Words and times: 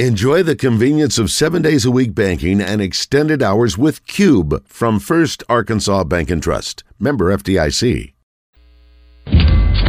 Enjoy 0.00 0.42
the 0.42 0.56
convenience 0.56 1.20
of 1.20 1.30
seven 1.30 1.62
days 1.62 1.84
a 1.84 1.90
week 1.92 2.16
banking 2.16 2.60
and 2.60 2.82
extended 2.82 3.44
hours 3.44 3.78
with 3.78 4.04
Cube 4.08 4.66
from 4.66 4.98
First 4.98 5.44
Arkansas 5.48 6.02
Bank 6.02 6.30
and 6.30 6.42
Trust. 6.42 6.82
Member 6.98 7.30
FDIC. 7.30 8.12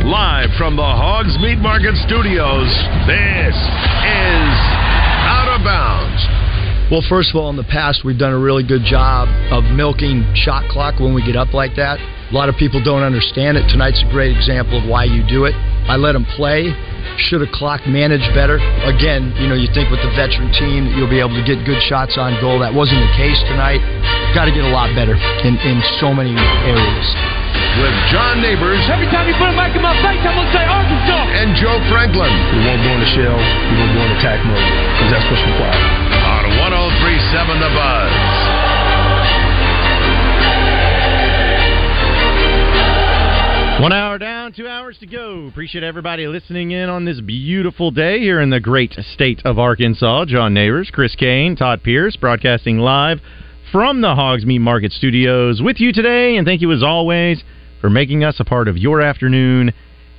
Live 0.05 0.51
from 0.59 0.75
the 0.75 0.85
Hogs 0.85 1.35
Meat 1.41 1.57
Market 1.57 1.97
Studios, 2.05 2.69
this 3.09 3.57
is 3.57 4.53
Out 5.25 5.49
of 5.49 5.65
Bounds. 5.65 6.21
Well, 6.91 7.01
first 7.09 7.31
of 7.31 7.37
all, 7.41 7.49
in 7.49 7.57
the 7.57 7.63
past, 7.63 8.05
we've 8.05 8.19
done 8.19 8.31
a 8.31 8.37
really 8.37 8.61
good 8.61 8.85
job 8.85 9.27
of 9.49 9.63
milking 9.73 10.21
shot 10.35 10.69
clock 10.69 10.99
when 10.99 11.15
we 11.15 11.25
get 11.25 11.35
up 11.35 11.51
like 11.55 11.75
that. 11.77 11.97
A 11.97 12.31
lot 12.31 12.47
of 12.47 12.53
people 12.61 12.77
don't 12.77 13.01
understand 13.01 13.57
it. 13.57 13.67
Tonight's 13.69 14.03
a 14.05 14.11
great 14.11 14.37
example 14.37 14.77
of 14.77 14.87
why 14.87 15.05
you 15.05 15.25
do 15.25 15.45
it. 15.45 15.55
I 15.89 15.95
let 15.97 16.13
them 16.13 16.25
play. 16.37 16.69
Should 17.17 17.41
have 17.41 17.51
clock 17.55 17.87
managed 17.87 18.27
better? 18.35 18.59
Again, 18.83 19.31
you 19.39 19.47
know, 19.47 19.55
you 19.55 19.71
think 19.71 19.87
with 19.89 20.03
the 20.03 20.11
veteran 20.19 20.51
team 20.51 20.91
you'll 20.99 21.09
be 21.09 21.19
able 21.23 21.33
to 21.39 21.45
get 21.47 21.63
good 21.63 21.79
shots 21.87 22.19
on 22.19 22.35
goal. 22.43 22.59
That 22.59 22.75
wasn't 22.75 22.99
the 23.01 23.13
case 23.15 23.39
tonight. 23.47 23.79
Got 24.35 24.45
to 24.45 24.53
get 24.53 24.67
a 24.67 24.73
lot 24.75 24.91
better 24.93 25.15
in, 25.47 25.55
in 25.63 25.79
so 26.03 26.11
many 26.11 26.35
areas. 26.67 27.07
With 27.79 27.95
John 28.11 28.39
Neighbors 28.43 28.79
Every 28.91 29.07
time 29.11 29.27
you 29.31 29.35
put 29.39 29.47
a 29.47 29.55
mic 29.55 29.71
in 29.75 29.83
my 29.83 29.95
face, 30.03 30.19
I'm 30.27 30.35
going 30.35 30.47
to 30.47 30.51
say 30.55 30.63
Arkansas. 30.67 31.23
and 31.39 31.55
Joe 31.55 31.79
Franklin 31.87 32.31
We 32.51 32.59
won't 32.67 32.83
go 32.83 32.91
in 32.95 33.01
the 33.03 33.11
shell. 33.15 33.35
We 33.39 33.73
won't 33.79 33.93
go 33.95 34.01
in 34.03 34.11
attack 34.19 34.39
mode 34.43 34.59
because 34.59 35.09
that's 35.15 35.27
what's 35.31 35.43
required. 35.43 35.83
on 36.19 36.43
1037 36.59 37.63
The 37.63 37.71
Buzz. 37.71 38.54
One 43.81 43.91
hour 43.91 44.17
down, 44.17 44.53
two 44.53 44.69
hours 44.69 44.97
to 44.99 45.05
go. 45.05 45.47
Appreciate 45.47 45.83
everybody 45.83 46.25
listening 46.27 46.71
in 46.71 46.87
on 46.87 47.03
this 47.03 47.19
beautiful 47.19 47.91
day 47.91 48.19
here 48.19 48.39
in 48.39 48.49
the 48.49 48.61
great 48.61 48.93
state 49.13 49.41
of 49.43 49.59
Arkansas. 49.59 50.25
John 50.25 50.53
Neighbors, 50.53 50.89
Chris 50.93 51.13
Kane, 51.13 51.57
Todd 51.57 51.83
Pierce, 51.83 52.15
broadcasting 52.15 52.79
live 52.79 53.19
from 53.73 53.99
the 53.99 54.15
Hogs 54.15 54.45
Meat 54.45 54.59
Market 54.59 54.93
Studios 54.93 55.61
with 55.61 55.81
you 55.81 55.91
today. 55.91 56.37
And 56.37 56.47
thank 56.47 56.61
you 56.61 56.71
as 56.71 56.83
always 56.83 57.43
for 57.81 57.89
making 57.89 58.23
us 58.23 58.39
a 58.39 58.45
part 58.45 58.69
of 58.69 58.77
your 58.77 59.01
afternoon 59.01 59.73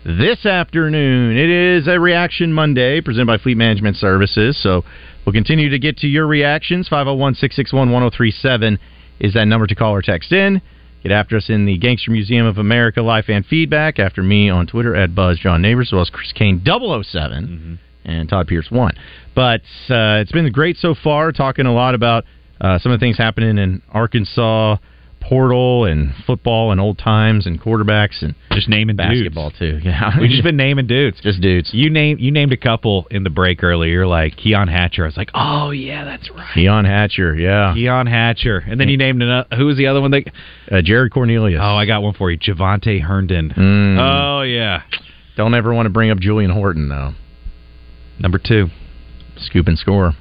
this 0.05 0.45
afternoon. 0.45 1.39
It 1.39 1.49
is 1.49 1.89
a 1.89 1.99
Reaction 1.99 2.53
Monday 2.53 3.01
presented 3.01 3.27
by 3.27 3.39
Fleet 3.39 3.57
Management 3.57 3.97
Services. 3.97 4.63
So 4.63 4.85
we'll 5.25 5.33
continue 5.33 5.71
to 5.71 5.79
get 5.79 5.97
to 5.99 6.07
your 6.07 6.27
reactions. 6.27 6.89
501 6.89 7.37
661 7.37 7.91
1037 7.91 8.79
is 9.19 9.33
that 9.33 9.47
number 9.47 9.67
to 9.67 9.75
call 9.75 9.95
or 9.95 10.03
text 10.03 10.31
in. 10.31 10.61
Get 11.07 11.13
after 11.13 11.37
us 11.37 11.49
in 11.49 11.67
the 11.67 11.79
Gangster 11.79 12.11
Museum 12.11 12.47
of 12.47 12.59
America 12.59 13.01
live 13.01 13.27
fan 13.27 13.45
feedback. 13.45 14.01
After 14.01 14.25
me 14.25 14.51
on 14.51 14.67
Twitter 14.67 14.97
at 14.97 15.15
Buzz 15.15 15.39
John 15.39 15.63
Neighbors, 15.63 15.91
as 15.91 15.93
well 15.93 16.03
as 16.03 16.11
Chris 16.11 16.33
Kane 16.33 16.61
7 16.65 17.79
and 18.05 18.29
Todd 18.29 18.49
Pierce 18.49 18.73
1. 18.73 18.93
But 19.33 19.61
uh, 19.89 20.19
it's 20.19 20.33
been 20.33 20.51
great 20.51 20.77
so 20.79 20.97
far, 20.97 21.31
talking 21.31 21.65
a 21.65 21.73
lot 21.73 21.95
about 21.95 22.25
uh, 22.61 22.81
some 22.81 22.91
of 22.91 22.99
the 22.99 23.05
things 23.05 23.17
happening 23.17 23.57
in 23.57 23.83
Arkansas 23.93 24.79
portal 25.29 25.85
and 25.85 26.13
football 26.27 26.71
and 26.73 26.81
old 26.81 26.99
times 26.99 27.47
and 27.47 27.61
quarterbacks 27.61 28.23
and 28.23 28.35
just 28.53 28.69
naming 28.69 28.97
basketball 28.97 29.51
too. 29.51 29.81
Yeah, 29.85 30.19
We've 30.21 30.31
just 30.31 30.43
been 30.43 30.57
naming 30.57 30.87
dudes. 30.87 31.21
just 31.23 31.41
dudes. 31.41 31.71
You 31.73 31.91
name 31.91 32.19
you 32.19 32.31
named 32.31 32.53
a 32.53 32.57
couple 32.57 33.07
in 33.11 33.25
the 33.25 33.31
break 33.31 33.63
earlier, 33.65 34.07
like 34.07 34.37
Keon 34.37 34.69
Hatcher. 34.69 35.05
I 35.05 35.07
was 35.07 35.17
like, 35.17 35.31
oh 35.35 35.71
yeah, 35.71 36.05
that's 36.05 36.31
right. 36.31 36.55
Keon 36.55 36.85
Hatcher, 36.85 37.35
yeah. 37.35 37.73
Keon 37.75 38.07
Hatcher, 38.07 38.59
and 38.59 38.81
then 38.81 38.89
you 38.89 38.97
named 38.97 39.23
another. 39.23 39.49
Who 39.57 39.67
was 39.67 39.77
the 39.77 39.87
other 39.89 40.01
one? 40.01 40.11
That 40.13 40.25
Uh, 40.71 40.83
Jared 40.83 41.13
Cornelius. 41.13 41.61
oh, 41.63 41.77
I 41.77 41.87
got 41.87 42.03
one 42.03 42.15
for 42.15 42.31
you, 42.31 42.39
Javante 42.39 43.01
Herndon. 43.03 43.51
Mm. 43.57 43.99
Oh 43.99 44.43
yeah, 44.43 44.83
Don't 45.37 45.55
ever 45.55 45.73
want 45.75 45.87
to 45.87 45.91
bring 45.91 46.11
up 46.11 46.19
Julian 46.19 46.51
Horton 46.51 46.89
though. 46.89 47.15
number 48.19 48.39
two, 48.39 48.69
Scoop 49.39 49.67
and 49.69 49.79
score. 49.79 50.15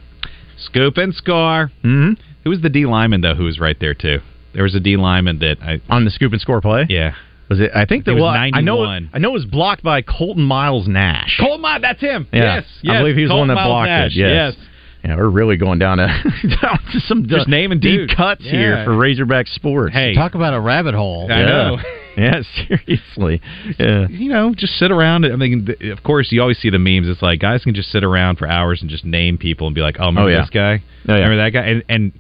scoop 0.57 0.97
and 0.97 1.13
score. 1.13 1.71
Mm-hmm. 1.83 2.21
Who 2.43 2.49
was 2.49 2.61
the 2.61 2.69
D 2.69 2.85
lineman 2.85 3.21
though? 3.21 3.35
Who 3.35 3.45
was 3.45 3.59
right 3.59 3.77
there 3.79 3.93
too? 3.93 4.19
There 4.55 4.63
was 4.63 4.73
a 4.73 4.79
D 4.79 4.97
lineman 4.97 5.39
that 5.39 5.57
I 5.61 5.79
On 5.89 6.03
the 6.05 6.11
scoop 6.11 6.31
and 6.31 6.41
score 6.41 6.61
play. 6.61 6.85
yeah. 6.89 7.13
Was 7.47 7.59
it? 7.59 7.69
I 7.75 7.85
think 7.85 8.01
It 8.01 8.05
that 8.05 8.13
was 8.15 8.21
well, 8.23 8.29
I 8.31 8.49
know. 8.61 8.77
91. 8.85 9.09
I 9.13 9.19
know 9.19 9.29
it 9.29 9.33
was 9.33 9.45
blocked 9.45 9.83
by 9.83 10.01
Colton 10.01 10.43
Miles 10.43 10.87
Nash. 10.87 11.37
Cole 11.39 11.59
Mott, 11.59 11.81
that's 11.81 12.01
him. 12.01 12.27
Yeah. 12.33 12.55
Yes, 12.55 12.65
I 12.89 12.97
believe 12.99 13.15
he 13.17 13.21
was 13.21 13.29
the 13.29 13.35
one 13.35 13.49
that 13.49 13.53
Miles 13.55 13.67
blocked 13.69 13.87
Nash. 13.87 14.11
it. 14.13 14.17
Yes. 14.17 14.55
Yeah, 15.03 15.15
we're 15.17 15.29
really 15.29 15.55
going 15.55 15.77
down 15.77 15.97
to, 15.99 16.07
down 16.61 16.79
to 16.91 16.99
some 17.01 17.27
Just 17.27 17.47
naming 17.47 17.79
deep 17.79 17.99
dudes. 18.07 18.15
cuts 18.15 18.41
here 18.43 18.83
for 18.83 18.97
Razorback 18.97 19.45
sports. 19.47 19.93
Hey, 19.93 20.15
Talk 20.15 20.33
about 20.33 20.55
a 20.55 20.59
rabbit 20.59 20.95
hole. 20.95 21.27
I 21.31 21.39
Yeah. 21.41 21.45
know. 21.45 21.77
yeah, 22.17 22.41
seriously. 22.67 23.41
Yeah. 23.77 24.07
you 24.07 24.29
know, 24.29 24.55
just 24.55 24.73
sit 24.79 24.89
around. 24.91 25.25
I 25.25 25.35
mean, 25.35 25.67
of 25.91 26.01
course, 26.01 26.31
you 26.31 26.41
always 26.41 26.57
see 26.57 26.71
the 26.71 26.79
memes. 26.79 27.07
It's 27.07 27.21
like 27.21 27.39
guys 27.39 27.63
can 27.63 27.75
just 27.75 27.91
sit 27.91 28.03
around 28.03 28.37
for 28.39 28.47
hours 28.47 28.81
and 28.81 28.89
just 28.89 29.05
name 29.05 29.37
people 29.37 29.67
and 29.67 29.75
be 29.75 29.81
like, 29.81 29.97
"Oh, 29.99 30.07
remember 30.07 30.29
Oh, 30.29 30.33
yeah. 30.33 30.41
this 30.41 30.49
guy? 30.49 30.81
Oh, 31.07 31.13
yeah. 31.15 31.21
Remember 31.27 31.37
that 31.37 31.49
guy?" 31.51 31.61
And, 31.67 31.83
and 31.87 32.11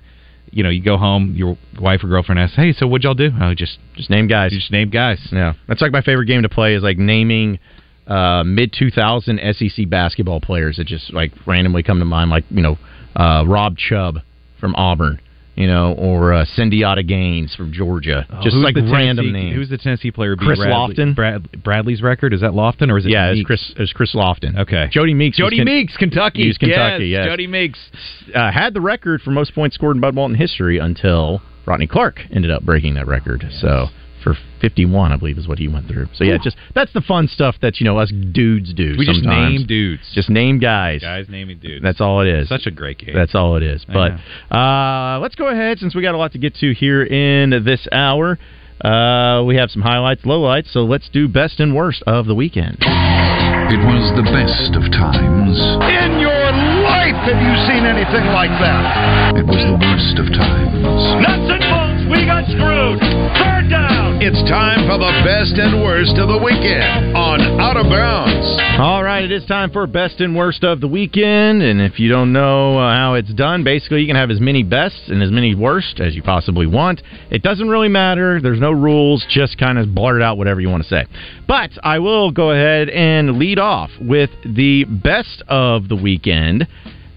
you 0.55 0.63
know, 0.63 0.69
you 0.69 0.81
go 0.81 0.95
home, 0.97 1.33
your 1.35 1.57
wife 1.81 2.01
or 2.01 2.07
girlfriend 2.07 2.39
asks, 2.39 2.55
"Hey, 2.55 2.71
so 2.71 2.87
what'd 2.87 3.03
y'all 3.03 3.13
do?" 3.13 3.29
Oh, 3.41 3.53
just 3.53 3.77
Just 3.95 4.09
name 4.09 4.27
guys. 4.27 4.53
you 4.53 4.59
just 4.59 4.71
name 4.71 4.89
guys. 4.89 5.19
Yeah, 5.31 5.53
that's 5.67 5.81
like 5.81 5.91
my 5.91 6.01
favorite 6.01 6.27
game 6.27 6.43
to 6.43 6.49
play 6.49 6.75
is 6.75 6.81
like 6.81 6.97
naming 6.97 7.59
uh, 8.07 8.43
mid 8.45 8.71
2000 8.71 9.39
SEC 9.53 9.89
basketball 9.89 10.39
players 10.39 10.77
that 10.77 10.87
just 10.87 11.11
like 11.13 11.33
randomly 11.45 11.83
come 11.83 11.99
to 11.99 12.05
mind, 12.05 12.31
like 12.31 12.45
you 12.49 12.61
know 12.61 12.77
uh, 13.17 13.43
Rob 13.45 13.77
Chubb 13.77 14.19
from 14.59 14.73
Auburn, 14.75 15.19
you 15.55 15.67
know, 15.67 15.93
or 15.93 16.33
uh, 16.33 16.45
Gaines 17.07 17.55
from 17.55 17.71
Georgia, 17.71 18.25
just 18.43 18.55
Oh, 18.55 18.59
Who's 18.59 18.63
like 18.63 18.75
the 18.75 18.83
random 18.91 19.31
names. 19.31 19.55
Who's 19.55 19.69
the 19.69 19.77
Tennessee 19.77 20.11
player? 20.11 20.35
Chris 20.35 20.59
Bradley- 20.59 20.95
Lofton? 20.95 21.15
Brad, 21.15 21.63
Bradley's 21.63 22.01
record 22.01 22.33
is 22.33 22.41
that 22.41 22.51
Lofton 22.51 22.91
or 22.91 22.97
is 22.97 23.05
it? 23.05 23.09
yeah, 23.11 23.31
it's 23.31 23.45
Chris. 23.45 23.73
It's 23.77 23.93
Chris 23.93 24.13
Lofton. 24.13 24.57
Okay. 24.59 24.89
Jodie 24.93 25.15
Meeks. 25.15 25.39
Jodie 25.39 25.57
Ken- 25.57 25.65
Meeks, 25.65 25.95
Kentucky. 25.97 26.43
He's 26.43 26.57
Kentucky, 26.57 27.07
yes. 27.07 27.27
Jodie 27.27 27.49
Meeks. 27.49 27.79
uh, 28.33 28.51
had 28.51 28.73
the 28.73 28.81
record 28.81 29.21
for 29.21 29.31
most 29.31 29.53
points 29.55 29.75
scored 29.75 29.95
in 29.97 30.01
Bud 30.01 30.15
Walton 30.15 30.35
history 30.35 30.77
until 30.77 31.41
Rodney 31.65 31.87
Clark 31.87 32.19
ended 32.31 32.51
up 32.51 32.63
breaking 32.63 32.95
that 32.95 33.07
record. 33.07 33.45
So 33.59 33.87
for 34.25 34.35
51, 34.59 35.11
I 35.11 35.17
believe 35.17 35.37
is 35.37 35.47
what 35.47 35.59
he 35.59 35.67
went 35.67 35.87
through. 35.87 36.07
So 36.15 36.23
yeah, 36.23 36.39
just 36.43 36.57
that's 36.73 36.91
the 36.93 37.01
fun 37.01 37.27
stuff 37.27 37.55
that 37.61 37.79
you 37.79 37.85
know 37.85 37.99
us 37.99 38.11
dudes 38.11 38.73
do. 38.73 38.95
We 38.97 39.05
just 39.05 39.23
name 39.23 39.67
dudes. 39.67 40.01
Just 40.13 40.29
name 40.29 40.57
guys. 40.59 41.01
guys 41.01 41.27
naming 41.29 41.59
dudes. 41.59 41.83
That's 41.83 42.01
all 42.01 42.21
it 42.21 42.27
is. 42.27 42.49
such 42.49 42.65
a 42.65 42.71
great 42.71 42.97
game. 42.97 43.13
That's 43.13 43.35
all 43.35 43.55
it 43.55 43.63
is. 43.63 43.85
I 43.87 43.93
But 43.93 44.55
uh, 44.55 45.19
let's 45.19 45.35
go 45.35 45.47
ahead 45.47 45.77
since 45.77 45.93
we 45.93 46.01
got 46.01 46.15
a 46.15 46.17
lot 46.17 46.31
to 46.31 46.39
get 46.39 46.55
to 46.55 46.73
here 46.73 47.03
in 47.03 47.63
this 47.63 47.87
hour. 47.91 48.39
Uh, 48.81 49.43
we 49.45 49.55
have 49.55 49.71
some 49.71 49.81
highlights, 49.81 50.23
lowlights. 50.23 50.73
So 50.73 50.81
let's 50.83 51.07
do 51.09 51.27
best 51.27 51.59
and 51.59 51.75
worst 51.75 52.03
of 52.07 52.25
the 52.25 52.35
weekend. 52.35 52.77
It 52.81 53.81
was 53.81 54.11
the 54.17 54.25
best 54.35 54.75
of 54.75 54.83
times. 54.91 55.55
In 55.85 56.19
your 56.19 56.45
life, 56.83 57.15
have 57.23 57.39
you 57.39 57.53
seen 57.69 57.85
anything 57.85 58.25
like 58.33 58.51
that? 58.59 59.37
It 59.37 59.45
was 59.45 59.63
the 59.63 59.77
worst 59.79 60.19
of 60.19 60.27
times. 60.33 61.01
Nuts 61.23 61.49
and 61.55 61.61
bolts, 61.61 61.74
we 62.09 62.25
got 62.25 62.45
screwed. 62.45 62.99
Third 63.01 63.69
down. 63.69 64.21
It's 64.21 64.41
time 64.49 64.85
for 64.87 64.97
the 64.97 65.11
best 65.25 65.57
and 65.57 65.81
worst 65.83 66.17
of 66.17 66.27
the 66.27 66.37
weekend 66.37 67.15
on 67.15 67.41
Out 67.59 67.77
of 67.77 67.89
Bounds. 67.89 68.45
All 68.79 69.03
right, 69.03 69.23
it 69.23 69.31
is 69.31 69.45
time 69.45 69.71
for 69.71 69.87
best 69.87 70.19
and 70.19 70.35
worst 70.35 70.63
of 70.63 70.81
the 70.81 70.87
weekend. 70.87 71.63
And 71.63 71.81
if 71.81 71.99
you 71.99 72.09
don't 72.09 72.31
know 72.31 72.77
uh, 72.77 72.95
how 72.95 73.15
it's 73.15 73.33
done, 73.33 73.63
basically 73.63 74.01
you 74.01 74.07
can 74.07 74.15
have 74.15 74.29
as 74.29 74.39
many 74.39 74.61
bests 74.61 75.03
and 75.07 75.23
as 75.23 75.31
many 75.31 75.55
worst 75.55 75.99
as 75.99 76.15
you 76.15 76.21
possibly 76.21 76.67
want. 76.67 77.01
It 77.31 77.41
doesn't 77.41 77.69
really 77.69 77.89
matter. 77.89 78.39
There's 78.39 78.59
no 78.59 78.71
rules. 78.71 79.25
Just 79.29 79.57
kind 79.57 79.77
of 79.77 79.93
blurt 79.95 80.21
out 80.21 80.37
whatever 80.37 80.61
you 80.61 80.69
want 80.69 80.83
to 80.83 80.89
say. 80.89 81.05
But 81.47 81.71
I 81.83 81.99
will 81.99 82.31
go 82.31 82.51
ahead 82.51 82.89
and 82.89 83.39
lead 83.39 83.57
off 83.57 83.89
with 83.99 84.29
the 84.43 84.85
best 84.85 85.41
of 85.47 85.87
the 85.87 85.95
weekend. 85.95 86.67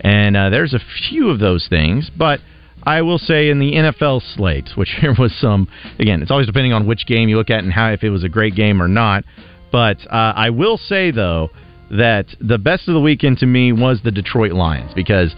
And 0.00 0.36
uh, 0.36 0.50
there's 0.50 0.74
a 0.74 0.80
few 1.08 1.28
of 1.28 1.40
those 1.40 1.66
things, 1.68 2.10
but 2.16 2.40
I 2.88 3.02
will 3.02 3.18
say 3.18 3.50
in 3.50 3.58
the 3.58 3.72
NFL 3.72 4.22
slate, 4.34 4.70
which 4.74 4.96
there 5.02 5.14
was 5.18 5.34
some. 5.38 5.68
Again, 5.98 6.22
it's 6.22 6.30
always 6.30 6.46
depending 6.46 6.72
on 6.72 6.86
which 6.86 7.06
game 7.06 7.28
you 7.28 7.36
look 7.36 7.50
at 7.50 7.62
and 7.62 7.70
how 7.70 7.90
if 7.92 8.02
it 8.02 8.08
was 8.08 8.24
a 8.24 8.30
great 8.30 8.54
game 8.54 8.80
or 8.80 8.88
not. 8.88 9.24
But 9.70 9.98
uh, 10.10 10.32
I 10.34 10.48
will 10.48 10.78
say 10.78 11.10
though 11.10 11.50
that 11.90 12.26
the 12.40 12.56
best 12.56 12.88
of 12.88 12.94
the 12.94 13.00
weekend 13.00 13.38
to 13.38 13.46
me 13.46 13.72
was 13.72 14.00
the 14.02 14.10
Detroit 14.10 14.52
Lions 14.52 14.92
because 14.94 15.34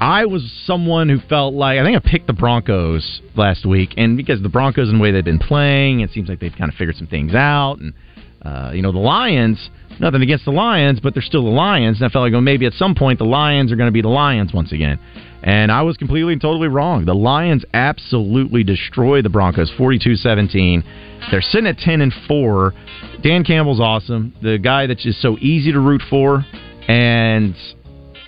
I 0.00 0.26
was 0.26 0.52
someone 0.66 1.08
who 1.08 1.18
felt 1.18 1.54
like 1.54 1.78
I 1.78 1.84
think 1.84 1.96
I 1.96 2.10
picked 2.10 2.26
the 2.26 2.34
Broncos 2.34 3.22
last 3.34 3.64
week, 3.64 3.94
and 3.96 4.14
because 4.18 4.42
the 4.42 4.50
Broncos 4.50 4.90
and 4.90 4.98
the 4.98 5.02
way 5.02 5.12
they've 5.12 5.24
been 5.24 5.38
playing, 5.38 6.00
it 6.00 6.10
seems 6.10 6.28
like 6.28 6.40
they've 6.40 6.54
kind 6.56 6.70
of 6.70 6.76
figured 6.76 6.96
some 6.96 7.06
things 7.06 7.34
out, 7.34 7.78
and 7.78 7.94
uh, 8.42 8.72
you 8.74 8.82
know 8.82 8.92
the 8.92 8.98
Lions. 8.98 9.70
Nothing 9.98 10.22
against 10.22 10.44
the 10.44 10.50
Lions, 10.50 11.00
but 11.00 11.14
they're 11.14 11.22
still 11.22 11.44
the 11.44 11.50
Lions, 11.50 11.98
and 11.98 12.06
I 12.06 12.12
felt 12.12 12.22
like 12.22 12.32
well, 12.32 12.42
maybe 12.42 12.66
at 12.66 12.74
some 12.74 12.94
point 12.94 13.18
the 13.18 13.24
Lions 13.24 13.72
are 13.72 13.76
going 13.76 13.88
to 13.88 13.92
be 13.92 14.02
the 14.02 14.08
Lions 14.08 14.52
once 14.52 14.72
again. 14.72 14.98
And 15.42 15.70
I 15.70 15.82
was 15.82 15.96
completely 15.96 16.32
and 16.32 16.42
totally 16.42 16.68
wrong. 16.68 17.04
The 17.04 17.14
Lions 17.14 17.64
absolutely 17.72 18.64
destroy 18.64 19.22
the 19.22 19.28
Broncos 19.28 19.70
42-17. 19.78 20.82
They're 21.30 21.40
sitting 21.40 21.66
at 21.66 21.78
10 21.78 22.00
and 22.00 22.12
4. 22.26 22.74
Dan 23.22 23.44
Campbell's 23.44 23.80
awesome. 23.80 24.34
The 24.42 24.58
guy 24.58 24.86
that's 24.86 25.02
just 25.02 25.22
so 25.22 25.36
easy 25.38 25.72
to 25.72 25.80
root 25.80 26.02
for 26.10 26.44
and 26.88 27.54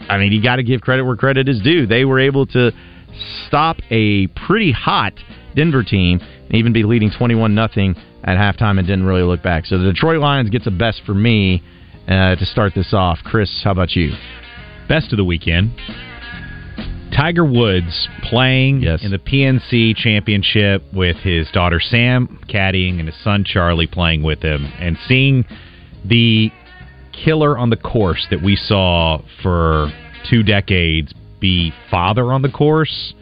I 0.08 0.18
mean, 0.18 0.32
you 0.32 0.42
got 0.42 0.56
to 0.56 0.62
give 0.62 0.80
credit 0.80 1.04
where 1.04 1.16
credit 1.16 1.48
is 1.48 1.60
due. 1.60 1.86
They 1.86 2.04
were 2.04 2.18
able 2.18 2.46
to 2.46 2.72
stop 3.46 3.78
a 3.90 4.26
pretty 4.28 4.72
hot 4.72 5.12
Denver 5.54 5.82
team 5.82 6.20
and 6.48 6.56
even 6.56 6.72
be 6.72 6.82
leading 6.82 7.10
21 7.16 7.54
nothing 7.54 7.94
at 8.24 8.36
halftime 8.36 8.78
and 8.78 8.86
didn't 8.86 9.04
really 9.04 9.22
look 9.22 9.42
back. 9.42 9.66
So 9.66 9.78
the 9.78 9.92
Detroit 9.92 10.20
Lions 10.20 10.50
gets 10.50 10.66
a 10.66 10.70
best 10.70 11.02
for 11.06 11.14
me 11.14 11.62
uh, 12.08 12.36
to 12.36 12.46
start 12.46 12.74
this 12.74 12.92
off. 12.92 13.18
Chris, 13.24 13.60
how 13.62 13.70
about 13.72 13.94
you? 13.94 14.12
Best 14.88 15.12
of 15.12 15.18
the 15.18 15.24
weekend. 15.24 15.72
Tiger 17.14 17.44
Woods 17.44 18.08
playing 18.22 18.80
Yes. 18.80 19.02
in 19.02 19.10
the 19.10 19.18
PNC 19.18 19.96
Championship 19.96 20.82
with 20.92 21.16
his 21.16 21.50
daughter 21.50 21.80
Sam 21.80 22.38
caddying 22.48 22.98
and 22.98 23.08
his 23.08 23.16
son 23.22 23.44
Charlie 23.44 23.86
playing 23.86 24.22
with 24.22 24.40
him, 24.42 24.66
and 24.78 24.96
seeing 25.06 25.44
the 26.04 26.50
killer 27.12 27.58
on 27.58 27.70
the 27.70 27.76
course 27.76 28.26
that 28.30 28.42
we 28.42 28.56
saw 28.56 29.20
for 29.42 29.90
two 30.30 30.42
decades 30.42 31.12
be 31.40 31.72
father 31.90 32.32
on 32.32 32.42
the 32.42 32.48
course. 32.48 33.14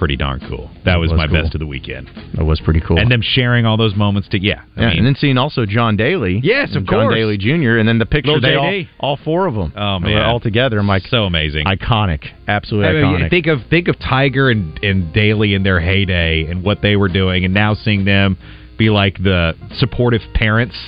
Pretty 0.00 0.16
darn 0.16 0.40
cool. 0.48 0.70
That 0.86 0.96
was, 0.96 1.10
was 1.10 1.18
my 1.18 1.26
cool. 1.26 1.42
best 1.42 1.54
of 1.54 1.58
the 1.58 1.66
weekend. 1.66 2.10
That 2.32 2.46
was 2.46 2.58
pretty 2.58 2.80
cool. 2.80 2.98
And 2.98 3.10
them 3.10 3.20
sharing 3.20 3.66
all 3.66 3.76
those 3.76 3.94
moments 3.94 4.30
to 4.30 4.40
yeah. 4.40 4.62
I 4.74 4.80
yeah, 4.80 4.88
mean, 4.88 4.96
and 4.96 5.06
then 5.06 5.14
seeing 5.14 5.36
also 5.36 5.66
John 5.66 5.98
Daly. 5.98 6.40
Yes, 6.42 6.74
of 6.74 6.86
John 6.86 7.08
course. 7.08 7.14
Daly 7.16 7.36
Jr. 7.36 7.76
And 7.76 7.86
then 7.86 7.98
the 7.98 8.06
picture 8.06 8.32
Little 8.32 8.40
they 8.40 8.86
all, 8.98 9.10
all 9.10 9.18
four 9.22 9.46
of 9.46 9.52
them. 9.52 9.74
Oh, 9.76 9.98
man. 9.98 10.22
all 10.22 10.40
together. 10.40 10.82
Like 10.82 11.02
so 11.02 11.24
amazing. 11.24 11.66
iconic, 11.66 12.24
absolutely 12.48 12.88
I 12.88 13.02
mean, 13.02 13.20
iconic. 13.20 13.28
think 13.28 13.46
of 13.46 13.58
think 13.68 13.88
of 13.88 13.98
Tiger 13.98 14.48
and, 14.48 14.82
and 14.82 15.12
Daly 15.12 15.52
in 15.52 15.64
their 15.64 15.80
heyday 15.80 16.46
and 16.46 16.64
what 16.64 16.80
they 16.80 16.96
were 16.96 17.10
doing, 17.10 17.44
and 17.44 17.52
now 17.52 17.74
seeing 17.74 18.06
them 18.06 18.38
be 18.78 18.88
like 18.88 19.18
the 19.18 19.52
supportive 19.74 20.22
parents. 20.32 20.78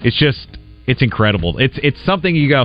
It's 0.00 0.18
just 0.18 0.58
it's 0.88 1.00
incredible. 1.00 1.58
It's 1.58 1.78
it's 1.80 2.04
something 2.04 2.34
you 2.34 2.48
go. 2.48 2.64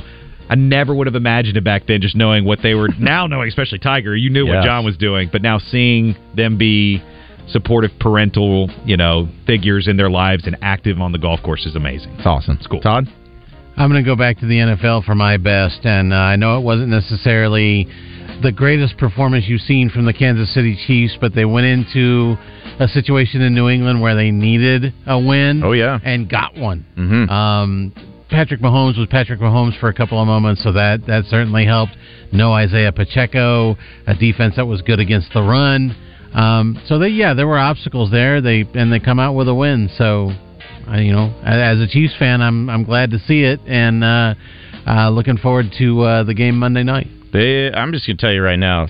I 0.49 0.55
never 0.55 0.93
would 0.93 1.07
have 1.07 1.15
imagined 1.15 1.57
it 1.57 1.63
back 1.63 1.87
then, 1.87 2.01
just 2.01 2.15
knowing 2.15 2.45
what 2.45 2.59
they 2.61 2.73
were 2.73 2.89
now 2.99 3.27
knowing, 3.27 3.47
especially 3.47 3.79
Tiger. 3.79 4.15
You 4.15 4.29
knew 4.29 4.45
what 4.45 4.63
John 4.63 4.85
was 4.85 4.97
doing, 4.97 5.29
but 5.31 5.41
now 5.41 5.59
seeing 5.59 6.15
them 6.35 6.57
be 6.57 7.01
supportive 7.47 7.91
parental, 7.99 8.69
you 8.85 8.97
know, 8.97 9.27
figures 9.45 9.87
in 9.87 9.97
their 9.97 10.09
lives 10.09 10.47
and 10.47 10.57
active 10.61 10.99
on 10.99 11.11
the 11.11 11.17
golf 11.17 11.41
course 11.43 11.65
is 11.65 11.75
amazing. 11.75 12.13
it's 12.17 12.25
awesome. 12.25 12.57
It's 12.57 12.67
cool. 12.67 12.81
Todd. 12.81 13.07
I'm 13.75 13.89
going 13.89 14.03
to 14.03 14.07
go 14.07 14.15
back 14.15 14.37
to 14.39 14.45
the 14.45 14.55
NFL 14.55 15.03
for 15.03 15.15
my 15.15 15.37
best, 15.37 15.79
and 15.83 16.13
uh, 16.13 16.17
I 16.17 16.35
know 16.35 16.59
it 16.59 16.61
wasn't 16.61 16.89
necessarily 16.89 17.87
the 18.43 18.51
greatest 18.51 18.97
performance 18.97 19.45
you've 19.47 19.61
seen 19.61 19.89
from 19.89 20.05
the 20.05 20.13
Kansas 20.13 20.53
City 20.53 20.77
Chiefs, 20.85 21.17
but 21.19 21.33
they 21.33 21.45
went 21.45 21.65
into 21.65 22.35
a 22.79 22.87
situation 22.87 23.41
in 23.41 23.55
New 23.55 23.69
England 23.69 23.99
where 23.99 24.15
they 24.15 24.29
needed 24.29 24.93
a 25.07 25.17
win. 25.17 25.63
Oh, 25.63 25.71
yeah. 25.71 25.97
and 26.03 26.29
got 26.29 26.55
one. 26.55 26.85
Mm-hmm. 26.95 27.29
Um, 27.31 28.12
Patrick 28.33 28.61
Mahomes 28.61 28.97
was 28.97 29.07
Patrick 29.11 29.39
Mahomes 29.39 29.79
for 29.79 29.89
a 29.89 29.93
couple 29.93 30.19
of 30.19 30.25
moments, 30.25 30.63
so 30.63 30.71
that 30.71 31.05
that 31.05 31.25
certainly 31.25 31.67
helped. 31.67 31.95
No 32.31 32.51
Isaiah 32.51 32.91
Pacheco, 32.91 33.77
a 34.07 34.15
defense 34.15 34.55
that 34.55 34.65
was 34.65 34.81
good 34.81 34.99
against 34.99 35.31
the 35.35 35.41
run. 35.43 35.95
Um, 36.33 36.81
so 36.87 36.97
they, 36.97 37.09
yeah, 37.09 37.35
there 37.35 37.45
were 37.45 37.59
obstacles 37.59 38.09
there. 38.09 38.41
They 38.41 38.65
and 38.73 38.91
they 38.91 38.99
come 38.99 39.19
out 39.19 39.33
with 39.35 39.47
a 39.49 39.53
win. 39.53 39.87
So, 39.99 40.31
I, 40.87 41.01
you 41.01 41.11
know, 41.11 41.31
as 41.43 41.79
a 41.79 41.85
Chiefs 41.87 42.15
fan, 42.17 42.41
I'm 42.41 42.71
I'm 42.71 42.83
glad 42.83 43.11
to 43.11 43.19
see 43.19 43.43
it, 43.43 43.59
and 43.67 44.03
uh, 44.03 44.33
uh, 44.87 45.09
looking 45.11 45.37
forward 45.37 45.67
to 45.77 46.01
uh, 46.01 46.23
the 46.23 46.33
game 46.33 46.57
Monday 46.57 46.81
night. 46.81 47.07
They, 47.31 47.71
I'm 47.71 47.91
just 47.93 48.05
to 48.05 48.15
tell 48.15 48.31
you 48.31 48.41
right 48.41 48.57
now, 48.57 48.87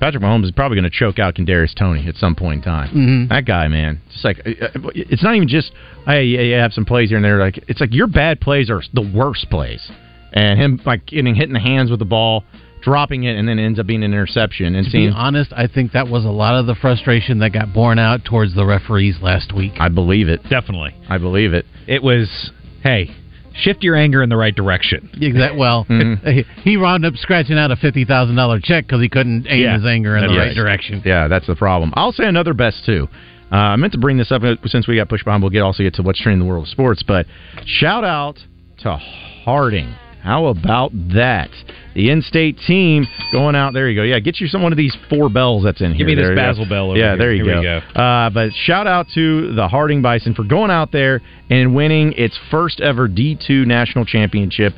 Patrick 0.00 0.22
Mahomes 0.22 0.44
is 0.44 0.50
probably 0.50 0.76
going 0.76 0.90
to 0.90 0.96
choke 0.98 1.18
out 1.18 1.34
Kadarius 1.34 1.74
Toney 1.74 2.06
at 2.08 2.16
some 2.16 2.34
point 2.34 2.56
in 2.58 2.62
time. 2.62 2.88
Mhm. 2.94 3.28
That 3.28 3.44
guy, 3.44 3.68
man, 3.68 4.00
just 4.10 4.24
like 4.24 4.38
uh, 4.40 4.90
it's 4.94 5.22
not 5.22 5.34
even 5.36 5.46
just 5.48 5.72
hey, 6.06 6.24
yeah, 6.24 6.40
you 6.40 6.54
have 6.54 6.72
some 6.72 6.84
plays 6.86 7.10
here 7.10 7.18
and 7.18 7.24
there. 7.24 7.38
Like 7.38 7.62
it's 7.68 7.80
like 7.80 7.92
your 7.94 8.06
bad 8.06 8.40
plays 8.40 8.70
are 8.70 8.82
the 8.94 9.02
worst 9.14 9.50
plays, 9.50 9.90
and 10.32 10.58
him 10.58 10.80
like 10.86 11.06
getting 11.06 11.34
hit 11.34 11.48
in 11.48 11.52
the 11.52 11.60
hands 11.60 11.90
with 11.90 11.98
the 11.98 12.06
ball, 12.06 12.44
dropping 12.82 13.24
it, 13.24 13.36
and 13.36 13.46
then 13.46 13.58
it 13.58 13.64
ends 13.66 13.78
up 13.78 13.86
being 13.86 14.02
an 14.02 14.12
interception. 14.12 14.74
And 14.74 14.86
To 14.86 14.90
be 14.92 15.08
honest, 15.14 15.52
I 15.54 15.66
think 15.66 15.92
that 15.92 16.08
was 16.08 16.24
a 16.24 16.30
lot 16.30 16.54
of 16.54 16.64
the 16.66 16.74
frustration 16.76 17.38
that 17.40 17.50
got 17.50 17.74
borne 17.74 17.98
out 17.98 18.24
towards 18.24 18.54
the 18.54 18.64
referees 18.64 19.16
last 19.20 19.52
week. 19.54 19.72
I 19.78 19.90
believe 19.90 20.28
it. 20.30 20.40
Definitely, 20.48 20.94
I 21.10 21.18
believe 21.18 21.52
it. 21.52 21.66
it 21.86 22.02
was. 22.02 22.50
Hey, 22.82 23.14
shift 23.60 23.82
your 23.82 23.96
anger 23.96 24.22
in 24.22 24.28
the 24.28 24.36
right 24.36 24.54
direction. 24.54 25.08
Exactly. 25.20 25.58
Well, 25.58 25.84
Mhm. 25.90 26.44
he 26.64 26.76
wound 26.76 27.04
up 27.04 27.14
scratching 27.16 27.58
out 27.58 27.70
a 27.70 27.76
fifty 27.76 28.04
thousand 28.04 28.36
dollar 28.36 28.60
check 28.60 28.86
because 28.86 29.00
he 29.00 29.08
couldn't 29.08 29.46
aim 29.48 29.62
Yeah, 29.62 29.74
his 29.76 29.86
anger 29.86 30.16
in 30.16 30.22
the 30.22 30.28
that's 30.28 30.38
right 30.38 30.46
right. 30.48 30.54
direction. 30.56 31.02
Yeah, 31.04 31.28
that's 31.28 31.46
the 31.46 31.56
problem. 31.56 31.92
I'll 31.96 32.12
say 32.12 32.24
another 32.26 32.54
best 32.54 32.84
too. 32.84 33.08
Uh, 33.52 33.56
I 33.56 33.76
meant 33.76 33.92
to 33.94 33.98
bring 33.98 34.16
this 34.16 34.30
up 34.30 34.42
uh, 34.44 34.54
since 34.66 34.86
we 34.86 34.94
got 34.96 35.08
pushed 35.08 35.24
behind. 35.24 35.42
We'll 35.42 35.50
get 35.50 35.62
also 35.62 35.82
get 35.82 35.94
to 35.94 36.02
what's 36.02 36.20
trending 36.20 36.40
in 36.40 36.46
the 36.46 36.50
world 36.50 36.66
of 36.66 36.70
sports, 36.70 37.02
but 37.02 37.26
shout 37.66 38.04
out 38.04 38.38
to 38.82 38.96
Harding. 39.44 39.92
How 40.22 40.46
about 40.46 40.92
that? 41.14 41.50
The 41.94 42.10
in-state 42.10 42.58
team 42.66 43.06
going 43.32 43.56
out. 43.56 43.72
There 43.72 43.88
you 43.88 43.96
go. 43.96 44.02
Yeah, 44.02 44.18
get 44.20 44.40
you 44.40 44.46
some 44.46 44.62
one 44.62 44.72
of 44.72 44.78
these 44.78 44.96
four 45.08 45.28
bells 45.28 45.64
that's 45.64 45.80
in 45.80 45.92
here. 45.92 45.98
Give 45.98 46.06
me 46.06 46.14
this 46.14 46.26
There 46.26 46.34
go. 46.34 46.40
Basil 46.40 46.66
bell 46.68 46.90
over 46.90 46.98
yeah, 46.98 47.10
here. 47.10 47.16
there 47.18 47.32
you 47.34 47.44
Here 47.44 47.56
we 47.58 47.62
go. 47.64 47.80
go. 47.94 48.00
Uh, 48.00 48.30
but 48.30 48.52
shout 48.52 48.86
out 48.86 49.06
to 49.14 49.54
the 49.54 49.66
Harding 49.66 50.02
Bison 50.02 50.34
for 50.34 50.44
going 50.44 50.70
out 50.70 50.92
there 50.92 51.20
and 51.48 51.74
winning 51.74 52.12
its 52.16 52.38
first 52.50 52.80
ever 52.80 53.08
D2 53.08 53.66
national 53.66 54.04
championship 54.04 54.74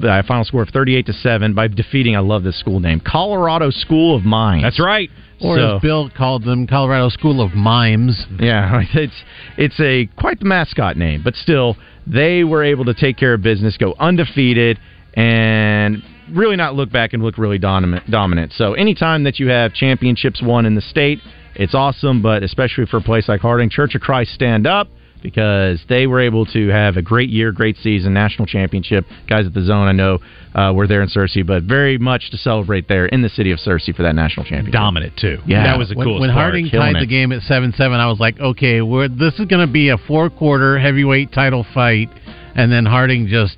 by 0.00 0.18
a 0.20 0.22
final 0.22 0.44
score 0.44 0.62
of 0.62 0.68
38 0.70 1.04
to 1.06 1.12
7 1.12 1.52
by 1.54 1.68
defeating 1.68 2.16
I 2.16 2.20
love 2.20 2.44
this 2.44 2.58
school 2.58 2.80
name 2.80 3.00
Colorado 3.00 3.70
School 3.70 4.16
of 4.16 4.24
Mines. 4.24 4.62
That's 4.62 4.80
right. 4.80 5.10
Or 5.40 5.56
So- 5.58 5.76
as 5.76 5.82
Bill 5.82 6.08
called 6.16 6.44
them, 6.44 6.66
Colorado 6.66 7.08
School 7.08 7.40
of 7.40 7.52
Mimes. 7.54 8.24
Yeah, 8.38 8.82
it's 8.94 9.24
it's 9.58 9.80
a 9.80 10.06
quite 10.18 10.38
the 10.38 10.44
mascot 10.46 10.96
name, 10.96 11.22
but 11.24 11.34
still 11.34 11.76
they 12.06 12.44
were 12.44 12.62
able 12.64 12.84
to 12.86 12.94
take 12.94 13.16
care 13.16 13.34
of 13.34 13.42
business, 13.42 13.76
go 13.76 13.94
undefeated, 13.98 14.78
and 15.14 16.02
really 16.32 16.56
not 16.56 16.74
look 16.74 16.90
back 16.90 17.12
and 17.12 17.22
look 17.22 17.38
really 17.38 17.58
dominant. 17.58 18.52
So 18.54 18.74
anytime 18.74 19.24
that 19.24 19.38
you 19.38 19.48
have 19.48 19.74
championships 19.74 20.42
won 20.42 20.66
in 20.66 20.74
the 20.74 20.80
state, 20.80 21.20
it's 21.54 21.74
awesome. 21.74 22.22
But 22.22 22.42
especially 22.42 22.86
for 22.86 22.98
a 22.98 23.02
place 23.02 23.28
like 23.28 23.40
Harding, 23.40 23.70
Church 23.70 23.94
of 23.94 24.00
Christ, 24.00 24.32
stand 24.32 24.66
up 24.66 24.88
because 25.22 25.80
they 25.88 26.06
were 26.06 26.20
able 26.20 26.44
to 26.46 26.68
have 26.68 26.96
a 26.96 27.02
great 27.02 27.30
year, 27.30 27.52
great 27.52 27.76
season, 27.76 28.12
national 28.12 28.46
championship. 28.46 29.04
Guys 29.28 29.46
at 29.46 29.54
the 29.54 29.62
zone, 29.62 29.88
I 29.88 29.92
know, 29.92 30.18
uh, 30.54 30.72
were 30.74 30.86
there 30.86 31.02
in 31.02 31.08
Searcy, 31.08 31.46
but 31.46 31.62
very 31.62 31.98
much 31.98 32.30
to 32.30 32.36
celebrate 32.36 32.88
there 32.88 33.06
in 33.06 33.22
the 33.22 33.28
city 33.28 33.52
of 33.52 33.58
Searcy 33.58 33.94
for 33.94 34.02
that 34.02 34.14
national 34.14 34.44
championship. 34.44 34.72
Dominant 34.72 35.16
too. 35.16 35.38
Yeah. 35.46 35.64
that 35.64 35.78
was 35.78 35.88
the 35.88 35.94
when, 35.94 36.06
coolest 36.06 36.20
when 36.20 36.30
part. 36.30 36.42
Harding 36.42 36.68
killing 36.68 36.94
tied 36.94 37.02
the 37.02 37.06
game 37.06 37.32
at 37.32 37.42
seven 37.42 37.72
seven, 37.72 38.00
I 38.00 38.08
was 38.08 38.20
like, 38.20 38.38
okay, 38.40 38.82
we're, 38.82 39.08
this 39.08 39.34
is 39.38 39.46
going 39.46 39.66
to 39.66 39.72
be 39.72 39.88
a 39.90 39.96
four 39.96 40.28
quarter 40.28 40.78
heavyweight 40.78 41.32
title 41.32 41.64
fight, 41.72 42.08
and 42.54 42.70
then 42.70 42.84
Harding 42.84 43.28
just 43.28 43.56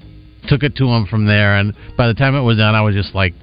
took 0.48 0.62
it 0.62 0.76
to 0.76 0.86
him 0.86 1.06
from 1.06 1.26
there. 1.26 1.56
And 1.56 1.74
by 1.96 2.06
the 2.06 2.14
time 2.14 2.34
it 2.34 2.42
was 2.42 2.58
done, 2.58 2.74
I 2.74 2.82
was 2.82 2.94
just 2.94 3.14
like, 3.14 3.34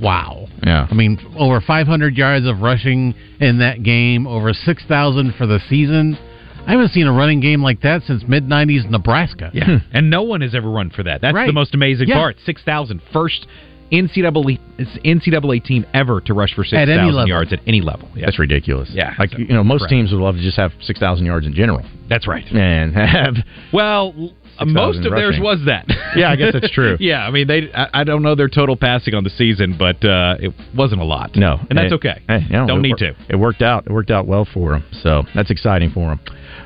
wow. 0.00 0.46
Yeah. 0.64 0.86
I 0.90 0.94
mean, 0.94 1.18
over 1.38 1.60
500 1.60 2.16
yards 2.16 2.46
of 2.46 2.60
rushing 2.60 3.14
in 3.40 3.58
that 3.58 3.82
game, 3.82 4.26
over 4.26 4.52
6,000 4.52 5.34
for 5.36 5.46
the 5.46 5.60
season. 5.68 6.18
I 6.66 6.72
haven't 6.72 6.88
seen 6.90 7.06
a 7.06 7.12
running 7.12 7.40
game 7.40 7.62
like 7.62 7.80
that 7.82 8.02
since 8.02 8.24
mid 8.26 8.44
90s 8.48 8.88
Nebraska. 8.90 9.50
Yeah, 9.54 9.64
hmm. 9.64 9.76
and 9.92 10.10
no 10.10 10.22
one 10.22 10.40
has 10.40 10.54
ever 10.54 10.68
run 10.70 10.90
for 10.90 11.02
that. 11.04 11.20
That's 11.20 11.34
Right. 11.34 11.46
the 11.46 11.52
most 11.52 11.74
amazing 11.74 12.08
Yeah. 12.08 12.16
part. 12.16 12.36
Six 12.44 12.62
thousand 12.64 13.00
first 13.12 13.46
NCAA 13.92 14.58
NCAA 15.04 15.62
team 15.64 15.86
ever 15.94 16.20
to 16.22 16.34
rush 16.34 16.52
for 16.54 16.64
six 16.64 16.74
At 16.74 16.88
any 16.88 16.98
thousand 16.98 17.14
level. 17.14 17.28
yards 17.28 17.52
at 17.52 17.60
any 17.66 17.80
level. 17.80 18.08
Yeah. 18.16 18.26
That's 18.26 18.38
ridiculous. 18.38 18.90
Yeah. 18.92 19.14
like 19.18 19.38
you 19.38 19.46
know, 19.46 19.62
most 19.62 19.82
Correct. 19.82 19.90
teams 19.90 20.12
would 20.12 20.20
love 20.20 20.34
to 20.36 20.42
just 20.42 20.56
have 20.56 20.72
six 20.80 20.98
thousand 20.98 21.26
yards 21.26 21.46
in 21.46 21.54
general, 21.54 21.82
That's 22.08 22.26
right. 22.26 22.44
and 22.52 22.94
have 22.96 23.36
Well, 23.72 24.32
most 24.64 25.04
of 25.04 25.12
theirs 25.12 25.36
was 25.40 25.58
that. 25.66 25.84
Yeah, 26.16 26.30
I 26.30 26.36
guess 26.36 26.52
that's 26.52 26.70
true. 26.70 26.96
yeah, 27.00 27.26
I 27.26 27.30
mean 27.30 27.46
they. 27.46 27.72
I, 27.72 28.00
I 28.00 28.04
don't 28.04 28.22
know 28.22 28.34
their 28.34 28.48
total 28.48 28.76
passing 28.76 29.14
on 29.14 29.24
the 29.24 29.30
season, 29.30 29.76
but 29.78 30.02
uh, 30.04 30.36
it 30.40 30.54
wasn't 30.74 31.00
a 31.02 31.04
lot. 31.04 31.36
no, 31.36 31.58
and 31.68 31.78
that's 31.78 31.90
Hey, 31.90 31.94
okay. 31.96 32.22
Hey, 32.28 32.40
no, 32.50 32.66
don't 32.66 32.82
need 32.82 32.90
wor- 33.00 33.12
to. 33.12 33.16
It 33.28 33.36
worked 33.36 33.62
out. 33.62 33.86
It 33.86 33.92
worked 33.92 34.10
out 34.10 34.26
well 34.26 34.46
for 34.52 34.72
them. 34.72 34.84
So 35.02 35.24
that's 35.34 35.50
exciting 35.50 35.90
for 35.90 36.08
them. 36.16 36.20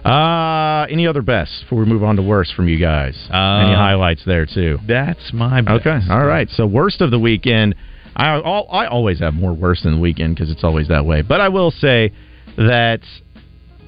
Uh, 0.05 0.87
any 0.91 1.07
other 1.07 1.23
best 1.23 1.63
before 1.63 1.81
we 1.81 1.85
move 1.87 2.03
on 2.05 2.17
to 2.17 2.23
worst 2.23 2.55
from 2.55 2.69
you 2.69 2.79
guys? 2.79 3.17
any 3.29 3.37
Uh, 3.75 3.77
highlights 3.77 4.23
there 4.25 4.47
too? 4.47 4.79
That's 4.87 5.33
my 5.33 5.61
best. 5.61 5.87
Okay, 5.87 5.99
all 6.11 6.25
right. 6.25 6.49
So 6.51 6.67
worst 6.67 7.01
of 7.01 7.11
the 7.11 7.19
weekend. 7.19 7.75
I 8.17 8.29
al- 8.29 8.69
I 8.71 8.87
always 8.87 9.19
have 9.21 9.35
more 9.35 9.53
worst 9.53 9.85
than 9.85 9.95
the 9.95 10.01
weekend 10.01 10.35
because 10.35 10.51
it's 10.51 10.65
always 10.65 10.89
that 10.89 11.05
way. 11.07 11.23
But 11.23 11.41
I 11.41 11.49
will 11.49 11.71
say 11.71 12.13
that 12.57 13.01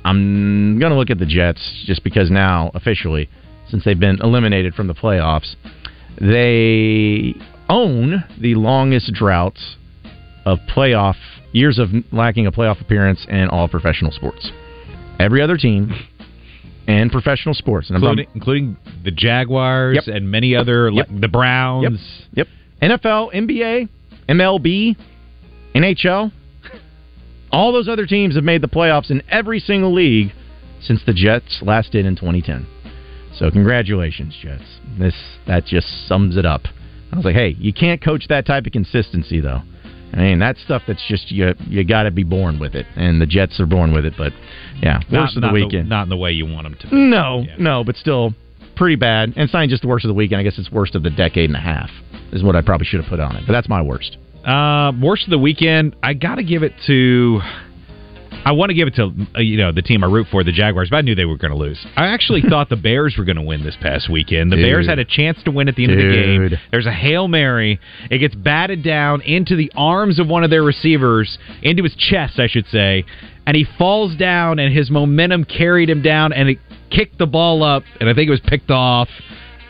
I'm 0.04 0.78
going 0.78 0.90
to 0.90 0.96
look 0.98 1.10
at 1.10 1.18
the 1.18 1.26
Jets 1.26 1.84
just 1.86 2.02
because 2.04 2.30
now 2.30 2.70
officially, 2.74 3.28
since 3.72 3.82
they've 3.84 3.98
been 3.98 4.20
eliminated 4.22 4.74
from 4.74 4.86
the 4.86 4.94
playoffs, 4.94 5.56
they 6.20 7.34
own 7.68 8.22
the 8.38 8.54
longest 8.54 9.12
drought 9.14 9.58
of 10.44 10.58
playoff 10.74 11.16
years 11.52 11.78
of 11.78 11.88
lacking 12.12 12.46
a 12.46 12.52
playoff 12.52 12.80
appearance 12.80 13.26
in 13.28 13.48
all 13.48 13.66
professional 13.68 14.12
sports. 14.12 14.50
Every 15.18 15.40
other 15.42 15.56
team 15.56 15.92
and 16.86 17.10
professional 17.10 17.54
sports, 17.54 17.88
and 17.88 17.96
including, 17.96 18.26
including 18.34 18.76
the 19.04 19.10
Jaguars 19.10 20.06
Yep. 20.06 20.16
and 20.16 20.30
many 20.30 20.54
other, 20.54 20.90
Yep. 20.90 21.08
like 21.10 21.20
the 21.20 21.28
Browns. 21.28 22.00
Yep. 22.34 22.48
NFL, 22.82 23.30
NBA, 23.32 23.88
MLB, 24.28 24.96
NHL. 25.74 26.30
All 27.50 27.72
those 27.72 27.88
other 27.88 28.06
teams 28.06 28.34
have 28.34 28.44
made 28.44 28.60
the 28.62 28.68
playoffs 28.68 29.10
in 29.10 29.22
every 29.30 29.60
single 29.60 29.92
league 29.94 30.32
since 30.80 31.02
the 31.04 31.12
Jets 31.14 31.62
last 31.62 31.92
did 31.92 32.04
in 32.04 32.16
2010. 32.16 32.66
So 33.38 33.50
congratulations, 33.50 34.36
Jets. 34.40 34.62
This 34.98 35.14
that 35.46 35.64
just 35.66 35.86
sums 36.08 36.36
it 36.36 36.44
up. 36.46 36.62
I 37.12 37.16
was 37.16 37.24
like, 37.24 37.34
hey, 37.34 37.56
you 37.58 37.72
can't 37.72 38.02
coach 38.02 38.26
that 38.28 38.46
type 38.46 38.66
of 38.66 38.72
consistency 38.72 39.40
though. 39.40 39.60
I 40.14 40.16
mean, 40.16 40.38
that's 40.38 40.60
stuff 40.62 40.82
that's 40.86 41.02
just 41.08 41.30
you 41.32 41.54
you 41.66 41.84
got 41.84 42.02
to 42.04 42.10
be 42.10 42.22
born 42.24 42.58
with 42.58 42.74
it, 42.74 42.86
and 42.96 43.20
the 43.20 43.26
Jets 43.26 43.58
are 43.60 43.66
born 43.66 43.92
with 43.92 44.04
it. 44.04 44.14
But 44.18 44.32
yeah, 44.82 45.00
Not, 45.10 45.22
worst 45.22 45.36
of 45.36 45.40
the 45.40 45.46
not 45.48 45.54
weekend. 45.54 45.88
not 45.88 46.02
in 46.04 46.08
the 46.10 46.16
way 46.16 46.32
you 46.32 46.46
want 46.46 46.64
them 46.64 46.76
to. 46.80 46.86
Be. 46.88 46.96
No, 46.96 47.44
Yeah. 47.46 47.54
no, 47.58 47.84
but 47.84 47.96
still 47.96 48.34
pretty 48.76 48.96
bad. 48.96 49.30
And 49.30 49.38
it's 49.38 49.52
not 49.54 49.66
just 49.68 49.82
the 49.82 49.88
worst 49.88 50.04
of 50.04 50.08
the 50.08 50.14
weekend. 50.14 50.40
I 50.40 50.42
guess 50.44 50.58
it's 50.58 50.70
worst 50.70 50.94
of 50.94 51.02
the 51.02 51.10
decade 51.10 51.48
and 51.50 51.56
a 51.56 51.60
half. 51.60 51.90
is 52.32 52.42
what 52.42 52.56
I 52.56 52.60
probably 52.62 52.86
should 52.86 53.00
have 53.00 53.08
put 53.10 53.20
on 53.20 53.36
it. 53.36 53.44
But 53.46 53.52
that's 53.52 53.68
my 53.68 53.80
worst. 53.82 54.16
Uh, 54.44 54.92
worst 55.00 55.24
of 55.24 55.30
the 55.30 55.38
weekend, 55.38 55.94
I 56.02 56.14
got 56.14 56.36
to 56.36 56.42
give 56.42 56.62
it 56.62 56.72
to. 56.86 57.40
I 58.44 58.52
want 58.52 58.70
to 58.70 58.74
give 58.74 58.88
it 58.88 58.94
to 58.96 59.12
uh, 59.36 59.40
you 59.40 59.56
know 59.56 59.72
the 59.72 59.82
team 59.82 60.02
I 60.02 60.06
root 60.06 60.26
for, 60.30 60.42
the 60.44 60.52
Jaguars, 60.52 60.88
but 60.90 60.96
I 60.96 61.00
knew 61.02 61.14
they 61.14 61.24
were 61.24 61.36
going 61.36 61.52
to 61.52 61.56
lose. 61.56 61.78
I 61.96 62.06
actually 62.06 62.42
thought 62.48 62.68
the 62.68 62.76
Bears 62.76 63.14
were 63.16 63.24
going 63.24 63.36
to 63.36 63.42
win 63.42 63.62
this 63.64 63.76
past 63.80 64.08
weekend. 64.10 64.52
The 64.52 64.56
Dude. 64.56 64.64
Bears 64.64 64.86
had 64.86 64.98
a 64.98 65.04
chance 65.04 65.38
to 65.44 65.50
win 65.50 65.68
at 65.68 65.76
the 65.76 65.84
end 65.84 65.92
of 65.92 65.98
the 65.98 66.12
game. 66.12 66.60
There's 66.70 66.86
a 66.86 66.92
hail 66.92 67.28
mary. 67.28 67.80
It 68.10 68.18
gets 68.18 68.34
batted 68.34 68.82
down 68.82 69.20
into 69.22 69.56
the 69.56 69.70
arms 69.76 70.18
of 70.18 70.28
one 70.28 70.44
of 70.44 70.50
their 70.50 70.62
receivers, 70.62 71.38
into 71.62 71.82
his 71.82 71.94
chest, 71.94 72.38
I 72.38 72.48
should 72.48 72.66
say, 72.66 73.04
and 73.46 73.56
he 73.56 73.66
falls 73.78 74.16
down, 74.16 74.58
and 74.58 74.74
his 74.74 74.90
momentum 74.90 75.44
carried 75.44 75.90
him 75.90 76.02
down, 76.02 76.32
and 76.32 76.48
it 76.48 76.58
kicked 76.90 77.18
the 77.18 77.26
ball 77.26 77.62
up, 77.62 77.82
and 78.00 78.08
I 78.08 78.14
think 78.14 78.28
it 78.28 78.30
was 78.30 78.40
picked 78.40 78.70
off. 78.70 79.08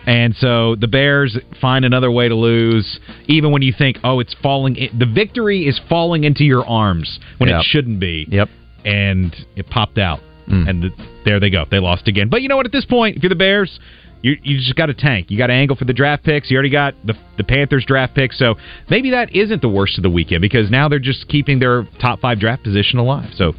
And 0.04 0.34
so 0.36 0.74
the 0.74 0.88
Bears 0.88 1.38
find 1.60 1.84
another 1.84 2.10
way 2.10 2.28
to 2.28 2.34
lose, 2.34 2.98
even 3.26 3.52
when 3.52 3.62
you 3.62 3.72
think, 3.76 3.98
oh, 4.02 4.18
it's 4.18 4.34
falling. 4.42 4.74
In, 4.76 4.98
the 4.98 5.06
victory 5.06 5.66
is 5.68 5.80
falling 5.88 6.24
into 6.24 6.42
your 6.44 6.66
arms 6.66 7.20
when 7.38 7.48
Yep. 7.48 7.60
it 7.60 7.64
shouldn't 7.66 8.00
be. 8.00 8.26
Yep. 8.28 8.48
And 8.84 9.34
it 9.56 9.68
popped 9.70 9.98
out, 9.98 10.20
Mm. 10.48 10.68
and 10.68 10.82
th- 10.82 10.92
there 11.24 11.38
they 11.38 11.50
go. 11.50 11.64
They 11.70 11.78
lost 11.78 12.08
again. 12.08 12.28
But 12.28 12.42
you 12.42 12.48
know 12.48 12.56
what? 12.56 12.66
At 12.66 12.72
this 12.72 12.84
point, 12.84 13.16
if 13.16 13.22
you're 13.22 13.28
the 13.30 13.36
Bears, 13.36 13.78
you 14.22 14.36
you 14.42 14.58
just 14.58 14.74
got 14.74 14.86
to 14.86 14.94
tank. 14.94 15.30
You 15.30 15.38
got 15.38 15.46
to 15.48 15.52
angle 15.52 15.76
for 15.76 15.84
the 15.84 15.92
draft 15.92 16.24
picks. 16.24 16.50
You 16.50 16.56
already 16.56 16.70
got 16.70 16.94
the 17.04 17.14
the 17.36 17.44
Panthers 17.44 17.84
draft 17.86 18.14
pick, 18.14 18.32
so 18.32 18.56
maybe 18.90 19.10
that 19.10 19.34
isn't 19.34 19.62
the 19.62 19.68
worst 19.68 19.98
of 19.98 20.02
the 20.02 20.10
weekend 20.10 20.42
because 20.42 20.70
now 20.70 20.88
they're 20.88 20.98
just 20.98 21.28
keeping 21.28 21.58
their 21.60 21.84
top 22.00 22.20
five 22.20 22.38
draft 22.40 22.64
position 22.64 22.98
alive. 22.98 23.30
So 23.34 23.54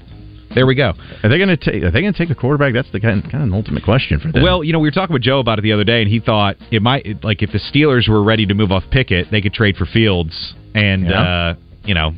there 0.55 0.65
we 0.67 0.75
go. 0.75 0.93
Are 1.23 1.29
they 1.29 1.37
going 1.37 1.49
to 1.49 1.57
take? 1.57 1.83
Are 1.83 1.89
they 1.91 2.01
going 2.01 2.13
to 2.13 2.17
take 2.17 2.29
a 2.29 2.35
quarterback? 2.35 2.73
That's 2.73 2.91
the 2.91 2.99
kind 2.99 3.23
kind 3.23 3.43
of 3.43 3.47
an 3.49 3.53
ultimate 3.53 3.83
question 3.83 4.19
for 4.19 4.31
them. 4.31 4.43
Well, 4.43 4.63
you 4.63 4.71
know, 4.73 4.79
we 4.79 4.87
were 4.87 4.91
talking 4.93 5.13
with 5.13 5.23
Joe 5.23 5.39
about 5.39 5.57
it 5.59 5.61
the 5.63 5.71
other 5.71 5.83
day, 5.85 6.01
and 6.01 6.09
he 6.11 6.19
thought 6.19 6.57
it 6.69 6.81
might 6.81 7.23
like 7.23 7.41
if 7.41 7.51
the 7.51 7.59
Steelers 7.59 8.07
were 8.09 8.21
ready 8.23 8.45
to 8.45 8.53
move 8.53 8.71
off 8.73 8.83
Pickett, 8.91 9.31
they 9.31 9.41
could 9.41 9.53
trade 9.53 9.77
for 9.77 9.85
Fields 9.85 10.53
and 10.75 11.07
Yeah. 11.07 11.21
uh, 11.21 11.55
you 11.85 11.93
know 11.93 12.13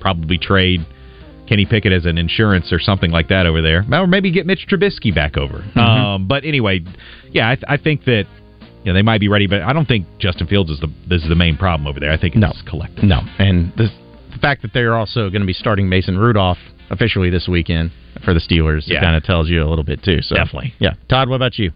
probably 0.00 0.36
trade 0.38 0.84
Kenny 1.50 1.66
Pickett 1.66 1.92
as 1.92 2.06
an 2.06 2.16
insurance 2.16 2.72
or 2.72 2.78
something 2.78 3.10
like 3.10 3.28
that 3.28 3.44
over 3.44 3.60
there, 3.60 3.84
or 3.92 4.06
maybe 4.06 4.30
get 4.30 4.46
Mitch 4.46 4.66
Trubisky 4.70 5.12
back 5.14 5.36
over. 5.36 5.58
Mm-hmm. 5.58 5.78
Um, 5.78 6.28
but 6.28 6.44
anyway, 6.44 6.80
yeah, 7.32 7.48
I, 7.50 7.74
I 7.74 7.76
think 7.76 8.04
that. 8.04 8.24
You 8.82 8.92
know, 8.94 8.94
they 8.96 9.02
might 9.02 9.20
be 9.20 9.28
ready, 9.28 9.46
but 9.46 9.60
I 9.60 9.74
don't 9.74 9.84
think 9.86 10.06
Justin 10.18 10.46
Fields 10.46 10.70
is 10.70 10.80
the 10.80 10.88
is 11.14 11.22
the 11.28 11.34
main 11.34 11.58
problem 11.58 11.86
over 11.86 12.00
there. 12.00 12.10
I 12.10 12.16
think 12.16 12.34
it's 12.34 12.40
No. 12.40 12.52
collective. 12.66 13.04
no, 13.04 13.20
and 13.38 13.70
the, 13.76 13.88
the 14.32 14.38
fact 14.38 14.62
that 14.62 14.72
they're 14.72 14.94
also 14.96 15.28
going 15.28 15.42
to 15.42 15.46
be 15.46 15.52
starting 15.52 15.86
Mason 15.86 16.16
Rudolph 16.16 16.56
officially 16.88 17.28
this 17.28 17.46
weekend 17.46 17.90
for 18.24 18.32
the 18.32 18.40
Steelers 18.40 18.84
Yeah. 18.86 19.02
kind 19.02 19.16
of 19.16 19.22
tells 19.22 19.50
you 19.50 19.62
a 19.62 19.68
little 19.68 19.84
bit 19.84 20.02
too. 20.02 20.22
So 20.22 20.34
Definitely. 20.34 20.72
yeah. 20.78 20.94
Todd, 21.10 21.28
what 21.28 21.36
about 21.36 21.58
you? 21.58 21.72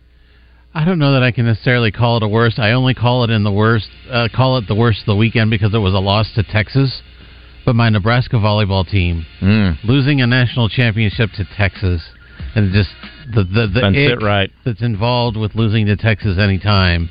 I 0.72 0.86
don't 0.86 0.98
know 0.98 1.12
that 1.12 1.22
I 1.22 1.30
can 1.30 1.44
necessarily 1.44 1.92
call 1.92 2.16
it 2.16 2.22
a 2.22 2.28
worst. 2.28 2.58
I 2.58 2.72
only 2.72 2.94
call 2.94 3.22
it 3.24 3.28
in 3.28 3.42
the 3.44 3.52
worst. 3.52 3.90
Uh, 4.10 4.28
call 4.34 4.56
it 4.56 4.66
the 4.66 4.74
worst 4.74 5.00
of 5.00 5.06
the 5.06 5.16
weekend 5.16 5.50
because 5.50 5.74
it 5.74 5.78
was 5.78 5.92
a 5.92 5.98
loss 5.98 6.32
to 6.36 6.42
Texas. 6.42 7.02
But 7.64 7.76
my 7.76 7.88
Nebraska 7.88 8.36
volleyball 8.36 8.86
team 8.88 9.24
Mm. 9.40 9.78
losing 9.84 10.20
a 10.20 10.26
national 10.26 10.68
championship 10.68 11.30
to 11.32 11.44
Texas, 11.56 12.02
and 12.54 12.72
just 12.72 12.90
the 13.34 13.42
the 13.44 13.66
the 13.66 14.12
ick 14.12 14.20
right. 14.20 14.50
that's 14.64 14.82
involved 14.82 15.36
with 15.36 15.54
losing 15.54 15.86
to 15.86 15.96
Texas 15.96 16.38
anytime. 16.38 17.08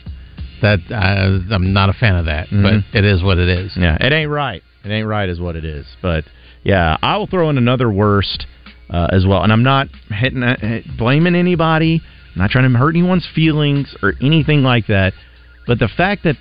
That 0.61 0.79
uh, 0.91 1.53
I'm 1.53 1.73
not 1.73 1.89
a 1.89 1.93
fan 1.93 2.15
of 2.15 2.25
that, 2.25 2.49
Mhm. 2.49 2.61
but 2.91 2.97
it 2.99 3.03
is 3.05 3.21
what 3.23 3.37
it 3.37 3.49
is. 3.49 3.75
Yeah, 3.75 3.97
it 3.99 4.13
ain't 4.13 4.29
right. 4.29 4.63
It 4.85 4.91
ain't 4.91 5.07
right, 5.07 5.27
is 5.27 5.39
what 5.39 5.55
it 5.55 5.65
is. 5.65 5.85
But 6.01 6.23
yeah, 6.63 6.97
I 7.01 7.17
will 7.17 7.27
throw 7.27 7.49
in 7.49 7.57
another 7.57 7.89
worst 7.91 8.45
uh, 8.89 9.07
as 9.11 9.25
well. 9.25 9.41
And 9.43 9.51
I'm 9.51 9.63
not 9.63 9.87
hitting, 10.09 10.43
uh, 10.43 10.81
blaming 10.97 11.35
anybody. 11.35 12.01
I'm 12.35 12.41
not 12.41 12.51
trying 12.51 12.71
to 12.71 12.77
hurt 12.77 12.95
anyone's 12.95 13.25
feelings 13.33 13.95
or 14.03 14.13
anything 14.21 14.61
like 14.63 14.87
that. 14.87 15.13
But 15.65 15.79
the 15.79 15.87
fact 15.87 16.23
that 16.25 16.37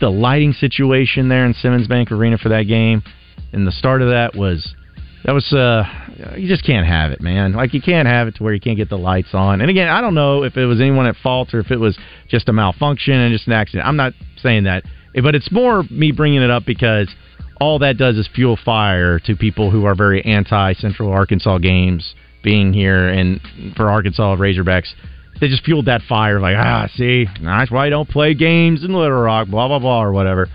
the 0.00 0.10
lighting 0.10 0.52
situation 0.52 1.28
there 1.28 1.44
in 1.46 1.54
Simmons 1.54 1.86
Bank 1.86 2.10
Arena 2.10 2.38
for 2.38 2.48
that 2.50 2.64
game 2.64 3.02
and 3.52 3.66
the 3.66 3.72
start 3.72 4.02
of 4.02 4.08
that 4.08 4.34
was 4.34 4.74
that 5.24 5.32
was 5.32 5.52
uh 5.52 5.84
you 6.36 6.48
just 6.48 6.64
can't 6.64 6.86
have 6.86 7.10
it, 7.10 7.20
man. 7.20 7.52
Like 7.52 7.74
you 7.74 7.82
can't 7.82 8.08
have 8.08 8.28
it 8.28 8.36
to 8.36 8.42
where 8.42 8.54
you 8.54 8.60
can't 8.60 8.76
get 8.76 8.88
the 8.88 8.98
lights 8.98 9.34
on. 9.34 9.60
And 9.60 9.70
again, 9.70 9.88
I 9.88 10.00
don't 10.00 10.14
know 10.14 10.44
if 10.44 10.56
it 10.56 10.66
was 10.66 10.80
anyone 10.80 11.06
at 11.06 11.16
fault 11.16 11.52
or 11.52 11.60
if 11.60 11.70
it 11.70 11.78
was 11.78 11.98
just 12.28 12.48
a 12.48 12.52
malfunction 12.52 13.14
and 13.14 13.32
just 13.32 13.46
an 13.46 13.52
accident. 13.52 13.86
I'm 13.86 13.96
not 13.96 14.12
saying 14.42 14.64
that, 14.64 14.84
but 15.22 15.34
it's 15.34 15.50
more 15.50 15.82
me 15.90 16.12
bringing 16.12 16.42
it 16.42 16.50
up 16.50 16.64
because 16.64 17.08
all 17.60 17.78
that 17.80 17.96
does 17.96 18.16
is 18.16 18.28
fuel 18.34 18.58
fire 18.62 19.18
to 19.20 19.36
people 19.36 19.70
who 19.70 19.84
are 19.84 19.94
very 19.94 20.24
anti 20.24 20.74
Central 20.74 21.10
Arkansas 21.10 21.58
games 21.58 22.14
being 22.42 22.72
here 22.72 23.08
and 23.08 23.40
for 23.76 23.90
Arkansas 23.90 24.36
Razorbacks. 24.36 24.88
They 25.40 25.48
just 25.48 25.64
fueled 25.64 25.86
that 25.86 26.02
fire, 26.08 26.40
like 26.40 26.56
ah, 26.56 26.88
see, 26.94 27.26
that's 27.42 27.70
why 27.70 27.86
I 27.86 27.90
don't 27.90 28.08
play 28.08 28.34
games 28.34 28.84
in 28.84 28.94
Little 28.94 29.20
Rock, 29.20 29.48
blah 29.48 29.68
blah 29.68 29.78
blah, 29.78 30.02
or 30.02 30.12
whatever. 30.12 30.48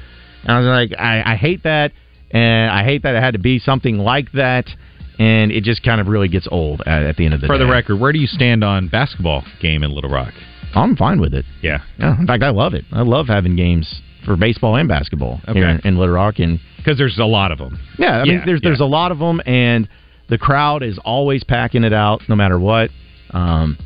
And 0.43 0.51
I 0.51 0.59
was 0.59 0.67
like, 0.67 0.99
I, 0.99 1.33
I 1.33 1.35
hate 1.35 1.63
that, 1.63 1.91
and 2.31 2.71
I 2.71 2.83
hate 2.83 3.03
that 3.03 3.15
it 3.15 3.21
had 3.21 3.33
to 3.33 3.39
be 3.39 3.59
something 3.59 3.97
like 3.97 4.31
that, 4.33 4.67
and 5.19 5.51
it 5.51 5.63
just 5.63 5.83
kind 5.83 6.01
of 6.01 6.07
really 6.07 6.27
gets 6.27 6.47
old 6.51 6.81
at, 6.85 7.03
at 7.03 7.17
the 7.17 7.25
end 7.25 7.33
of 7.33 7.41
the 7.41 7.47
For 7.47 7.53
day. 7.53 7.59
For 7.59 7.65
the 7.65 7.71
record, 7.71 7.99
where 7.99 8.11
do 8.11 8.19
you 8.19 8.27
stand 8.27 8.63
on 8.63 8.87
basketball 8.87 9.43
game 9.61 9.83
in 9.83 9.91
Little 9.91 10.09
Rock? 10.09 10.33
I'm 10.73 10.95
fine 10.95 11.19
with 11.19 11.33
it. 11.33 11.45
Yeah, 11.61 11.79
Yeah, 11.99 12.17
in 12.19 12.25
fact, 12.25 12.43
I 12.43 12.49
love 12.49 12.73
it. 12.73 12.85
I 12.91 13.01
love 13.01 13.27
having 13.27 13.55
games 13.55 14.01
for 14.25 14.37
baseball 14.37 14.75
and 14.75 14.87
basketball 14.87 15.41
here 15.51 15.67
in, 15.67 15.79
in 15.83 15.97
Little 15.97 16.15
Rock, 16.15 16.39
and 16.39 16.59
because 16.77 16.97
there's 16.97 17.19
a 17.19 17.25
lot 17.25 17.51
of 17.51 17.57
them. 17.57 17.79
yeah, 17.97 18.21
I 18.21 18.23
Yeah, 18.23 18.45
there's 18.45 18.61
there's 18.61 18.79
yeah. 18.79 18.85
a 18.85 18.87
lot 18.87 19.11
of 19.11 19.19
them, 19.19 19.41
and 19.45 19.87
the 20.29 20.37
crowd 20.37 20.81
is 20.81 20.97
always 21.03 21.43
packing 21.43 21.83
it 21.83 21.93
out, 21.93 22.21
no 22.29 22.35
matter 22.35 22.57
what. 22.59 22.89
Um, 23.31 23.77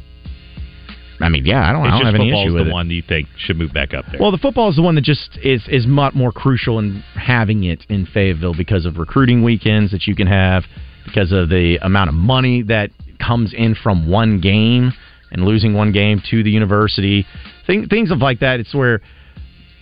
I 1.20 1.30
mean, 1.30 1.46
yeah, 1.46 1.68
I 1.68 1.72
don't, 1.72 1.86
I 1.86 1.92
don't 1.92 2.06
have 2.06 2.16
any 2.16 2.30
issue 2.30 2.54
with 2.54 2.66
the 2.66 2.70
it. 2.70 2.74
one 2.74 2.90
you 2.90 3.02
think 3.02 3.28
should 3.38 3.58
move 3.58 3.74
back 3.74 3.94
up 3.94 4.06
there. 4.12 4.20
Well, 4.20 4.32
the 4.32 4.38
football 4.38 4.70
is 4.70 4.76
the 4.76 4.82
one 4.82 4.96
that 4.96 5.04
just 5.04 5.38
is 5.42 5.64
is 5.70 5.88
much 5.88 6.14
more 6.14 6.32
crucial 6.32 6.80
in 6.80 7.04
having 7.16 7.64
it 7.64 7.86
in 7.90 8.06
Fayetteville 8.06 8.54
because 8.56 8.86
of 8.86 8.98
recruiting 8.98 9.44
weekends 9.44 9.92
that 9.92 10.08
you 10.08 10.16
can 10.16 10.28
have, 10.28 10.64
because 11.06 11.32
of 11.32 11.50
the 11.50 11.78
amount 11.82 12.10
of 12.10 12.16
money 12.16 12.64
that 12.64 12.92
comes 13.20 13.54
in 13.54 13.76
from 13.76 14.10
one 14.10 14.42
game 14.42 14.92
and 15.32 15.46
losing 15.46 15.74
one 15.74 15.92
game 15.92 16.22
to 16.32 16.44
the 16.44 16.52
university, 16.52 17.26
thing, 17.66 17.88
things 17.88 18.12
of 18.12 18.20
like 18.20 18.40
that. 18.40 18.60
It's 18.60 18.74
where 18.74 19.02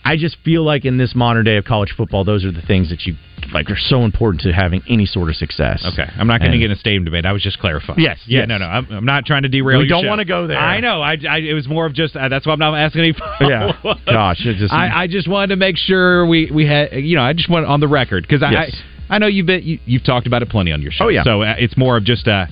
I 0.04 0.16
just 0.16 0.36
feel 0.44 0.62
like 0.64 0.84
in 0.84 0.98
this 0.98 1.14
modern 1.14 1.44
day 1.44 1.56
of 1.56 1.64
college 1.64 1.94
football, 1.96 2.24
those 2.24 2.44
are 2.44 2.52
the 2.52 2.60
things 2.62 2.90
that 2.90 3.06
you 3.06 3.14
like 3.52 3.70
are 3.70 3.76
so 3.78 4.02
important 4.02 4.42
to 4.42 4.52
having 4.52 4.82
any 4.88 5.06
sort 5.06 5.28
of 5.28 5.36
success. 5.36 5.84
Okay, 5.92 6.08
I'm 6.18 6.26
not 6.26 6.40
going 6.40 6.52
to 6.52 6.58
get 6.58 6.66
in 6.66 6.72
a 6.72 6.76
stadium 6.76 7.04
debate. 7.04 7.24
I 7.26 7.32
was 7.32 7.42
just 7.42 7.58
clarifying. 7.58 8.00
Yes, 8.00 8.18
yeah, 8.26 8.40
yes. 8.40 8.48
no, 8.48 8.58
no. 8.58 8.66
I'm, 8.66 8.90
I'm 8.90 9.04
not 9.04 9.24
trying 9.26 9.42
to 9.44 9.48
derail. 9.48 9.78
We 9.78 9.88
don't 9.88 10.06
wanna 10.06 10.24
go 10.24 10.46
there. 10.46 10.58
I 10.58 10.80
know. 10.80 11.00
I, 11.02 11.16
I 11.28 11.38
it 11.38 11.54
was 11.54 11.66
more 11.68 11.86
of 11.86 11.94
just 11.94 12.16
uh, 12.16 12.28
that's 12.28 12.46
why 12.46 12.52
I'm 12.52 12.58
not 12.58 12.74
asking 12.74 13.00
any. 13.02 13.14
Yeah. 13.40 13.72
follow-ups. 13.82 14.00
Gosh, 14.06 14.40
it 14.46 14.56
just- 14.56 14.72
I, 14.72 15.02
I 15.02 15.06
just 15.06 15.28
wanted 15.28 15.48
to 15.48 15.56
make 15.56 15.76
sure 15.76 16.26
we 16.26 16.50
we 16.50 16.66
had 16.66 16.92
you 16.92 17.16
know 17.16 17.22
I 17.22 17.32
just 17.32 17.48
want 17.50 17.66
on 17.66 17.80
the 17.80 17.88
record 17.88 18.24
because 18.28 18.42
Yes. 18.42 18.76
I 19.10 19.16
I 19.16 19.18
know 19.18 19.26
you've 19.26 19.46
been 19.46 19.62
you, 19.62 19.78
you've 19.84 20.04
talked 20.04 20.26
about 20.26 20.42
it 20.42 20.48
plenty 20.48 20.72
on 20.72 20.80
your 20.82 20.90
show. 20.92 21.06
Oh, 21.06 21.08
yeah. 21.08 21.24
So 21.24 21.42
uh, 21.42 21.54
it's 21.58 21.76
more 21.76 21.96
of 21.96 22.04
just 22.04 22.26
uh 22.28 22.46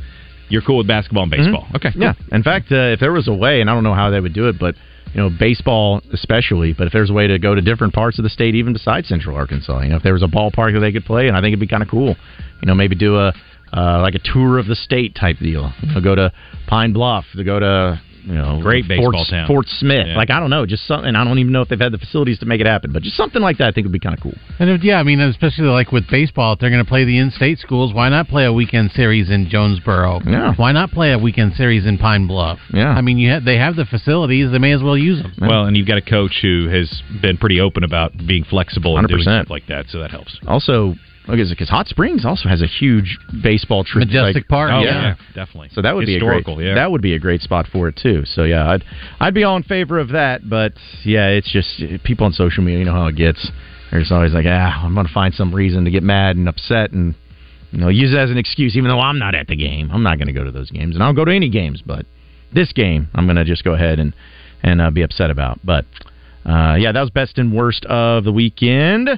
you're 0.48 0.62
cool 0.62 0.78
with 0.78 0.86
basketball 0.86 1.22
and 1.22 1.30
baseball. 1.30 1.66
Okay. 1.74 1.92
cool. 1.92 2.02
Yeah. 2.02 2.12
In 2.30 2.42
fact, 2.42 2.70
uh, 2.70 2.92
if 2.92 3.00
there 3.00 3.12
was 3.12 3.26
a 3.26 3.32
way, 3.32 3.62
and 3.62 3.70
I 3.70 3.74
don't 3.74 3.84
know 3.84 3.94
how 3.94 4.10
they 4.10 4.20
would 4.20 4.34
do 4.34 4.48
it, 4.48 4.58
but 4.58 4.74
you 5.14 5.20
know, 5.20 5.30
baseball 5.30 6.00
especially, 6.12 6.72
but 6.72 6.86
if 6.86 6.92
there's 6.92 7.10
a 7.10 7.12
way 7.12 7.26
to 7.26 7.38
go 7.38 7.54
to 7.54 7.60
different 7.60 7.92
parts 7.92 8.18
of 8.18 8.22
the 8.22 8.30
state, 8.30 8.54
even 8.54 8.72
besides 8.72 9.08
Central 9.08 9.36
Arkansas, 9.36 9.80
you 9.82 9.90
know, 9.90 9.96
if 9.96 10.02
there 10.02 10.14
was 10.14 10.22
a 10.22 10.26
ballpark 10.26 10.72
that 10.72 10.80
they 10.80 10.92
could 10.92 11.04
play, 11.04 11.28
and 11.28 11.36
I 11.36 11.40
think 11.40 11.52
it'd 11.52 11.60
be 11.60 11.66
kind 11.66 11.82
of 11.82 11.88
cool. 11.88 12.16
You 12.62 12.66
know, 12.66 12.74
maybe 12.74 12.94
do 12.94 13.16
a 13.16 13.32
uh, 13.72 14.00
like 14.00 14.14
a 14.14 14.20
tour 14.20 14.58
of 14.58 14.66
the 14.66 14.74
state 14.74 15.14
type 15.14 15.38
deal. 15.38 15.72
You 15.82 15.94
know, 15.94 16.00
go 16.00 16.14
to 16.14 16.32
Pine 16.66 16.92
Bluff, 16.92 17.24
to 17.36 17.44
go 17.44 17.58
to 17.58 18.00
you 18.24 18.34
know, 18.34 18.60
Great 18.62 18.86
Fort, 18.86 19.12
baseball 19.12 19.24
town. 19.24 19.46
Fort 19.46 19.66
Smith. 19.68 20.06
Yeah. 20.08 20.16
Like 20.16 20.30
I 20.30 20.40
don't 20.40 20.50
know, 20.50 20.66
just 20.66 20.86
something. 20.86 21.14
I 21.14 21.24
don't 21.24 21.38
even 21.38 21.52
know 21.52 21.62
if 21.62 21.68
they've 21.68 21.80
had 21.80 21.92
the 21.92 21.98
facilities 21.98 22.38
to 22.40 22.46
make 22.46 22.60
it 22.60 22.66
happen, 22.66 22.92
but 22.92 23.02
just 23.02 23.16
something 23.16 23.42
like 23.42 23.58
that, 23.58 23.68
I 23.68 23.72
think 23.72 23.84
would 23.84 23.92
be 23.92 23.98
kind 23.98 24.16
of 24.16 24.22
cool. 24.22 24.34
And 24.58 24.70
if, 24.70 24.82
yeah, 24.84 24.98
I 24.98 25.02
mean, 25.02 25.20
especially 25.20 25.66
like 25.66 25.92
with 25.92 26.08
baseball, 26.08 26.54
if 26.54 26.60
they're 26.60 26.70
going 26.70 26.84
to 26.84 26.88
play 26.88 27.04
the 27.04 27.18
in-state 27.18 27.58
schools, 27.58 27.92
why 27.92 28.08
not 28.08 28.28
play 28.28 28.44
a 28.44 28.52
weekend 28.52 28.92
series 28.92 29.30
in 29.30 29.48
Jonesboro? 29.48 30.20
Yeah. 30.26 30.54
Why 30.54 30.72
not 30.72 30.90
play 30.90 31.12
a 31.12 31.18
weekend 31.18 31.54
series 31.54 31.86
in 31.86 31.98
Pine 31.98 32.26
Bluff? 32.26 32.58
Yeah. 32.72 32.90
I 32.90 33.00
mean, 33.00 33.18
you 33.18 33.32
ha- 33.32 33.40
they 33.44 33.56
have 33.56 33.76
the 33.76 33.84
facilities; 33.84 34.50
they 34.52 34.58
may 34.58 34.72
as 34.72 34.82
well 34.82 34.96
use 34.96 35.22
them. 35.22 35.32
Well, 35.40 35.64
and 35.66 35.76
you've 35.76 35.88
got 35.88 35.98
a 35.98 36.02
coach 36.02 36.38
who 36.42 36.68
has 36.68 37.02
been 37.20 37.36
pretty 37.36 37.60
open 37.60 37.84
about 37.84 38.12
being 38.26 38.44
flexible 38.44 38.98
and 38.98 39.08
doing 39.08 39.20
100%. 39.20 39.22
stuff 39.22 39.50
like 39.50 39.66
that, 39.66 39.86
so 39.88 39.98
that 40.00 40.10
helps. 40.10 40.38
Also, 40.46 40.94
because 41.26 41.68
Hot 41.68 41.86
Springs 41.86 42.24
also 42.24 42.48
has 42.48 42.62
a 42.62 42.66
huge 42.66 43.18
baseball 43.42 43.84
trip. 43.84 44.06
Majestic 44.06 44.48
Park, 44.48 44.70
Oh 44.72 44.82
yeah. 44.82 45.02
yeah, 45.02 45.14
definitely. 45.34 45.68
So 45.72 45.82
that 45.82 45.94
would 45.94 46.08
historical. 46.08 46.56
be 46.56 46.62
a 46.62 46.64
great, 46.64 46.68
yeah. 46.68 46.74
that 46.74 46.90
would 46.90 47.02
be 47.02 47.14
a 47.14 47.18
great 47.18 47.42
spot 47.42 47.66
for 47.72 47.88
it 47.88 47.96
too. 47.96 48.24
So 48.24 48.44
yeah, 48.44 48.70
I'd 48.70 48.84
I'd 49.20 49.34
be 49.34 49.44
all 49.44 49.56
in 49.56 49.62
favor 49.62 49.98
of 49.98 50.08
that. 50.10 50.48
But 50.48 50.72
yeah, 51.04 51.28
it's 51.28 51.50
just 51.50 51.82
people 52.04 52.26
on 52.26 52.32
social 52.32 52.62
media. 52.64 52.80
You 52.80 52.84
know 52.86 52.92
how 52.92 53.06
it 53.06 53.16
gets. 53.16 53.50
They're 53.90 54.00
just 54.00 54.12
always 54.12 54.32
like, 54.32 54.46
ah, 54.48 54.84
I'm 54.84 54.94
going 54.94 55.06
to 55.06 55.12
find 55.12 55.34
some 55.34 55.54
reason 55.54 55.84
to 55.84 55.90
get 55.90 56.02
mad 56.02 56.36
and 56.36 56.48
upset 56.48 56.92
and 56.92 57.14
you 57.70 57.78
know 57.78 57.88
use 57.88 58.12
it 58.12 58.18
as 58.18 58.30
an 58.30 58.38
excuse. 58.38 58.76
Even 58.76 58.88
though 58.88 59.00
I'm 59.00 59.18
not 59.18 59.34
at 59.34 59.46
the 59.46 59.56
game, 59.56 59.90
I'm 59.92 60.02
not 60.02 60.18
going 60.18 60.28
to 60.28 60.32
go 60.32 60.44
to 60.44 60.50
those 60.50 60.70
games, 60.70 60.94
and 60.94 61.02
I 61.02 61.06
don't 61.06 61.14
go 61.14 61.24
to 61.24 61.32
any 61.32 61.50
games. 61.50 61.82
But 61.84 62.06
this 62.52 62.72
game, 62.72 63.08
I'm 63.14 63.26
going 63.26 63.36
to 63.36 63.44
just 63.44 63.64
go 63.64 63.74
ahead 63.74 63.98
and 63.98 64.14
and 64.62 64.80
uh, 64.80 64.90
be 64.90 65.02
upset 65.02 65.30
about. 65.30 65.60
But 65.64 65.84
uh, 66.44 66.74
yeah, 66.78 66.90
that 66.92 67.00
was 67.00 67.10
best 67.10 67.38
and 67.38 67.54
worst 67.54 67.84
of 67.84 68.24
the 68.24 68.32
weekend. 68.32 69.08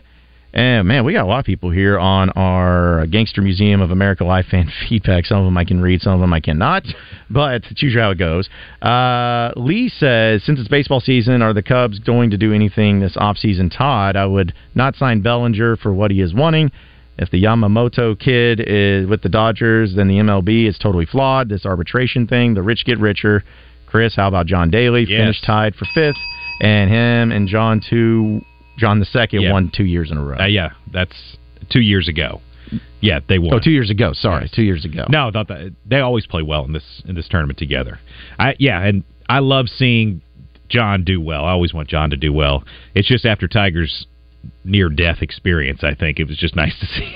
And 0.54 0.86
man, 0.86 1.04
we 1.04 1.12
got 1.12 1.24
a 1.24 1.26
lot 1.26 1.40
of 1.40 1.44
people 1.44 1.70
here 1.70 1.98
on 1.98 2.30
our 2.30 3.06
Gangster 3.08 3.42
Museum 3.42 3.80
of 3.80 3.90
America 3.90 4.24
live 4.24 4.46
fan 4.46 4.70
feedback. 4.88 5.26
Some 5.26 5.38
of 5.38 5.44
them 5.44 5.58
I 5.58 5.64
can 5.64 5.80
read, 5.80 6.00
some 6.00 6.14
of 6.14 6.20
them 6.20 6.32
I 6.32 6.38
cannot, 6.38 6.84
but 7.28 7.64
choose 7.74 7.96
how 7.96 8.12
it 8.12 8.18
goes. 8.18 8.48
Uh, 8.80 9.50
Lee 9.56 9.88
says, 9.88 10.44
since 10.44 10.60
it's 10.60 10.68
baseball 10.68 11.00
season, 11.00 11.42
are 11.42 11.52
the 11.52 11.62
Cubs 11.62 11.98
going 11.98 12.30
to 12.30 12.38
do 12.38 12.52
anything 12.52 13.00
this 13.00 13.16
offseason? 13.16 13.76
Todd, 13.76 14.14
I 14.14 14.26
would 14.26 14.54
not 14.76 14.94
sign 14.94 15.22
Bellinger 15.22 15.76
for 15.76 15.92
what 15.92 16.12
he 16.12 16.20
is 16.20 16.32
wanting. 16.32 16.70
If 17.18 17.30
the 17.30 17.42
Yamamoto 17.42 18.18
kid 18.18 18.60
is 18.60 19.08
with 19.08 19.22
the 19.22 19.28
Dodgers, 19.28 19.94
then 19.96 20.06
the 20.06 20.14
MLB 20.14 20.68
is 20.68 20.78
totally 20.78 21.06
flawed. 21.06 21.48
This 21.48 21.66
arbitration 21.66 22.28
thing, 22.28 22.54
the 22.54 22.62
rich 22.62 22.84
get 22.84 23.00
richer. 23.00 23.42
Chris, 23.86 24.14
how 24.14 24.28
about 24.28 24.46
John 24.46 24.70
Daly? 24.70 25.02
Yes. 25.02 25.20
Finished 25.20 25.44
tied 25.44 25.74
for 25.74 25.86
fifth, 25.94 26.16
and 26.60 26.90
him 26.90 27.32
and 27.32 27.48
John 27.48 27.80
two, 27.88 28.40
John 28.78 28.98
the 29.00 29.06
second 29.06 29.42
Yeah. 29.42 29.52
won 29.52 29.70
two 29.74 29.84
years 29.84 30.10
in 30.10 30.16
a 30.16 30.24
row. 30.24 30.36
Uh, 30.38 30.46
yeah, 30.46 30.70
that's 30.92 31.36
two 31.70 31.80
years 31.80 32.08
ago. 32.08 32.40
Yeah, 33.00 33.20
they 33.28 33.38
won. 33.38 33.54
Oh, 33.54 33.58
two 33.60 33.70
years 33.70 33.90
ago. 33.90 34.12
Sorry, 34.14 34.50
two 34.52 34.62
years 34.62 34.84
ago. 34.84 35.04
No, 35.08 35.30
not 35.30 35.48
that 35.48 35.72
they 35.86 36.00
always 36.00 36.26
play 36.26 36.42
well 36.42 36.64
in 36.64 36.72
this 36.72 37.02
in 37.06 37.14
this 37.14 37.28
tournament 37.28 37.58
together. 37.58 38.00
I 38.38 38.56
yeah, 38.58 38.82
and 38.82 39.04
I 39.28 39.38
love 39.40 39.68
seeing 39.68 40.22
John 40.68 41.04
do 41.04 41.20
well. 41.20 41.44
I 41.44 41.50
always 41.50 41.72
want 41.74 41.88
John 41.88 42.10
to 42.10 42.16
do 42.16 42.32
well. 42.32 42.64
It's 42.94 43.06
just 43.06 43.26
after 43.26 43.46
Tiger's 43.46 44.06
near 44.64 44.88
death 44.88 45.18
experience, 45.22 45.84
I 45.84 45.94
think 45.94 46.18
it 46.18 46.26
was 46.26 46.36
just 46.36 46.56
nice 46.62 46.78
to 46.80 46.86
see. 46.86 47.12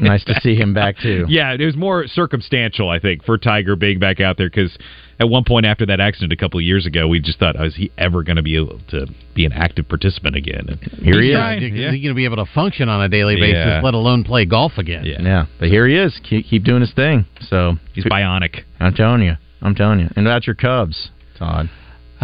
nice 0.00 0.24
to 0.24 0.38
see 0.42 0.54
him 0.54 0.72
back 0.74 0.98
too. 0.98 1.24
Yeah, 1.28 1.52
it 1.52 1.64
was 1.64 1.76
more 1.76 2.06
circumstantial, 2.06 2.88
I 2.90 2.98
think, 2.98 3.24
for 3.24 3.38
Tiger 3.38 3.76
being 3.76 3.98
back 3.98 4.20
out 4.20 4.36
there 4.36 4.48
because 4.50 4.76
at 5.18 5.28
one 5.28 5.44
point 5.44 5.64
after 5.66 5.86
that 5.86 5.98
accident 6.00 6.32
a 6.32 6.36
couple 6.36 6.58
of 6.58 6.64
years 6.64 6.84
ago, 6.86 7.08
we 7.08 7.20
just 7.20 7.38
thought, 7.38 7.56
oh, 7.58 7.64
is 7.64 7.74
he 7.76 7.90
ever 7.96 8.22
going 8.22 8.36
to 8.36 8.42
be 8.42 8.56
able 8.56 8.78
to 8.90 9.06
be 9.34 9.44
an 9.46 9.52
active 9.52 9.88
participant 9.88 10.36
again? 10.36 10.66
And 10.68 10.78
Here 11.02 11.20
he 11.20 11.28
he's 11.28 11.34
is. 11.34 11.36
trying, 11.36 11.62
Is 11.62 11.92
he 11.94 12.00
going 12.02 12.08
to 12.08 12.14
be 12.14 12.24
able 12.24 12.36
to 12.36 12.46
function 12.54 12.88
on 12.88 13.02
a 13.02 13.08
daily 13.08 13.36
basis, 13.36 13.54
Yeah. 13.66 13.80
let 13.82 13.94
alone 13.94 14.24
play 14.24 14.44
golf 14.44 14.72
again? 14.78 15.04
Yeah. 15.04 15.22
Yeah, 15.22 15.46
but 15.58 15.68
here 15.68 15.86
he 15.86 15.96
is. 15.96 16.18
Keep, 16.22 16.46
keep 16.46 16.64
doing 16.64 16.80
his 16.82 16.92
thing. 16.92 17.24
So 17.48 17.74
He's 17.94 18.04
bionic. 18.04 18.60
I'm 18.80 18.94
telling 18.94 19.22
you. 19.22 19.34
I'm 19.62 19.74
telling 19.74 20.00
you. 20.00 20.08
And 20.16 20.26
that's 20.26 20.46
your 20.46 20.54
Cubs, 20.54 21.10
Todd. 21.38 21.70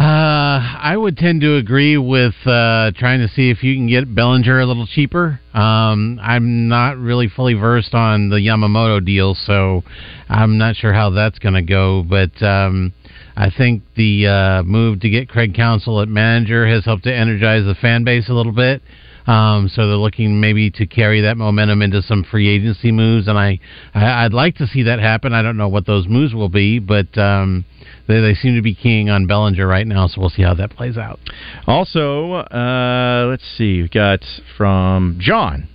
Uh, 0.03 0.59
I 0.81 0.97
would 0.97 1.15
tend 1.15 1.39
to 1.41 1.55
agree 1.55 1.97
with 1.97 2.35
uh, 2.45 2.91
trying 2.97 3.21
to 3.21 3.29
see 3.29 3.49
if 3.49 3.63
you 3.63 3.73
can 3.73 3.87
get 3.87 4.13
Bellinger 4.13 4.59
a 4.59 4.65
little 4.65 4.85
cheaper. 4.85 5.39
Um, 5.53 6.19
I'm 6.21 6.67
not 6.67 6.97
really 6.97 7.29
fully 7.29 7.53
versed 7.53 7.93
on 7.93 8.27
the 8.27 8.35
Yamamoto 8.35 9.05
deal, 9.05 9.33
so 9.33 9.81
I'm 10.27 10.57
not 10.57 10.75
sure 10.75 10.91
how 10.91 11.11
that's 11.11 11.39
going 11.39 11.53
to 11.53 11.61
go. 11.61 12.03
But 12.03 12.43
um, 12.45 12.91
I 13.37 13.49
think 13.49 13.83
the 13.95 14.27
uh, 14.27 14.63
move 14.63 14.99
to 14.99 15.09
get 15.09 15.29
Craig 15.29 15.55
Counsell 15.55 16.01
at 16.01 16.09
manager 16.09 16.67
has 16.67 16.83
helped 16.83 17.05
to 17.05 17.15
energize 17.15 17.63
the 17.63 17.75
fan 17.75 18.03
base 18.03 18.27
a 18.27 18.33
little 18.33 18.51
bit. 18.51 18.81
Um, 19.25 19.69
so 19.69 19.87
they're 19.87 19.95
looking 19.95 20.41
maybe 20.41 20.69
to 20.71 20.85
carry 20.85 21.21
that 21.21 21.37
momentum 21.37 21.81
into 21.81 22.01
some 22.01 22.25
free 22.25 22.49
agency 22.49 22.91
moves, 22.91 23.29
and 23.29 23.37
I, 23.37 23.57
I 23.93 24.25
I'd 24.25 24.33
like 24.33 24.57
to 24.57 24.67
see 24.67 24.83
that 24.83 24.99
happen. 24.99 25.31
I 25.31 25.41
don't 25.41 25.55
know 25.55 25.69
what 25.69 25.85
those 25.85 26.09
moves 26.09 26.33
will 26.33 26.49
be, 26.49 26.79
but 26.79 27.17
um, 27.17 27.63
they 28.07 28.19
they 28.21 28.33
seem 28.33 28.55
to 28.55 28.61
be 28.61 28.75
keying 28.75 29.09
on 29.09 29.27
Bellinger 29.27 29.67
right 29.67 29.87
now, 29.87 30.07
so 30.07 30.21
we'll 30.21 30.29
see 30.29 30.43
how 30.43 30.53
that 30.55 30.71
plays 30.75 30.97
out. 30.97 31.19
Also, 31.67 32.33
uh, 32.33 33.27
let's 33.29 33.45
see. 33.57 33.81
We've 33.81 33.91
got 33.91 34.19
from 34.57 35.17
John 35.19 35.67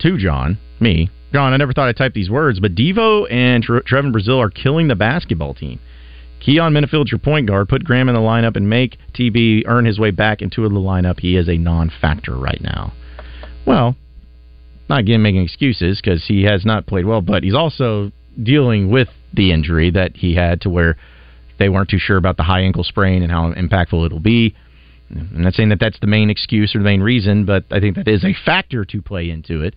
to 0.00 0.18
John, 0.18 0.58
me. 0.80 1.10
John, 1.32 1.52
I 1.52 1.56
never 1.58 1.72
thought 1.72 1.88
I'd 1.88 1.96
type 1.96 2.14
these 2.14 2.30
words, 2.30 2.58
but 2.58 2.74
Devo 2.74 3.30
and 3.30 3.62
Tre- 3.62 3.80
Trevon 3.80 4.12
Brazile 4.12 4.38
are 4.38 4.50
killing 4.50 4.88
the 4.88 4.96
basketball 4.96 5.54
team. 5.54 5.78
Keyon 6.40 6.72
Menifield's 6.72 7.10
your 7.10 7.18
point 7.18 7.46
guard. 7.46 7.68
Put 7.68 7.84
Graham 7.84 8.08
in 8.08 8.14
the 8.14 8.20
lineup 8.20 8.56
and 8.56 8.70
make 8.70 8.96
TB 9.14 9.64
earn 9.66 9.84
his 9.84 9.98
way 9.98 10.10
back 10.10 10.40
into 10.40 10.62
the 10.62 10.74
lineup. 10.74 11.20
He 11.20 11.36
is 11.36 11.48
a 11.48 11.56
non-factor 11.56 12.36
right 12.36 12.60
now. 12.60 12.92
Well, 13.66 13.96
not 14.88 15.00
again 15.00 15.20
making 15.20 15.42
excuses 15.42 16.00
because 16.00 16.24
he 16.26 16.44
has 16.44 16.64
not 16.64 16.86
played 16.86 17.04
well, 17.04 17.20
but 17.20 17.42
he's 17.42 17.54
also 17.54 18.12
dealing 18.42 18.90
with 18.90 19.08
the 19.34 19.52
injury 19.52 19.90
that 19.90 20.16
he 20.16 20.34
had 20.34 20.60
to 20.62 20.70
where 20.70 20.96
they 21.58 21.68
weren't 21.68 21.88
too 21.90 21.98
sure 21.98 22.16
about 22.16 22.36
the 22.36 22.42
high 22.42 22.60
ankle 22.60 22.84
sprain 22.84 23.22
and 23.22 23.30
how 23.32 23.52
impactful 23.52 24.04
it'll 24.06 24.20
be. 24.20 24.54
I'm 25.10 25.42
not 25.42 25.54
saying 25.54 25.70
that 25.70 25.80
that's 25.80 25.98
the 26.00 26.06
main 26.06 26.28
excuse 26.30 26.74
or 26.74 26.78
the 26.78 26.84
main 26.84 27.00
reason, 27.00 27.44
but 27.46 27.64
I 27.70 27.80
think 27.80 27.96
that 27.96 28.06
is 28.08 28.24
a 28.24 28.34
factor 28.44 28.84
to 28.84 29.02
play 29.02 29.30
into 29.30 29.62
it. 29.62 29.74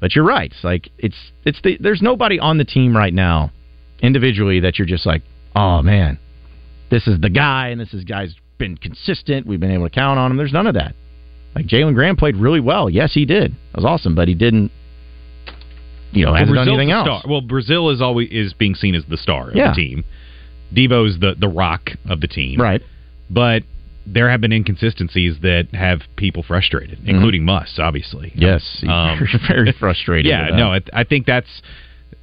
But 0.00 0.16
you're 0.16 0.24
right. 0.24 0.50
It's 0.50 0.64
like 0.64 0.90
it's 0.98 1.16
it's 1.44 1.60
the, 1.62 1.76
there's 1.78 2.02
nobody 2.02 2.40
on 2.40 2.58
the 2.58 2.64
team 2.64 2.96
right 2.96 3.14
now 3.14 3.52
individually 4.00 4.60
that 4.60 4.78
you're 4.78 4.86
just 4.88 5.06
like, 5.06 5.22
oh 5.54 5.82
man, 5.82 6.18
this 6.90 7.06
is 7.06 7.20
the 7.20 7.30
guy, 7.30 7.68
and 7.68 7.80
this 7.80 7.94
is 7.94 8.02
guy's 8.04 8.34
been 8.58 8.76
consistent. 8.76 9.46
We've 9.46 9.60
been 9.60 9.70
able 9.70 9.88
to 9.88 9.94
count 9.94 10.18
on 10.18 10.32
him. 10.32 10.36
There's 10.36 10.52
none 10.52 10.66
of 10.66 10.74
that. 10.74 10.96
Like 11.54 11.66
Jalen 11.66 11.94
Graham 11.94 12.16
played 12.16 12.34
really 12.36 12.58
well. 12.60 12.90
Yes, 12.90 13.12
he 13.14 13.24
did. 13.24 13.52
That 13.52 13.76
was 13.76 13.84
awesome, 13.84 14.16
but 14.16 14.26
he 14.26 14.34
didn't. 14.34 14.72
You 16.12 16.26
know, 16.26 16.32
Well, 16.32 16.40
hasn't 16.40 16.56
done 16.56 16.68
anything 16.68 16.90
else. 16.90 17.06
star. 17.06 17.22
Well, 17.26 17.40
Brazile 17.42 17.92
is 17.92 18.02
always 18.02 18.28
is 18.30 18.52
being 18.52 18.74
seen 18.74 18.94
as 18.94 19.04
the 19.08 19.16
star 19.16 19.50
of 19.50 19.56
Yeah. 19.56 19.68
the 19.70 19.74
team. 19.74 20.04
Devo's 20.72 21.18
the 21.20 21.34
the 21.38 21.48
rock 21.48 21.90
of 22.08 22.20
the 22.20 22.28
team, 22.28 22.60
Right. 22.60 22.82
But 23.30 23.62
there 24.04 24.28
have 24.28 24.40
been 24.40 24.52
inconsistencies 24.52 25.36
that 25.42 25.68
have 25.72 26.00
people 26.16 26.42
frustrated, 26.42 26.98
including 27.06 27.44
Muss, 27.44 27.78
obviously. 27.78 28.30
Mm-hmm. 28.30 28.40
Yes, 28.42 28.84
Um, 28.88 29.18
very, 29.18 29.30
very 29.48 29.72
frustrated. 29.72 30.28
yeah, 30.28 30.48
no, 30.48 30.72
I, 30.72 30.80
I 30.92 31.04
think 31.04 31.24
that's 31.24 31.62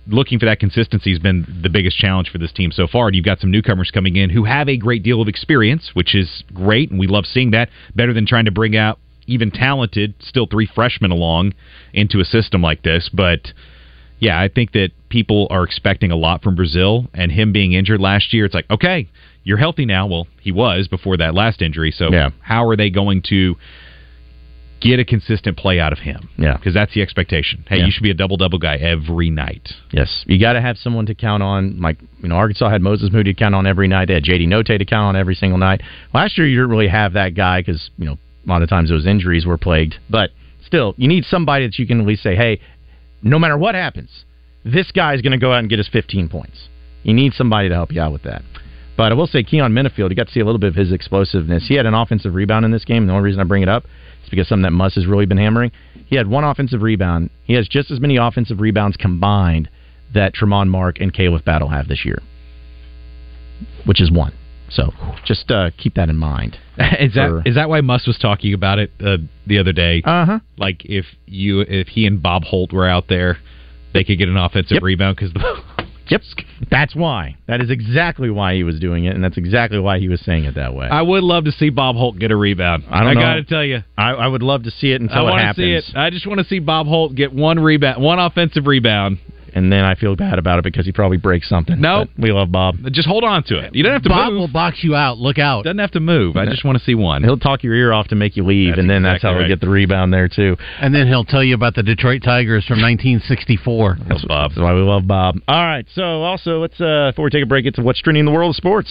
looking 0.05 0.39
for 0.39 0.45
that 0.45 0.59
consistency 0.59 1.11
has 1.11 1.19
been 1.19 1.45
the 1.63 1.69
biggest 1.69 1.97
challenge 1.97 2.29
for 2.29 2.37
this 2.37 2.51
team 2.51 2.71
so 2.71 2.85
far. 2.87 3.07
And 3.07 3.15
you've 3.15 3.25
got 3.25 3.39
some 3.39 3.51
newcomers 3.51 3.91
coming 3.91 4.15
in 4.17 4.29
who 4.29 4.43
have 4.43 4.67
a 4.67 4.75
great 4.75 5.03
deal 5.03 5.21
of 5.21 5.27
experience, 5.27 5.91
which 5.93 6.15
is 6.15 6.43
great, 6.53 6.89
and 6.91 6.99
we 6.99 7.07
love 7.07 7.25
seeing 7.25 7.51
that. 7.51 7.69
Better 7.95 8.13
than 8.13 8.25
trying 8.25 8.45
to 8.45 8.51
bring 8.51 8.75
out 8.75 8.99
even 9.27 9.49
talented, 9.51 10.15
still 10.19 10.47
three 10.47 10.65
freshmen 10.73 11.11
along 11.11 11.53
into 11.93 12.19
a 12.19 12.25
system 12.25 12.61
like 12.61 12.81
this. 12.83 13.09
But 13.13 13.53
yeah, 14.19 14.39
I 14.39 14.47
think 14.49 14.71
that 14.73 14.89
people 15.09 15.47
are 15.49 15.63
expecting 15.63 16.11
a 16.11 16.15
lot 16.15 16.43
from 16.43 16.55
Brazile, 16.55 17.07
and 17.13 17.31
him 17.31 17.51
being 17.51 17.73
injured 17.73 17.99
last 18.01 18.33
year, 18.33 18.45
it's 18.45 18.53
like, 18.53 18.69
okay, 18.69 19.07
you're 19.43 19.57
healthy 19.57 19.85
now. 19.85 20.05
Well, 20.07 20.27
he 20.41 20.51
was 20.51 20.87
before 20.87 21.17
that 21.17 21.33
last 21.33 21.61
injury. 21.61 21.91
So 21.91 22.11
Yeah. 22.11 22.29
how 22.41 22.67
are 22.67 22.75
they 22.75 22.89
going 22.89 23.21
to 23.29 23.55
get 24.81 24.97
a 24.99 25.03
consistent 25.05 25.57
play 25.57 25.79
out 25.79 25.91
of 25.91 25.99
him? 25.99 26.29
Yeah. 26.37 26.53
Because 26.55 26.73
that's 26.73 26.93
the 26.93 27.01
expectation. 27.01 27.63
Hey, 27.67 27.79
Yeah. 27.79 27.85
you 27.85 27.91
should 27.91 28.03
be 28.03 28.11
a 28.11 28.13
double 28.13 28.37
double 28.37 28.59
guy 28.59 28.75
every 28.75 29.29
night. 29.29 29.73
Yes, 29.91 30.23
you 30.27 30.39
got 30.39 30.53
to 30.53 30.61
have 30.61 30.77
someone 30.77 31.05
to 31.07 31.15
count 31.15 31.43
on. 31.43 31.79
Like 31.79 31.97
you 32.21 32.29
know, 32.29 32.35
Arkansas 32.35 32.69
had 32.69 32.81
Moses 32.81 33.11
Moody 33.11 33.33
to 33.33 33.39
count 33.39 33.55
on 33.55 33.65
every 33.65 33.87
night. 33.87 34.07
They 34.07 34.13
had 34.15 34.23
JD 34.23 34.47
Notae 34.47 34.77
to 34.77 34.85
count 34.85 35.07
on 35.07 35.15
every 35.15 35.35
single 35.35 35.57
night. 35.57 35.81
Last 36.13 36.37
year, 36.37 36.47
you 36.47 36.57
didn't 36.57 36.69
really 36.69 36.87
have 36.87 37.13
that 37.13 37.33
guy 37.35 37.61
because 37.61 37.89
you 37.97 38.05
know 38.05 38.17
a 38.45 38.49
lot 38.49 38.61
of 38.61 38.69
times 38.69 38.89
those 38.89 39.05
injuries 39.05 39.45
were 39.45 39.57
plagued. 39.57 39.95
But 40.09 40.31
still, 40.65 40.93
you 40.97 41.07
need 41.07 41.25
somebody 41.25 41.65
that 41.65 41.77
you 41.79 41.85
can 41.87 41.99
at 42.01 42.05
least 42.07 42.23
say, 42.23 42.35
hey, 42.35 42.59
no 43.21 43.39
matter 43.39 43.57
what 43.57 43.75
happens, 43.75 44.25
this 44.63 44.91
guy 44.91 45.13
is 45.13 45.21
going 45.21 45.31
to 45.31 45.37
go 45.37 45.51
out 45.51 45.59
and 45.59 45.69
get 45.69 45.79
his 45.79 45.87
15 45.87 46.29
points. 46.29 46.67
You 47.03 47.13
need 47.13 47.33
somebody 47.33 47.69
to 47.69 47.75
help 47.75 47.91
you 47.91 48.01
out 48.01 48.11
with 48.11 48.23
that. 48.23 48.41
But 48.97 49.13
I 49.13 49.15
will 49.15 49.27
say, 49.27 49.43
Keyon 49.43 49.71
Menifield, 49.71 50.09
you 50.09 50.15
got 50.15 50.27
to 50.27 50.33
see 50.33 50.41
a 50.41 50.45
little 50.45 50.59
bit 50.59 50.67
of 50.67 50.75
his 50.75 50.91
explosiveness. 50.91 51.67
He 51.67 51.75
had 51.75 51.85
an 51.85 51.93
offensive 51.93 52.35
rebound 52.35 52.65
in 52.65 52.71
this 52.71 52.83
game. 52.83 53.07
The 53.07 53.13
only 53.13 53.23
reason 53.23 53.39
I 53.39 53.45
bring 53.45 53.63
it 53.63 53.69
up 53.69 53.85
is 54.23 54.29
because 54.29 54.49
something 54.49 54.63
that 54.63 54.71
Muss 54.71 54.95
has 54.95 55.07
really 55.07 55.25
been 55.25 55.37
hammering. 55.37 55.71
He 56.07 56.17
had 56.17 56.27
one 56.27 56.43
offensive 56.43 56.81
rebound. 56.81 57.29
He 57.45 57.53
has 57.53 57.67
just 57.67 57.91
as 57.91 58.01
many 58.01 58.17
offensive 58.17 58.59
rebounds 58.59 58.97
combined 58.97 59.69
that 60.13 60.33
Tramon 60.35 60.67
Mark 60.67 60.99
and 60.99 61.13
Khalif 61.13 61.45
Battle 61.45 61.69
have 61.69 61.87
this 61.87 62.03
year, 62.03 62.21
which 63.85 64.01
is 64.01 64.11
one. 64.11 64.33
So 64.71 64.91
just 65.25 65.49
uh, 65.51 65.71
keep 65.77 65.95
that 65.95 66.09
in 66.09 66.17
mind. 66.17 66.57
is 66.99 67.13
that 67.15 67.29
For- 67.29 67.43
is 67.45 67.55
that 67.55 67.69
why 67.69 67.81
Muss 67.81 68.05
was 68.07 68.17
talking 68.17 68.53
about 68.53 68.79
it 68.79 68.91
uh, 69.03 69.17
the 69.47 69.57
other 69.59 69.73
day? 69.73 70.01
Uh 70.05 70.25
huh. 70.25 70.39
like 70.57 70.85
if 70.85 71.05
you 71.25 71.61
if 71.61 71.87
he 71.87 72.05
and 72.05 72.21
Bob 72.21 72.43
Holt 72.43 72.71
were 72.73 72.87
out 72.87 73.07
there, 73.09 73.37
they 73.93 74.03
could 74.03 74.17
get 74.17 74.29
an 74.29 74.37
offensive 74.37 74.75
Yep. 74.75 74.83
rebound 74.83 75.15
because 75.17 75.33
the 75.33 75.63
Yep. 76.09 76.21
That's 76.71 76.95
why. 76.95 77.37
That 77.47 77.61
is 77.61 77.69
exactly 77.69 78.31
why 78.31 78.55
he 78.55 78.63
was 78.63 78.79
doing 78.79 79.05
it, 79.05 79.13
and 79.13 79.23
that's 79.23 79.37
exactly 79.37 79.77
why 79.77 79.99
he 79.99 80.07
was 80.07 80.19
saying 80.21 80.45
it 80.45 80.55
that 80.55 80.73
way. 80.73 80.87
I 80.87 81.03
would 81.03 81.23
love 81.23 81.45
to 81.45 81.51
see 81.51 81.69
Bob 81.69 81.95
Holt 81.95 82.17
get 82.17 82.31
a 82.31 82.35
rebound. 82.35 82.85
I 82.89 83.03
don't 83.03 83.13
know. 83.13 83.21
got 83.21 83.33
to 83.35 83.43
tell 83.43 83.63
you, 83.63 83.83
I, 83.95 84.13
I 84.13 84.27
would 84.27 84.41
love 84.41 84.63
to 84.63 84.71
see 84.71 84.91
it 84.91 85.01
until 85.01 85.27
I 85.27 85.37
it 85.39 85.43
happens. 85.43 85.57
see 85.85 85.91
it. 85.91 85.95
I 85.95 86.09
just 86.09 86.25
want 86.25 86.39
to 86.39 86.45
see 86.45 86.57
Bob 86.57 86.87
Holt 86.87 87.13
get 87.13 87.31
one 87.31 87.59
rebound, 87.59 88.01
one 88.01 88.17
offensive 88.17 88.65
rebound. 88.65 89.19
And 89.53 89.71
then 89.71 89.83
I 89.83 89.95
feel 89.95 90.15
bad 90.15 90.39
about 90.39 90.59
it 90.59 90.63
because 90.63 90.85
he 90.85 90.91
probably 90.91 91.17
breaks 91.17 91.47
something. 91.49 91.79
No. 91.79 92.05
But 92.15 92.23
we 92.23 92.31
love 92.31 92.51
Bob. 92.51 92.75
Just 92.91 93.07
hold 93.07 93.23
on 93.23 93.43
to 93.45 93.59
it. 93.59 93.75
You 93.75 93.83
don't 93.83 93.93
have 93.93 94.03
to 94.03 94.09
Bob 94.09 94.31
move. 94.33 94.39
will 94.39 94.47
box 94.51 94.79
you 94.83 94.95
out. 94.95 95.17
Look 95.17 95.37
out. 95.39 95.63
Doesn't 95.63 95.79
have 95.79 95.91
to 95.91 95.99
move. 95.99 96.37
I 96.37 96.45
just 96.45 96.63
want 96.65 96.77
to 96.77 96.83
see 96.83 96.95
one. 96.95 97.23
He'll 97.23 97.37
talk 97.37 97.63
your 97.63 97.73
ear 97.73 97.93
off 97.93 98.07
to 98.09 98.15
make 98.15 98.35
you 98.37 98.43
leave, 98.45 98.71
That's 98.71 98.79
and 98.79 98.89
then 98.89 99.03
that's 99.03 99.21
how 99.21 99.31
he'll 99.31 99.41
right. 99.41 99.47
get 99.47 99.61
the 99.61 99.69
rebound 99.69 100.13
there 100.13 100.27
too. 100.27 100.55
And 100.79 100.93
then 100.93 101.07
he'll 101.07 101.25
tell 101.25 101.43
you 101.43 101.55
about 101.55 101.75
the 101.75 101.83
Detroit 101.83 102.21
Tigers 102.23 102.65
from 102.65 102.81
1964. 102.81 103.97
That's 104.07 104.25
Bob. 104.25 104.51
That's 104.51 104.61
why 104.61 104.73
we 104.73 104.81
love 104.81 105.07
Bob. 105.07 105.35
All 105.47 105.65
right, 105.65 105.85
so 105.93 106.03
also 106.23 106.59
let's 106.59 106.79
uh, 106.79 107.11
before 107.11 107.25
we 107.25 107.31
take 107.31 107.43
a 107.43 107.47
break, 107.47 107.63
get 107.65 107.75
to 107.75 107.81
what's 107.81 108.01
trending 108.01 108.21
in 108.21 108.25
the 108.25 108.31
world 108.31 108.51
of 108.51 108.55
sports. 108.55 108.89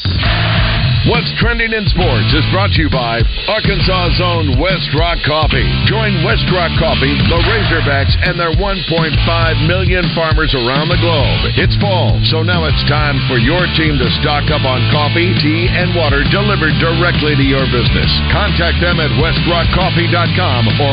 What's 1.08 1.32
Trending 1.40 1.72
in 1.72 1.88
Sports 1.88 2.36
is 2.36 2.44
brought 2.52 2.68
to 2.76 2.84
you 2.84 2.92
by 2.92 3.24
Arkansas's 3.48 4.20
own 4.20 4.60
West 4.60 4.92
Rock 4.92 5.16
Coffee. 5.24 5.64
Join 5.88 6.20
West 6.20 6.44
Rock 6.52 6.68
Coffee, 6.76 7.16
the 7.32 7.40
Razorbacks, 7.48 8.12
and 8.28 8.36
their 8.36 8.52
1.5 8.52 9.16
million 9.64 10.04
farmers 10.12 10.52
around 10.52 10.92
the 10.92 11.00
globe. 11.00 11.56
It's 11.56 11.72
fall, 11.80 12.20
so 12.28 12.44
now 12.44 12.68
it's 12.68 12.84
time 12.92 13.16
for 13.24 13.40
your 13.40 13.64
team 13.80 13.96
to 13.96 14.04
stock 14.20 14.52
up 14.52 14.68
on 14.68 14.84
coffee, 14.92 15.32
tea, 15.40 15.72
and 15.72 15.96
water 15.96 16.28
delivered 16.28 16.76
directly 16.76 17.32
to 17.40 17.46
your 17.46 17.64
business. 17.72 18.12
Contact 18.28 18.76
them 18.84 19.00
at 19.00 19.08
westrockcoffee.com 19.16 20.62
or 20.76 20.92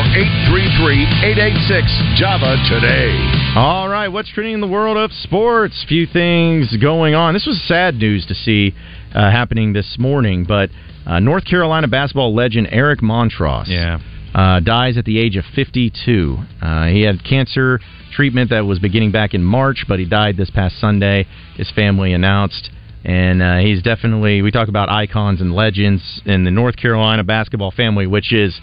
833-886-JAVA 1.28 2.64
today. 2.72 3.12
All 3.52 3.92
right, 3.92 4.08
what's 4.08 4.32
trending 4.32 4.56
in 4.56 4.64
the 4.64 4.72
world 4.72 4.96
of 4.96 5.12
sports? 5.12 5.84
Few 5.84 6.08
things 6.08 6.72
going 6.80 7.12
on. 7.12 7.36
This 7.36 7.44
was 7.44 7.60
sad 7.68 8.00
news 8.00 8.24
to 8.32 8.34
see 8.34 8.72
uh, 9.14 9.30
happening 9.30 9.72
this 9.72 9.96
morning, 9.98 10.44
but 10.46 10.70
uh, 11.06 11.20
North 11.20 11.44
Carolina 11.44 11.88
basketball 11.88 12.34
legend 12.34 12.68
Eric 12.70 13.00
Montross 13.00 13.66
Yeah. 13.68 13.98
uh, 14.34 14.60
dies 14.60 14.96
at 14.98 15.04
the 15.04 15.18
age 15.18 15.36
of 15.36 15.44
52. 15.54 16.36
Uh, 16.60 16.86
he 16.86 17.02
had 17.02 17.22
cancer 17.24 17.80
treatment 18.12 18.50
that 18.50 18.64
was 18.66 18.78
beginning 18.78 19.12
back 19.12 19.34
in 19.34 19.42
March, 19.42 19.84
but 19.88 19.98
he 19.98 20.04
died 20.04 20.36
this 20.36 20.50
past 20.50 20.78
Sunday. 20.80 21.26
His 21.56 21.70
family 21.70 22.12
announced. 22.12 22.70
And 23.04 23.40
uh, 23.40 23.58
he's 23.58 23.82
definitely, 23.82 24.42
we 24.42 24.50
talk 24.50 24.68
about 24.68 24.88
icons 24.88 25.40
and 25.40 25.54
legends 25.54 26.02
in 26.24 26.42
the 26.42 26.50
North 26.50 26.76
Carolina 26.76 27.22
basketball 27.22 27.70
family, 27.70 28.06
which 28.08 28.32
is 28.32 28.58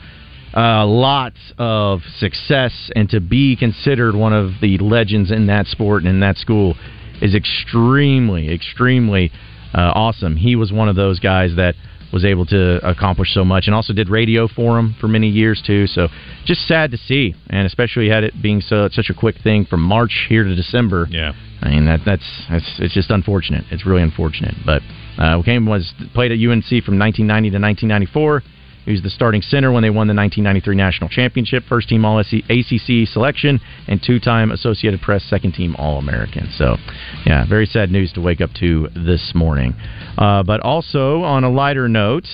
uh, 0.55 0.85
lots 0.85 1.37
of 1.57 2.01
success, 2.17 2.91
and 2.95 3.09
to 3.09 3.21
be 3.21 3.55
considered 3.55 4.15
one 4.15 4.33
of 4.33 4.51
the 4.61 4.77
legends 4.79 5.31
in 5.31 5.47
that 5.47 5.65
sport 5.67 6.03
and 6.03 6.09
in 6.09 6.19
that 6.19 6.35
school 6.37 6.75
is 7.21 7.33
extremely, 7.33 8.53
extremely 8.53 9.31
awesome. 9.79 10.35
He 10.35 10.55
was 10.55 10.71
one 10.71 10.89
of 10.89 10.95
those 10.95 11.19
guys 11.19 11.55
that 11.55 11.75
was 12.13 12.23
able 12.23 12.45
to 12.45 12.79
accomplish 12.87 13.33
so 13.33 13.43
much, 13.43 13.65
and 13.65 13.73
also 13.73 13.91
did 13.91 14.07
radio 14.07 14.47
for 14.47 14.77
him 14.77 14.95
for 15.01 15.07
many 15.07 15.27
years 15.27 15.61
too. 15.65 15.87
So 15.87 16.09
just 16.45 16.67
sad 16.67 16.91
to 16.91 16.97
see, 16.97 17.33
and 17.49 17.65
especially 17.65 18.07
had 18.07 18.23
it 18.23 18.33
being 18.41 18.61
so 18.61 18.87
such 18.91 19.09
a 19.09 19.13
quick 19.15 19.35
thing 19.43 19.65
from 19.65 19.81
March 19.81 20.27
here 20.29 20.43
to 20.43 20.55
December. 20.55 21.07
Yeah. 21.09 21.33
I 21.61 21.69
mean 21.69 21.85
that 21.85 22.01
that's 22.05 22.45
that's 22.49 22.79
it's 22.79 22.93
just 22.93 23.09
unfortunate. 23.09 23.65
It's 23.71 23.85
really 23.85 24.03
unfortunate. 24.03 24.53
But 24.63 24.83
uh, 25.17 25.41
Came 25.43 25.65
was 25.65 25.91
played 26.13 26.31
at 26.31 26.37
UNC 26.37 26.83
from 26.85 26.99
1990 26.99 27.49
to 27.49 27.59
1994. 27.59 28.43
He 28.85 28.91
was 28.91 29.01
the 29.01 29.09
starting 29.09 29.41
center 29.41 29.71
when 29.71 29.81
they 29.81 29.89
won 29.89 30.07
the 30.07 30.13
1993 30.13 30.75
national 30.75 31.09
championship, 31.09 31.63
first 31.69 31.89
team 31.89 32.03
All 32.03 32.19
ACC 32.19 33.07
selection, 33.07 33.59
and 33.87 34.01
two-time 34.03 34.51
Associated 34.51 35.01
Press 35.01 35.23
second 35.23 35.53
team 35.53 35.75
All 35.77 35.97
American. 35.97 36.49
So, 36.57 36.77
yeah, 37.25 37.45
very 37.47 37.65
sad 37.65 37.91
news 37.91 38.11
to 38.13 38.21
wake 38.21 38.41
up 38.41 38.51
to 38.59 38.89
this 38.95 39.31
morning. 39.33 39.73
Uh, 40.17 40.43
but 40.43 40.59
also 40.59 41.23
on 41.23 41.43
a 41.43 41.49
lighter 41.49 41.87
note, 41.87 42.25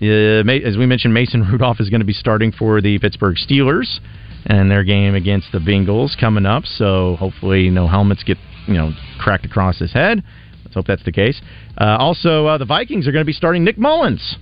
uh, 0.00 0.42
as 0.50 0.76
we 0.76 0.86
mentioned, 0.86 1.14
Mason 1.14 1.42
Rudolph 1.50 1.80
is 1.80 1.88
going 1.88 2.00
to 2.00 2.06
be 2.06 2.12
starting 2.12 2.50
for 2.50 2.80
the 2.80 2.98
Pittsburgh 2.98 3.36
Steelers 3.36 4.00
and 4.46 4.70
their 4.70 4.82
game 4.82 5.14
against 5.14 5.52
the 5.52 5.58
Bengals 5.58 6.18
coming 6.18 6.46
up. 6.46 6.64
So 6.64 7.16
hopefully, 7.16 7.70
no 7.70 7.86
helmets 7.86 8.24
get 8.24 8.38
you 8.66 8.74
know 8.74 8.92
cracked 9.20 9.44
across 9.44 9.78
his 9.78 9.92
head. 9.92 10.24
Let's 10.64 10.74
hope 10.74 10.86
that's 10.86 11.04
the 11.04 11.12
case. 11.12 11.40
Uh, 11.78 11.96
also, 11.98 12.46
uh, 12.46 12.58
the 12.58 12.64
Vikings 12.64 13.06
are 13.06 13.12
going 13.12 13.22
to 13.22 13.26
be 13.26 13.32
starting 13.32 13.62
Nick 13.62 13.76
Mullens 13.78 14.36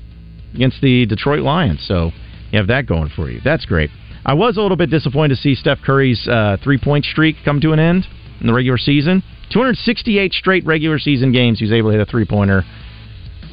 against 0.55 0.81
the 0.81 1.07
Detroit 1.07 1.41
Lions. 1.41 1.85
So 1.87 2.11
you 2.51 2.59
have 2.59 2.69
that 2.69 2.87
going 2.87 3.11
for 3.15 3.31
you. 3.31 3.41
That's 3.45 3.65
great. 3.67 3.91
I 4.25 4.35
was 4.35 4.57
a 4.57 4.61
little 4.61 4.77
bit 4.77 4.91
disappointed 4.91 5.37
to 5.37 5.41
see 5.41 5.55
Steph 5.55 5.79
Curry's 5.85 6.27
uh, 6.29 6.57
three 6.63 6.79
point 6.79 7.05
streak 7.05 7.37
come 7.45 7.61
to 7.61 7.73
an 7.73 7.79
end 7.79 8.07
in 8.41 8.47
the 8.47 8.53
regular 8.55 8.79
season. 8.79 9.23
268 9.53 10.33
straight 10.33 10.65
regular 10.65 10.99
season 10.99 11.33
games 11.33 11.59
he 11.59 11.65
was 11.65 11.73
able 11.73 11.91
to 11.91 11.99
hit 11.99 12.07
a 12.07 12.11
three 12.11 12.25
pointer, 12.27 12.63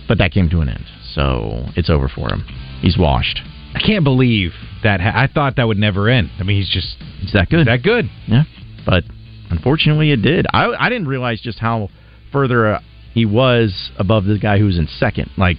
but 0.07 0.17
that 0.19 0.31
came 0.31 0.49
to 0.49 0.59
an 0.61 0.69
end. 0.69 0.85
So 1.13 1.65
it's 1.75 1.89
over 1.89 2.07
for 2.07 2.29
him. 2.29 2.43
He's 2.81 2.97
washed. 2.97 3.39
I 3.73 3.79
can't 3.79 4.03
believe 4.03 4.51
that. 4.83 5.01
Ha- 5.01 5.13
I 5.15 5.27
thought 5.27 5.55
that 5.55 5.67
would 5.67 5.77
never 5.77 6.09
end. 6.09 6.29
I 6.39 6.43
mean, 6.43 6.57
he's 6.57 6.69
just 6.69 6.97
It's 7.21 7.33
that 7.33 7.49
good. 7.49 7.65
that 7.67 7.81
good. 7.81 8.09
Yeah, 8.27 8.43
but 8.85 9.03
unfortunately, 9.49 10.11
it 10.11 10.21
did. 10.21 10.45
I 10.53 10.67
I 10.77 10.89
didn't 10.89 11.07
realize 11.07 11.41
just 11.41 11.59
how 11.59 11.89
further 12.31 12.75
uh, 12.75 12.79
he 13.13 13.25
was 13.25 13.91
above 13.97 14.25
the 14.25 14.37
guy 14.37 14.59
who 14.59 14.65
was 14.65 14.77
in 14.77 14.87
second. 14.87 15.31
Like, 15.37 15.57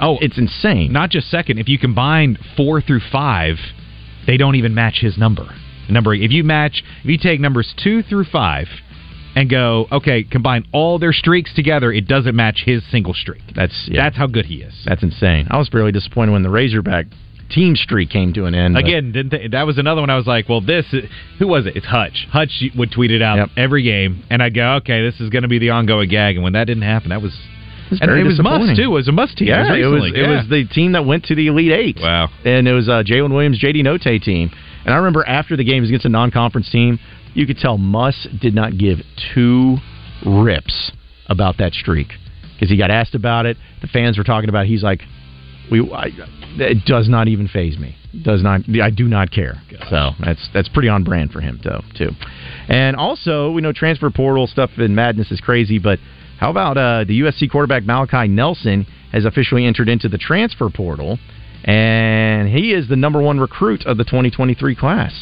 Oh, 0.00 0.18
it's 0.20 0.38
insane. 0.38 0.92
not 0.92 1.10
just 1.10 1.30
second. 1.30 1.58
If 1.58 1.68
you 1.68 1.78
combine 1.78 2.38
four 2.56 2.80
through 2.80 3.00
five, 3.10 3.56
they 4.26 4.36
don't 4.36 4.56
even 4.56 4.74
match 4.74 4.98
his 5.00 5.16
number. 5.16 5.46
Number. 5.88 6.14
If 6.14 6.32
you 6.32 6.42
match, 6.44 6.82
if 7.02 7.06
you 7.10 7.18
take 7.18 7.40
numbers 7.40 7.72
two 7.82 8.02
through 8.02 8.24
five, 8.24 8.66
and 9.36 9.50
go, 9.50 9.86
okay, 9.92 10.22
combine 10.24 10.66
all 10.72 10.98
their 10.98 11.12
streaks 11.12 11.52
together, 11.54 11.92
it 11.92 12.08
doesn't 12.08 12.34
match 12.34 12.62
his 12.64 12.82
single 12.90 13.12
streak. 13.12 13.42
that's 13.54 13.86
yeah, 13.86 14.02
That's 14.02 14.16
how 14.16 14.26
good 14.26 14.46
he 14.46 14.62
is. 14.62 14.72
that's 14.86 15.02
insane. 15.02 15.46
I 15.50 15.58
was 15.58 15.68
fairly 15.68 15.92
disappointed 15.92 16.32
when 16.32 16.42
the 16.42 16.48
Razorback 16.48 17.04
team 17.50 17.76
streak 17.76 18.08
came 18.08 18.32
to 18.32 18.46
an 18.46 18.54
end. 18.54 18.78
Again, 18.78 19.12
didn't 19.12 19.30
th- 19.30 19.50
that 19.50 19.66
was 19.66 19.76
another 19.76 20.00
one. 20.00 20.08
I 20.08 20.16
was 20.16 20.26
like, 20.26 20.48
well, 20.48 20.62
this 20.62 20.86
who 21.38 21.46
was 21.46 21.66
it? 21.66 21.76
It's 21.76 21.84
Hutch. 21.86 22.26
Hutch 22.30 22.64
would 22.76 22.90
tweet 22.90 23.10
it 23.10 23.20
out 23.20 23.36
Yep. 23.36 23.48
every 23.58 23.82
game, 23.82 24.24
and 24.30 24.42
I'd 24.42 24.54
go, 24.54 24.76
okay, 24.76 25.02
this 25.04 25.20
is 25.20 25.28
going 25.28 25.42
to 25.42 25.48
be 25.48 25.58
the 25.58 25.68
ongoing 25.70 26.08
gag. 26.08 26.36
And 26.36 26.42
when 26.42 26.54
that 26.54 26.64
didn't 26.64 26.84
happen, 26.84 27.10
that 27.10 27.20
was 27.20 27.38
was 27.90 28.00
and 28.00 28.10
it 28.10 28.24
was 28.24 28.40
Muss 28.42 28.76
too. 28.76 28.82
It 28.84 28.86
was 28.86 29.08
a 29.08 29.12
Muss 29.12 29.34
team. 29.34 29.48
Yeah, 29.48 29.74
it 29.74 29.86
was 29.86 30.04
it 30.12 30.16
Yeah. 30.18 30.36
was 30.38 30.48
the 30.48 30.64
team 30.64 30.92
that 30.92 31.04
went 31.04 31.24
to 31.26 31.34
the 31.34 31.46
Elite 31.48 31.72
Eight. 31.72 31.98
Wow. 32.00 32.28
And 32.44 32.66
it 32.68 32.72
was 32.72 32.88
uh, 32.88 33.02
Jalen 33.06 33.32
Williams, 33.32 33.60
JD 33.60 33.82
Notae 33.82 34.22
team. 34.22 34.50
And 34.84 34.94
I 34.94 34.98
remember 34.98 35.26
after 35.26 35.56
the 35.56 35.64
game 35.64 35.82
was 35.82 35.90
against 35.90 36.06
a 36.06 36.08
non-conference 36.10 36.70
team, 36.70 36.98
you 37.34 37.46
could 37.46 37.58
tell 37.58 37.76
Muss 37.78 38.26
did 38.40 38.54
not 38.54 38.78
give 38.78 38.98
two 39.34 39.76
rips 40.24 40.92
about 41.28 41.58
that 41.58 41.72
streak 41.72 42.08
because 42.54 42.70
he 42.70 42.76
got 42.76 42.90
asked 42.90 43.14
about 43.14 43.46
it. 43.46 43.56
The 43.82 43.88
fans 43.88 44.16
were 44.16 44.24
talking 44.24 44.48
about. 44.48 44.64
It. 44.64 44.68
He's 44.68 44.82
like, 44.82 45.02
"We, 45.70 45.80
I, 45.92 46.08
it 46.58 46.84
does 46.86 47.08
not 47.08 47.28
even 47.28 47.48
phase 47.48 47.78
me. 47.78 47.96
Does 48.22 48.42
not. 48.42 48.62
I 48.82 48.90
do 48.90 49.04
not 49.08 49.30
care." 49.30 49.60
So 49.90 50.12
that's 50.24 50.48
that's 50.54 50.68
pretty 50.68 50.88
on 50.88 51.04
brand 51.04 51.32
for 51.32 51.40
him, 51.40 51.60
though, 51.62 51.82
too. 51.96 52.10
And 52.68 52.96
also, 52.96 53.50
we 53.50 53.60
know 53.60 53.72
transfer 53.72 54.08
portal 54.10 54.46
stuff 54.46 54.70
in 54.78 54.94
madness 54.94 55.30
is 55.30 55.40
crazy, 55.40 55.78
but 55.78 55.98
how 56.38 56.50
about 56.50 56.76
uh, 56.76 57.04
the 57.04 57.20
USC 57.20 57.50
quarterback 57.50 57.84
Malachi 57.84 58.28
Nelson 58.28 58.86
has 59.12 59.24
officially 59.24 59.64
entered 59.64 59.88
into 59.88 60.08
the 60.08 60.18
transfer 60.18 60.68
portal, 60.68 61.18
and 61.64 62.48
he 62.48 62.72
is 62.72 62.88
the 62.88 62.96
number 62.96 63.22
one 63.22 63.40
recruit 63.40 63.86
of 63.86 63.96
the 63.96 64.04
2023 64.04 64.76
class. 64.76 65.12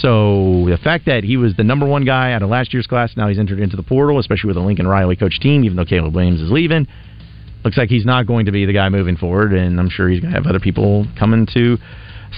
So 0.00 0.66
the 0.68 0.78
fact 0.82 1.06
that 1.06 1.24
he 1.24 1.36
was 1.36 1.54
the 1.56 1.64
number 1.64 1.86
one 1.86 2.04
guy 2.04 2.32
out 2.32 2.42
of 2.42 2.50
last 2.50 2.72
year's 2.72 2.86
class, 2.86 3.16
now 3.16 3.28
he's 3.28 3.38
entered 3.38 3.60
into 3.60 3.76
the 3.76 3.82
portal, 3.82 4.18
especially 4.18 4.48
with 4.48 4.56
a 4.56 4.60
Lincoln 4.60 4.86
Riley 4.86 5.16
coach 5.16 5.40
team, 5.40 5.64
even 5.64 5.76
though 5.76 5.84
Caleb 5.84 6.14
Williams 6.14 6.40
is 6.40 6.50
leaving. 6.50 6.86
Looks 7.64 7.78
like 7.78 7.88
he's 7.88 8.04
not 8.04 8.26
going 8.26 8.46
to 8.46 8.52
be 8.52 8.66
the 8.66 8.72
guy 8.72 8.88
moving 8.90 9.16
forward, 9.16 9.52
and 9.52 9.80
I'm 9.80 9.88
sure 9.88 10.08
he's 10.08 10.20
going 10.20 10.32
to 10.32 10.38
have 10.38 10.46
other 10.46 10.60
people 10.60 11.06
coming 11.18 11.46
to 11.54 11.78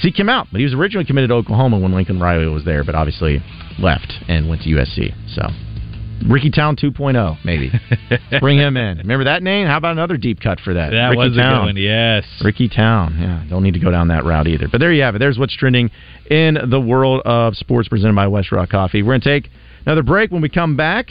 seek 0.01 0.18
him 0.18 0.29
out. 0.29 0.47
But 0.51 0.59
he 0.59 0.64
was 0.64 0.75
originally 0.75 1.05
committed 1.05 1.29
to 1.31 1.35
Oklahoma 1.35 1.79
when 1.79 1.92
Lincoln 1.92 2.21
Riley 2.21 2.47
was 2.47 2.64
there, 2.64 2.85
but 2.85 2.94
obviously 2.94 3.42
left 3.79 4.12
and 4.29 4.49
went 4.49 4.62
to 4.62 4.68
USC. 4.71 5.12
So 5.35 5.42
Ricky 6.26 6.50
Town 6.50 6.76
2.0, 6.76 7.44
maybe. 7.44 7.70
Bring 8.40 8.59
him 8.59 8.76
in. 8.76 8.98
Remember 8.98 9.24
that 9.24 9.42
name? 9.42 9.66
How 9.66 9.76
about 9.76 9.92
another 9.92 10.16
deep 10.16 10.40
cut 10.40 10.61
for 10.61 10.74
that? 10.74 10.90
that 10.90 11.09
Ricky 11.11 11.18
was 11.18 11.37
a 11.37 11.40
Town. 11.40 11.61
good 11.61 11.66
one. 11.66 11.76
Yes. 11.76 12.24
Ricky 12.42 12.68
Town. 12.68 13.16
Yeah, 13.20 13.44
don't 13.48 13.62
need 13.62 13.74
to 13.74 13.81
go 13.81 13.90
down 13.90 14.09
that 14.09 14.24
route 14.24 14.46
either. 14.48 14.68
But 14.70 14.81
there 14.81 14.92
you 14.92 15.02
have 15.02 15.14
it. 15.14 15.18
There's 15.18 15.38
what's 15.38 15.57
trending 15.57 15.90
in 16.31 16.59
the 16.70 16.81
world 16.81 17.22
of 17.24 17.57
sports 17.57 17.88
presented 17.88 18.16
by 18.16 18.26
West 18.26 18.50
Rock 18.52 18.70
Coffee. 18.70 19.02
We're 19.02 19.12
going 19.12 19.20
to 19.22 19.40
take 19.40 19.50
another 19.87 20.02
break. 20.02 20.31
When 20.31 20.42
we 20.42 20.48
come 20.48 20.76
back, 20.76 21.11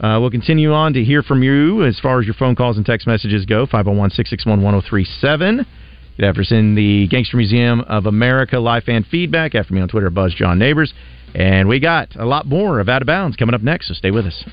uh, 0.00 0.18
we'll 0.20 0.30
continue 0.30 0.72
on 0.72 0.92
to 0.94 1.04
hear 1.04 1.22
from 1.22 1.42
you 1.42 1.84
as 1.84 1.98
far 2.00 2.20
as 2.20 2.26
your 2.26 2.34
phone 2.34 2.54
calls 2.56 2.76
and 2.76 2.84
text 2.86 3.06
messages 3.06 3.44
go. 3.46 3.64
501 3.66 4.10
661 4.10 4.62
1037. 4.62 5.66
You'd 6.16 6.24
have 6.26 6.34
to 6.34 6.44
send 6.44 6.76
the 6.76 7.06
Gangster 7.08 7.36
Museum 7.36 7.80
of 7.82 8.06
America 8.06 8.58
live 8.58 8.82
fan 8.84 9.04
feedback 9.08 9.54
after 9.54 9.72
me 9.72 9.80
on 9.80 9.88
Twitter, 9.88 10.10
Buzz 10.10 10.34
John 10.34 10.58
Neighbors. 10.58 10.92
And 11.34 11.68
we 11.68 11.80
got 11.80 12.16
a 12.16 12.24
lot 12.24 12.46
more 12.46 12.80
of 12.80 12.88
Out 12.88 13.02
of 13.02 13.06
Bounds 13.06 13.36
coming 13.36 13.54
up 13.54 13.62
next, 13.62 13.88
so 13.88 13.94
stay 13.94 14.10
with 14.10 14.26
us. 14.26 14.44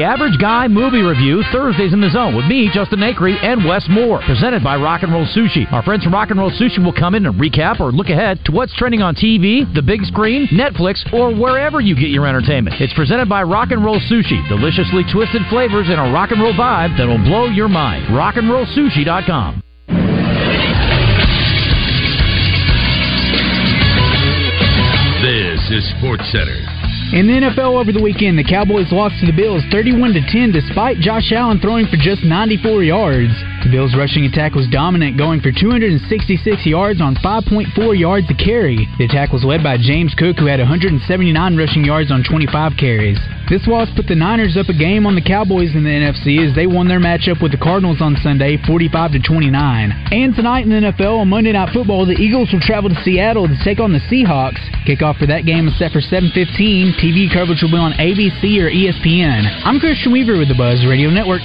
The 0.00 0.06
Average 0.06 0.40
Guy 0.40 0.66
Movie 0.66 1.02
Review, 1.02 1.44
Thursdays 1.52 1.92
in 1.92 2.00
the 2.00 2.08
Zone, 2.08 2.34
with 2.34 2.46
me, 2.46 2.70
Justin 2.72 3.00
Acree, 3.00 3.36
and 3.44 3.68
Wes 3.68 3.84
Moore. 3.90 4.22
Presented 4.24 4.64
by 4.64 4.76
Rock 4.76 5.02
and 5.02 5.12
Roll 5.12 5.26
Sushi. 5.26 5.70
Our 5.70 5.82
friends 5.82 6.04
from 6.04 6.14
Rock 6.14 6.30
and 6.30 6.40
Roll 6.40 6.50
Sushi 6.50 6.82
will 6.82 6.94
come 6.94 7.14
in 7.14 7.26
and 7.26 7.38
recap 7.38 7.80
or 7.80 7.92
look 7.92 8.08
ahead 8.08 8.42
to 8.46 8.52
what's 8.52 8.74
trending 8.76 9.02
on 9.02 9.14
TV, 9.14 9.68
the 9.74 9.82
big 9.82 10.00
screen, 10.04 10.46
Netflix, 10.46 11.04
or 11.12 11.34
wherever 11.34 11.82
you 11.82 11.94
get 11.94 12.08
your 12.08 12.26
entertainment. 12.26 12.80
It's 12.80 12.94
presented 12.94 13.28
by 13.28 13.42
Rock 13.42 13.72
and 13.72 13.84
Roll 13.84 14.00
Sushi. 14.00 14.48
Deliciously 14.48 15.04
twisted 15.12 15.42
flavors 15.50 15.90
and 15.90 16.00
a 16.00 16.10
rock 16.10 16.30
and 16.30 16.40
roll 16.40 16.54
vibe 16.54 16.96
that 16.96 17.06
will 17.06 17.22
blow 17.22 17.44
your 17.44 17.68
mind. 17.68 18.06
RockandRollSushi.com. 18.06 19.60
This 25.20 25.60
is 25.70 25.92
Sports 25.98 26.24
Center. 26.32 26.79
In 27.10 27.26
the 27.26 27.34
NFL 27.42 27.74
over 27.74 27.90
the 27.90 28.00
weekend, 28.00 28.38
the 28.38 28.46
Cowboys 28.46 28.86
lost 28.94 29.18
to 29.18 29.26
the 29.26 29.34
Bills 29.34 29.66
31 29.74 30.14
to 30.14 30.22
10 30.30 30.54
despite 30.54 31.02
Josh 31.02 31.34
Allen 31.34 31.58
throwing 31.58 31.90
for 31.90 31.98
just 31.98 32.22
94 32.22 32.86
yards. 32.86 33.34
The 33.66 33.70
Bills' 33.74 33.98
rushing 33.98 34.30
attack 34.30 34.54
was 34.54 34.70
dominant, 34.70 35.18
going 35.18 35.42
for 35.42 35.50
266 35.50 36.06
yards 36.64 37.02
on 37.02 37.18
5.4 37.18 37.66
yards 37.98 38.30
a 38.30 38.38
carry. 38.38 38.86
The 39.02 39.10
attack 39.10 39.34
was 39.34 39.42
led 39.42 39.58
by 39.58 39.74
James 39.74 40.14
Cook, 40.14 40.38
who 40.38 40.46
had 40.46 40.62
179 40.62 41.02
rushing 41.58 41.84
yards 41.84 42.14
on 42.14 42.22
25 42.22 42.78
carries. 42.78 43.18
This 43.50 43.66
loss 43.66 43.90
put 43.98 44.06
the 44.06 44.14
Niners 44.14 44.56
up 44.56 44.70
a 44.70 44.78
game 44.78 45.02
on 45.04 45.18
the 45.18 45.26
Cowboys 45.26 45.74
in 45.74 45.82
the 45.82 45.90
NFC 45.90 46.38
as 46.46 46.54
they 46.54 46.70
won 46.70 46.86
their 46.86 47.02
matchup 47.02 47.42
with 47.42 47.50
the 47.50 47.58
Cardinals 47.58 47.98
on 48.00 48.14
Sunday, 48.22 48.56
45 48.62 49.18
to 49.18 49.18
29. 49.18 49.50
And 50.14 50.30
tonight 50.36 50.62
in 50.62 50.70
the 50.70 50.94
NFL 50.94 51.18
on 51.18 51.28
Monday 51.28 51.50
Night 51.50 51.74
Football, 51.74 52.06
the 52.06 52.14
Eagles 52.14 52.52
will 52.52 52.62
travel 52.62 52.88
to 52.88 53.02
Seattle 53.02 53.48
to 53.48 53.58
take 53.64 53.80
on 53.80 53.92
the 53.92 53.98
Seahawks. 54.06 54.62
Kickoff 54.86 55.18
for 55.18 55.26
that 55.26 55.44
game 55.44 55.66
is 55.66 55.76
set 55.76 55.90
for 55.90 56.00
7:15. 56.00 56.99
TV 57.00 57.32
coverage 57.32 57.62
will 57.62 57.72
be 57.72 57.80
on 57.80 57.96
ABC 57.96 58.60
or 58.60 58.68
ESPN. 58.68 59.48
I'm 59.64 59.80
Christian 59.80 60.12
Weaver 60.12 60.36
with 60.36 60.48
the 60.48 60.54
Buzz 60.54 60.84
Radio 60.84 61.08
Network. 61.08 61.40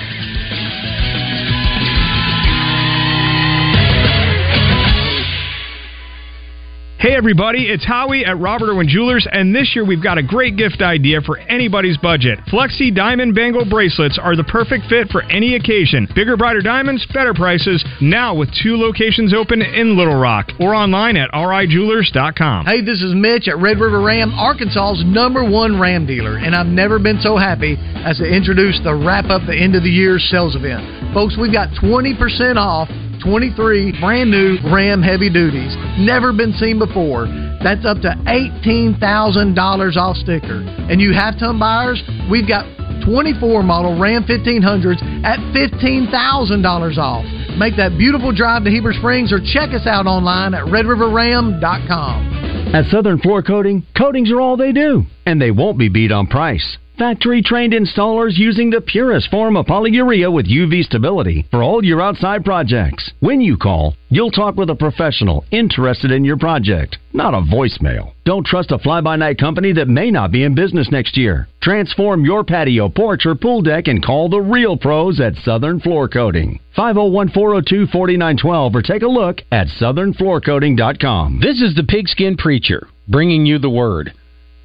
Hey 7.05 7.13
everybody, 7.13 7.69
it's 7.69 7.85
Howie 7.85 8.25
at 8.25 8.39
Robert 8.39 8.67
Irwin 8.67 8.87
Jewelers, 8.87 9.27
and 9.31 9.53
this 9.53 9.75
year 9.75 9.85
we've 9.85 10.01
got 10.01 10.17
a 10.17 10.23
great 10.23 10.57
gift 10.57 10.81
idea 10.81 11.21
for 11.21 11.37
anybody's 11.37 11.99
budget. 11.99 12.39
Flexi 12.49 12.89
Diamond 12.89 13.35
Bangle 13.35 13.63
Bracelets 13.63 14.17
are 14.17 14.35
the 14.35 14.43
perfect 14.45 14.89
fit 14.89 15.09
for 15.09 15.21
any 15.29 15.53
occasion. 15.53 16.07
Bigger, 16.15 16.35
brighter 16.35 16.63
diamonds, 16.63 17.05
better 17.13 17.35
prices, 17.35 17.85
now 18.01 18.33
with 18.33 18.49
two 18.63 18.75
locations 18.75 19.35
open 19.35 19.61
in 19.61 19.95
Little 19.95 20.19
Rock 20.19 20.49
or 20.59 20.73
online 20.73 21.15
at 21.15 21.29
rijewelers.com. 21.29 22.65
Hey, 22.65 22.81
this 22.81 23.03
is 23.03 23.13
Mitch 23.13 23.47
at 23.47 23.59
Red 23.59 23.77
River 23.77 24.01
Ram, 24.01 24.33
Arkansas's 24.33 25.05
number 25.05 25.47
one 25.47 25.79
Ram 25.79 26.07
dealer, 26.07 26.37
and 26.37 26.55
I've 26.55 26.65
never 26.65 26.97
been 26.97 27.21
so 27.21 27.37
happy 27.37 27.77
as 28.03 28.17
to 28.17 28.25
introduce 28.25 28.81
the 28.83 28.95
wrap 28.95 29.25
up 29.25 29.45
the 29.45 29.55
end 29.55 29.75
of 29.75 29.83
the 29.83 29.93
year 29.93 30.17
sales 30.17 30.55
event. 30.55 31.13
Folks, 31.13 31.37
we've 31.39 31.53
got 31.53 31.69
20% 31.77 32.57
off 32.57 32.89
23 33.25 33.99
brand 33.99 34.29
new 34.29 34.57
Ram 34.71 35.01
heavy 35.01 35.29
duties. 35.29 35.75
Never 35.97 36.31
been 36.31 36.53
seen 36.53 36.77
before. 36.77 37.25
That's 37.65 37.85
up 37.85 37.97
to 38.05 38.13
$18,000 38.29 39.97
off 39.97 40.17
sticker. 40.17 40.61
And 40.61 41.01
you 41.01 41.11
half-ton 41.11 41.57
buyers, 41.57 42.03
we've 42.29 42.47
got 42.47 42.69
24 43.03 43.63
model 43.63 43.99
Ram 43.99 44.23
1500s 44.23 45.01
at 45.25 45.39
$15,000 45.53 46.97
off. 46.97 47.25
Make 47.57 47.75
that 47.77 47.97
beautiful 47.97 48.31
drive 48.31 48.63
to 48.65 48.69
Heber 48.69 48.93
Springs 48.93 49.33
or 49.33 49.39
check 49.39 49.73
us 49.73 49.87
out 49.87 50.05
online 50.05 50.53
at 50.53 50.65
redriverram.com. 50.65 52.75
At 52.75 52.85
Southern 52.91 53.19
Floor 53.19 53.41
Coating, 53.41 53.83
coatings 53.97 54.31
are 54.31 54.41
all 54.41 54.57
they 54.57 54.71
do, 54.71 55.03
and 55.25 55.41
they 55.41 55.51
won't 55.51 55.79
be 55.79 55.89
beat 55.89 56.11
on 56.11 56.27
price. 56.27 56.77
Factory 56.97 57.41
trained 57.41 57.73
installers 57.73 58.37
using 58.37 58.69
the 58.69 58.79
purest 58.79 59.29
form 59.29 59.57
of 59.57 59.65
polyurea 59.65 60.31
with 60.31 60.47
UV 60.47 60.85
stability 60.85 61.45
for 61.51 61.61
all 61.61 61.83
your 61.83 62.01
outside 62.01 62.45
projects. 62.45 63.11
When 63.19 63.41
you 63.41 63.57
call, 63.57 63.97
you'll 64.07 64.31
talk 64.31 64.55
with 64.55 64.69
a 64.69 64.75
professional 64.75 65.43
interested 65.51 66.11
in 66.11 66.23
your 66.23 66.37
project, 66.37 66.97
not 67.11 67.33
a 67.33 67.41
voicemail. 67.41 68.13
Don't 68.23 68.45
trust 68.45 68.71
a 68.71 68.79
fly 68.79 69.01
by 69.01 69.17
night 69.17 69.37
company 69.37 69.73
that 69.73 69.89
may 69.89 70.09
not 70.09 70.31
be 70.31 70.43
in 70.43 70.55
business 70.55 70.89
next 70.89 71.17
year. 71.17 71.49
Transform 71.61 72.23
your 72.23 72.45
patio, 72.45 72.87
porch, 72.87 73.25
or 73.25 73.35
pool 73.35 73.61
deck 73.61 73.89
and 73.89 74.01
call 74.01 74.29
the 74.29 74.39
real 74.39 74.77
pros 74.77 75.19
at 75.19 75.35
Southern 75.43 75.81
Floor 75.81 76.07
Coating. 76.07 76.61
501 76.77 77.29
402 77.31 77.87
4912 77.87 78.73
or 78.73 78.81
take 78.81 79.01
a 79.01 79.07
look 79.07 79.41
at 79.51 79.67
southernfloorcoating.com. 79.67 81.41
This 81.41 81.61
is 81.61 81.75
the 81.75 81.83
Pigskin 81.83 82.37
Preacher 82.37 82.87
bringing 83.07 83.45
you 83.45 83.59
the 83.59 83.69
word. 83.69 84.13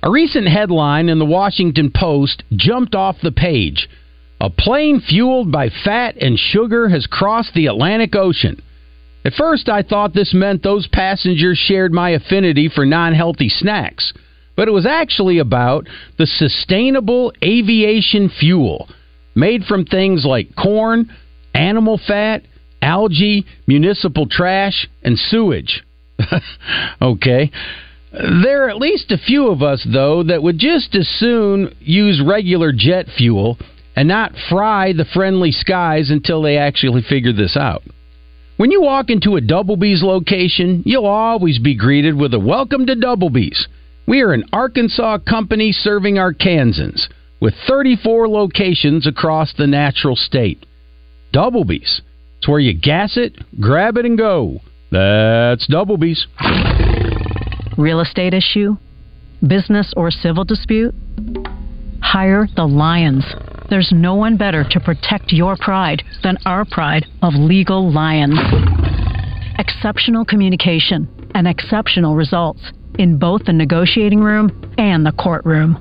A 0.02 0.10
recent 0.10 0.48
headline 0.48 1.08
in 1.08 1.18
the 1.18 1.26
Washington 1.26 1.92
Post 1.94 2.42
jumped 2.56 2.94
off 2.94 3.20
the 3.22 3.32
page. 3.32 3.88
A 4.40 4.48
plane 4.48 5.00
fueled 5.00 5.52
by 5.52 5.68
fat 5.68 6.16
and 6.18 6.38
sugar 6.38 6.88
has 6.88 7.06
crossed 7.06 7.52
the 7.52 7.66
Atlantic 7.66 8.16
Ocean. 8.16 8.62
At 9.24 9.34
first, 9.34 9.68
I 9.68 9.82
thought 9.82 10.14
this 10.14 10.32
meant 10.32 10.62
those 10.62 10.86
passengers 10.86 11.58
shared 11.58 11.92
my 11.92 12.10
affinity 12.10 12.70
for 12.74 12.86
non 12.86 13.12
healthy 13.12 13.50
snacks, 13.50 14.14
but 14.56 14.66
it 14.66 14.70
was 14.70 14.86
actually 14.86 15.38
about 15.38 15.86
the 16.16 16.26
sustainable 16.26 17.34
aviation 17.44 18.30
fuel 18.30 18.88
made 19.34 19.64
from 19.64 19.84
things 19.84 20.24
like 20.24 20.56
corn, 20.56 21.10
animal 21.54 22.00
fat, 22.06 22.42
algae, 22.80 23.44
municipal 23.66 24.26
trash, 24.26 24.88
and 25.02 25.18
sewage. 25.18 25.84
okay. 27.02 27.50
There 28.12 28.64
are 28.64 28.70
at 28.70 28.76
least 28.76 29.12
a 29.12 29.18
few 29.18 29.48
of 29.48 29.62
us, 29.62 29.86
though, 29.90 30.24
that 30.24 30.42
would 30.42 30.58
just 30.58 30.94
as 30.96 31.08
soon 31.08 31.74
use 31.80 32.22
regular 32.24 32.72
jet 32.72 33.06
fuel 33.16 33.56
and 33.94 34.08
not 34.08 34.32
fry 34.48 34.92
the 34.92 35.04
friendly 35.04 35.52
skies 35.52 36.10
until 36.10 36.42
they 36.42 36.56
actually 36.56 37.02
figure 37.02 37.32
this 37.32 37.56
out. 37.56 37.82
When 38.56 38.70
you 38.70 38.82
walk 38.82 39.10
into 39.10 39.36
a 39.36 39.40
Doublebee's 39.40 40.02
location, 40.02 40.82
you'll 40.84 41.06
always 41.06 41.58
be 41.58 41.76
greeted 41.76 42.14
with 42.14 42.34
a 42.34 42.38
welcome 42.38 42.84
to 42.86 42.94
Doublebee's. 42.94 43.68
We 44.06 44.22
are 44.22 44.32
an 44.32 44.44
Arkansas 44.52 45.18
company 45.18 45.72
serving 45.72 46.16
Arkansans 46.16 47.08
with 47.40 47.54
34 47.68 48.28
locations 48.28 49.06
across 49.06 49.54
the 49.56 49.66
natural 49.66 50.16
state. 50.16 50.66
Doublebee's. 51.32 52.02
It's 52.38 52.48
where 52.48 52.58
you 52.58 52.74
gas 52.74 53.16
it, 53.16 53.36
grab 53.60 53.96
it, 53.96 54.04
and 54.04 54.18
go. 54.18 54.60
That's 54.90 55.66
Doublebee's. 55.68 56.26
Real 57.80 58.00
estate 58.00 58.34
issue? 58.34 58.76
Business 59.46 59.94
or 59.96 60.10
civil 60.10 60.44
dispute? 60.44 60.94
Hire 62.02 62.46
the 62.54 62.66
Lions. 62.66 63.24
There's 63.70 63.90
no 63.90 64.14
one 64.16 64.36
better 64.36 64.64
to 64.68 64.80
protect 64.80 65.32
your 65.32 65.56
pride 65.58 66.02
than 66.22 66.36
our 66.44 66.66
pride 66.66 67.06
of 67.22 67.32
Legal 67.32 67.90
Lions. 67.90 68.38
Exceptional 69.58 70.26
communication 70.26 71.08
and 71.34 71.48
exceptional 71.48 72.16
results 72.16 72.60
in 72.98 73.18
both 73.18 73.46
the 73.46 73.52
negotiating 73.54 74.20
room 74.20 74.50
and 74.76 75.06
the 75.06 75.12
courtroom. 75.12 75.78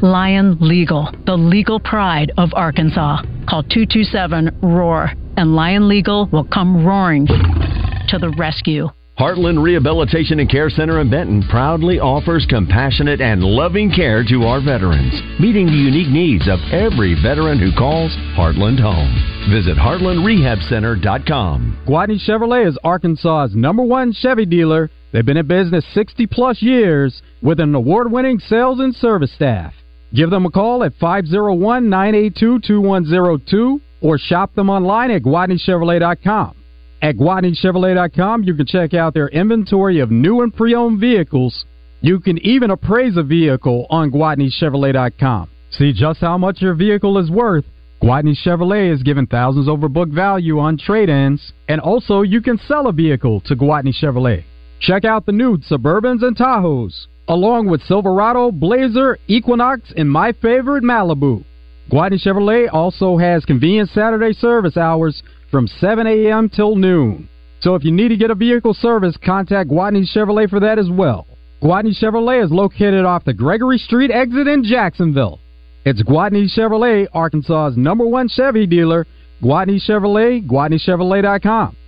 Lion 0.00 0.56
Legal, 0.62 1.12
the 1.26 1.36
legal 1.36 1.78
pride 1.78 2.32
of 2.38 2.48
Arkansas. 2.54 3.20
Call 3.46 3.64
227 3.64 4.60
ROAR, 4.62 5.12
and 5.36 5.54
Lion 5.54 5.88
Legal 5.88 6.26
will 6.32 6.44
come 6.44 6.86
roaring 6.86 7.26
to 7.26 8.18
the 8.18 8.34
rescue. 8.38 8.88
Heartland 9.18 9.60
Rehabilitation 9.60 10.38
and 10.38 10.48
Care 10.48 10.70
Center 10.70 11.00
in 11.00 11.10
Benton 11.10 11.42
proudly 11.50 11.98
offers 11.98 12.46
compassionate 12.48 13.20
and 13.20 13.42
loving 13.42 13.90
care 13.90 14.22
to 14.22 14.44
our 14.44 14.64
veterans, 14.64 15.12
meeting 15.40 15.66
the 15.66 15.72
unique 15.72 16.06
needs 16.06 16.46
of 16.46 16.60
every 16.70 17.20
veteran 17.20 17.58
who 17.58 17.72
calls 17.76 18.12
Heartland 18.38 18.78
home. 18.78 19.12
Visit 19.50 19.76
heartlandrehabcenter.com. 19.76 21.82
Gwatney 21.84 22.24
Chevrolet 22.24 22.68
is 22.68 22.78
Arkansas's 22.84 23.56
number 23.56 23.82
one 23.82 24.12
Chevy 24.12 24.46
dealer. 24.46 24.88
They've 25.12 25.26
been 25.26 25.36
in 25.36 25.48
business 25.48 25.84
60 25.94 26.28
plus 26.28 26.62
years 26.62 27.20
with 27.42 27.58
an 27.58 27.74
award 27.74 28.12
winning 28.12 28.38
sales 28.38 28.78
and 28.78 28.94
service 28.94 29.32
staff. 29.32 29.74
Give 30.14 30.30
them 30.30 30.46
a 30.46 30.50
call 30.50 30.84
at 30.84 30.92
501 31.00 31.90
982 31.90 32.60
2102 32.60 33.80
or 34.00 34.16
shop 34.16 34.54
them 34.54 34.70
online 34.70 35.10
at 35.10 35.22
GwatneyChevrolet.com. 35.22 36.57
At 37.00 37.16
GwatneyChevrolet.com, 37.16 38.42
you 38.42 38.54
can 38.54 38.66
check 38.66 38.92
out 38.92 39.14
their 39.14 39.28
inventory 39.28 40.00
of 40.00 40.10
new 40.10 40.42
and 40.42 40.54
pre-owned 40.54 41.00
vehicles. 41.00 41.64
You 42.00 42.18
can 42.18 42.38
even 42.38 42.70
appraise 42.70 43.16
a 43.16 43.22
vehicle 43.22 43.86
on 43.88 44.10
GwatneyChevrolet.com. 44.10 45.48
See 45.70 45.92
just 45.92 46.20
how 46.20 46.38
much 46.38 46.60
your 46.60 46.74
vehicle 46.74 47.18
is 47.18 47.30
worth. 47.30 47.64
Gwatney 48.02 48.34
Chevrolet 48.44 48.92
is 48.92 49.02
giving 49.02 49.26
thousands 49.26 49.68
over 49.68 49.88
book 49.88 50.08
value 50.08 50.58
on 50.58 50.78
trade-ins, 50.78 51.52
and 51.68 51.80
also 51.80 52.22
you 52.22 52.40
can 52.40 52.58
sell 52.58 52.86
a 52.86 52.92
vehicle 52.92 53.40
to 53.42 53.56
Gwatney 53.56 53.92
Chevrolet. 53.92 54.44
Check 54.80 55.04
out 55.04 55.26
the 55.26 55.32
new 55.32 55.58
Suburbans 55.58 56.22
and 56.22 56.36
Tahoes, 56.36 57.06
along 57.26 57.66
with 57.66 57.82
Silverado, 57.82 58.52
Blazer, 58.52 59.18
Equinox, 59.26 59.92
and 59.96 60.10
my 60.10 60.32
favorite 60.32 60.84
Malibu. 60.84 61.44
Gwatney 61.90 62.24
Chevrolet 62.24 62.72
also 62.72 63.16
has 63.16 63.44
convenient 63.44 63.90
Saturday 63.90 64.32
service 64.32 64.76
hours 64.76 65.22
from 65.50 65.66
7 65.66 66.06
a.m. 66.06 66.48
till 66.48 66.76
noon. 66.76 67.28
So 67.60 67.74
if 67.74 67.84
you 67.84 67.92
need 67.92 68.08
to 68.08 68.16
get 68.16 68.30
a 68.30 68.34
vehicle 68.34 68.74
service, 68.74 69.16
contact 69.24 69.70
Gwatney 69.70 70.04
Chevrolet 70.14 70.48
for 70.48 70.60
that 70.60 70.78
as 70.78 70.88
well. 70.90 71.26
Gwatney 71.62 71.92
Chevrolet 72.00 72.44
is 72.44 72.52
located 72.52 73.04
off 73.04 73.24
the 73.24 73.34
Gregory 73.34 73.78
Street 73.78 74.10
exit 74.10 74.46
in 74.46 74.62
Jacksonville. 74.62 75.40
It's 75.84 76.02
Gwatney 76.02 76.46
Chevrolet, 76.56 77.08
Arkansas's 77.12 77.76
number 77.76 78.06
one 78.06 78.28
Chevy 78.28 78.66
dealer. 78.66 79.06
Gwatney 79.42 79.80
Chevrolet, 79.80 80.46
GwatneyChevrolet.com. 80.46 81.87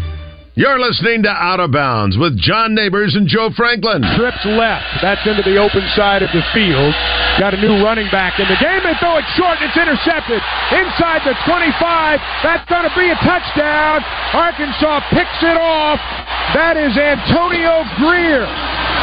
You're 0.51 0.83
listening 0.83 1.23
to 1.23 1.31
Out 1.31 1.63
of 1.63 1.71
Bounds 1.71 2.19
with 2.19 2.35
John 2.35 2.75
Neighbors 2.75 3.15
and 3.15 3.23
Joe 3.23 3.55
Franklin. 3.55 4.03
Trips 4.19 4.43
left. 4.43 4.83
That's 4.99 5.23
into 5.23 5.47
the 5.47 5.55
open 5.55 5.79
side 5.95 6.27
of 6.27 6.31
the 6.35 6.43
field. 6.51 6.91
Got 7.39 7.55
a 7.55 7.59
new 7.63 7.79
running 7.79 8.11
back 8.11 8.35
in 8.35 8.43
the 8.51 8.59
game. 8.59 8.83
They 8.83 8.91
throw 8.99 9.15
it 9.15 9.23
short. 9.39 9.63
It's 9.63 9.79
intercepted. 9.79 10.43
Inside 10.75 11.23
the 11.23 11.39
25. 11.47 12.19
That's 12.43 12.67
going 12.67 12.83
to 12.83 12.91
be 12.99 13.07
a 13.07 13.15
touchdown. 13.23 14.03
Arkansas 14.35 15.07
picks 15.15 15.39
it 15.39 15.55
off. 15.55 16.03
That 16.51 16.75
is 16.75 16.99
Antonio 16.99 17.87
Grier. 17.95 18.43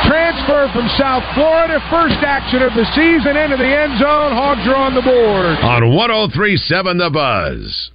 Transfer 0.04 0.68
from 0.76 0.84
South 1.00 1.24
Florida. 1.32 1.80
First 1.88 2.20
action 2.20 2.60
of 2.60 2.76
the 2.76 2.84
season 2.92 3.40
into 3.40 3.56
the 3.56 3.72
end 3.72 3.96
zone. 3.96 4.36
Hogs 4.36 4.68
are 4.68 4.76
on 4.76 4.92
the 4.92 5.00
board. 5.00 5.56
On 5.64 5.96
1037 5.96 7.00
The 7.00 7.08
Buzz. 7.08 7.88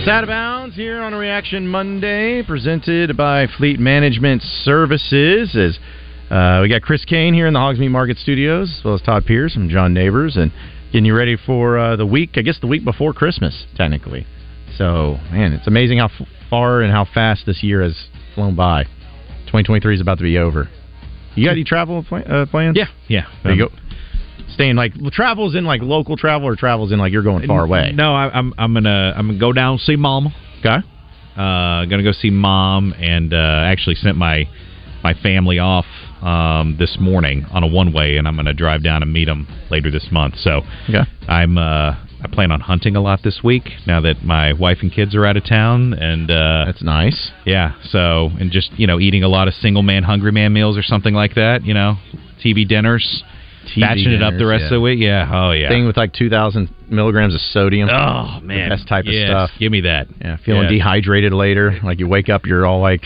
It's 0.00 0.08
out 0.08 0.24
of 0.24 0.28
bounds 0.28 0.74
here 0.76 1.02
on 1.02 1.12
a 1.12 1.18
Reaction 1.18 1.68
Monday, 1.68 2.42
presented 2.42 3.18
by 3.18 3.46
Fleet 3.58 3.78
Management 3.78 4.40
Services. 4.64 5.54
As 5.54 5.78
uh, 6.30 6.60
we 6.62 6.70
got 6.70 6.80
Chris 6.80 7.04
Kane 7.04 7.34
here 7.34 7.46
in 7.46 7.52
the 7.52 7.60
Hogs 7.60 7.78
Meat 7.78 7.88
Market 7.90 8.16
Studios, 8.16 8.78
as 8.78 8.84
well 8.84 8.94
as 8.94 9.02
Todd 9.02 9.26
Pierce 9.26 9.52
from 9.52 9.68
John 9.68 9.92
Neighbors, 9.92 10.36
and 10.36 10.52
getting 10.90 11.04
you 11.04 11.14
ready 11.14 11.36
for 11.36 11.78
uh, 11.78 11.96
the 11.96 12.06
week. 12.06 12.30
I 12.36 12.40
guess 12.40 12.58
the 12.60 12.66
week 12.66 12.82
before 12.82 13.12
Christmas, 13.12 13.66
technically. 13.76 14.26
So, 14.78 15.18
man, 15.30 15.52
it's 15.52 15.66
amazing 15.66 15.98
how 15.98 16.06
f- 16.06 16.26
far 16.48 16.80
and 16.80 16.90
how 16.90 17.04
fast 17.04 17.44
this 17.44 17.62
year 17.62 17.82
has 17.82 17.94
flown 18.34 18.56
by. 18.56 18.84
2023 18.84 19.96
is 19.96 20.00
about 20.00 20.16
to 20.16 20.24
be 20.24 20.38
over. 20.38 20.70
You 21.34 21.44
got 21.44 21.52
any 21.52 21.64
travel 21.64 22.02
pl- 22.08 22.22
uh, 22.26 22.46
plans? 22.46 22.74
Yeah, 22.74 22.86
yeah. 23.06 23.26
There 23.44 23.52
you 23.52 23.68
go. 23.68 23.74
Staying 24.54 24.76
like 24.76 24.92
travels 25.12 25.54
in 25.54 25.64
like 25.64 25.82
local 25.82 26.16
travel 26.16 26.48
or 26.48 26.56
travels 26.56 26.92
in 26.92 26.98
like 26.98 27.12
you're 27.12 27.22
going 27.22 27.46
far 27.46 27.64
away. 27.64 27.92
No, 27.94 28.14
I, 28.14 28.30
I'm 28.30 28.54
I'm 28.58 28.74
gonna 28.74 29.14
I'm 29.16 29.28
gonna 29.28 29.38
go 29.38 29.52
down 29.52 29.72
and 29.72 29.80
see 29.80 29.96
mom. 29.96 30.34
Okay. 30.60 30.86
Uh, 31.36 31.84
gonna 31.86 32.02
go 32.02 32.12
see 32.12 32.30
mom, 32.30 32.92
and 32.98 33.32
uh, 33.32 33.62
actually 33.64 33.94
sent 33.94 34.16
my 34.16 34.48
my 35.02 35.14
family 35.14 35.58
off 35.58 35.86
um, 36.22 36.76
this 36.78 36.98
morning 37.00 37.46
on 37.50 37.62
a 37.62 37.66
one 37.66 37.92
way, 37.92 38.16
and 38.16 38.28
I'm 38.28 38.36
gonna 38.36 38.52
drive 38.54 38.82
down 38.82 39.02
and 39.02 39.12
meet 39.12 39.26
them 39.26 39.46
later 39.70 39.90
this 39.90 40.08
month. 40.10 40.34
So 40.38 40.62
okay. 40.88 41.04
I'm 41.28 41.56
uh, 41.56 41.96
I 42.22 42.28
plan 42.30 42.52
on 42.52 42.60
hunting 42.60 42.96
a 42.96 43.00
lot 43.00 43.20
this 43.22 43.40
week 43.42 43.70
now 43.86 44.00
that 44.02 44.22
my 44.22 44.52
wife 44.52 44.78
and 44.82 44.92
kids 44.92 45.14
are 45.14 45.24
out 45.24 45.36
of 45.36 45.44
town, 45.44 45.94
and 45.94 46.30
uh, 46.30 46.64
that's 46.66 46.82
nice. 46.82 47.30
Yeah. 47.46 47.74
So 47.90 48.30
and 48.38 48.50
just 48.50 48.72
you 48.78 48.86
know 48.86 49.00
eating 49.00 49.22
a 49.22 49.28
lot 49.28 49.48
of 49.48 49.54
single 49.54 49.82
man 49.82 50.02
hungry 50.02 50.32
man 50.32 50.52
meals 50.52 50.76
or 50.76 50.82
something 50.82 51.14
like 51.14 51.34
that. 51.36 51.64
You 51.64 51.74
know, 51.74 51.96
TV 52.44 52.68
dinners. 52.68 53.22
Batching 53.78 54.12
it 54.12 54.22
up 54.22 54.34
the 54.36 54.46
rest 54.46 54.62
yeah. 54.62 54.66
of 54.66 54.70
the 54.72 54.80
week. 54.80 54.98
Yeah. 55.00 55.30
Oh 55.32 55.52
yeah. 55.52 55.68
Thing 55.68 55.86
with 55.86 55.96
like 55.96 56.12
2,000 56.12 56.68
milligrams 56.88 57.34
of 57.34 57.40
sodium. 57.40 57.88
Oh 57.88 58.40
man, 58.42 58.68
best 58.70 58.88
type 58.88 59.04
Yes, 59.06 59.24
of 59.24 59.48
stuff. 59.48 59.50
Give 59.58 59.70
me 59.70 59.82
that. 59.82 60.08
Yeah, 60.20 60.36
feeling 60.44 60.64
Yeah. 60.64 60.70
dehydrated 60.70 61.32
later. 61.32 61.78
Like 61.82 62.00
you 62.00 62.08
wake 62.08 62.28
up, 62.28 62.46
you're 62.46 62.66
all 62.66 62.80
like, 62.80 63.04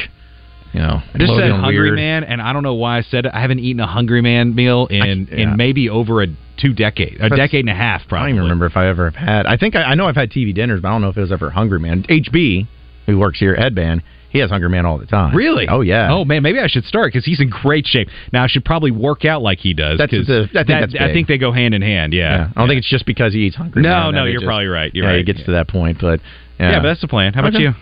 you 0.72 0.80
know, 0.80 1.02
I 1.14 1.18
just 1.18 1.34
said 1.36 1.50
hungry 1.50 1.80
weird. 1.90 1.96
man, 1.96 2.24
and 2.24 2.40
I 2.40 2.52
don't 2.52 2.62
know 2.62 2.74
why 2.74 2.98
I 2.98 3.02
said 3.02 3.26
it. 3.26 3.32
I 3.34 3.40
haven't 3.40 3.58
eaten 3.60 3.80
a 3.80 3.86
hungry 3.86 4.22
man 4.22 4.54
meal 4.54 4.86
in 4.86 5.28
yeah. 5.30 5.36
in 5.36 5.56
maybe 5.56 5.88
over 5.90 6.22
a 6.22 6.26
two 6.56 6.72
decade, 6.72 7.16
a 7.16 7.28
That's- 7.28 7.38
decade 7.38 7.60
and 7.60 7.70
a 7.70 7.74
half. 7.74 8.02
I 8.02 8.08
Probably. 8.08 8.28
don't 8.28 8.36
even 8.36 8.42
remember 8.44 8.66
if 8.66 8.76
I 8.76 8.86
ever 8.88 9.10
have 9.10 9.16
had. 9.16 9.46
I 9.46 9.56
think 9.56 9.76
I, 9.76 9.82
I 9.82 9.94
know 9.96 10.06
I've 10.06 10.16
had 10.16 10.30
TV 10.30 10.54
dinners, 10.54 10.80
but 10.80 10.88
I 10.88 10.92
don't 10.92 11.02
know 11.02 11.08
if 11.10 11.16
it 11.16 11.20
was 11.20 11.32
ever 11.32 11.50
Hungry 11.50 11.78
Man. 11.80 12.04
HB, 12.04 12.66
who 13.06 13.18
works 13.18 13.38
here 13.38 13.52
at 13.54 13.58
Headband, 13.62 14.02
he 14.34 14.40
has 14.40 14.50
Hungry 14.50 14.68
Man 14.68 14.84
all 14.84 14.98
the 14.98 15.06
time. 15.06 15.34
Really? 15.34 15.66
Oh 15.68 15.80
yeah. 15.80 16.12
Oh 16.12 16.26
man, 16.26 16.42
maybe 16.42 16.58
I 16.58 16.66
should 16.66 16.84
start 16.84 17.10
because 17.10 17.24
he's 17.24 17.40
in 17.40 17.48
great 17.48 17.86
shape. 17.86 18.08
Now 18.32 18.44
I 18.44 18.48
should 18.48 18.64
probably 18.64 18.90
work 18.90 19.24
out 19.24 19.40
like 19.40 19.60
he 19.60 19.72
does. 19.72 19.96
That's 19.96 20.10
the- 20.10 20.18
I 20.50 20.54
think 20.54 20.66
that- 20.66 20.80
that's 20.90 20.94
I 21.00 21.12
think 21.12 21.28
they 21.28 21.38
go 21.38 21.52
hand 21.52 21.72
in 21.72 21.80
hand. 21.80 22.12
Yeah. 22.12 22.48
I 22.54 22.60
don't 22.60 22.68
think 22.68 22.78
it's 22.80 22.90
just 22.90 23.06
because 23.06 23.32
he 23.32 23.40
eats 23.46 23.56
Hungry 23.56 23.80
No, 23.82 23.88
Man. 23.88 24.14
no, 24.14 24.24
it 24.26 24.30
you're 24.32 24.40
just- 24.40 24.46
probably 24.46 24.66
right. 24.66 24.94
You're 24.94 25.04
yeah, 25.06 25.10
right. 25.12 25.20
It 25.20 25.24
gets 25.26 25.42
to 25.44 25.52
that 25.52 25.68
point, 25.68 25.98
but 26.00 26.20
yeah. 26.60 26.72
Yeah, 26.72 26.78
but 26.80 26.88
that's 26.88 27.00
the 27.00 27.08
plan. 27.08 27.32
How 27.32 27.40
about 27.40 27.54
Okay. 27.54 27.62
you? 27.64 27.74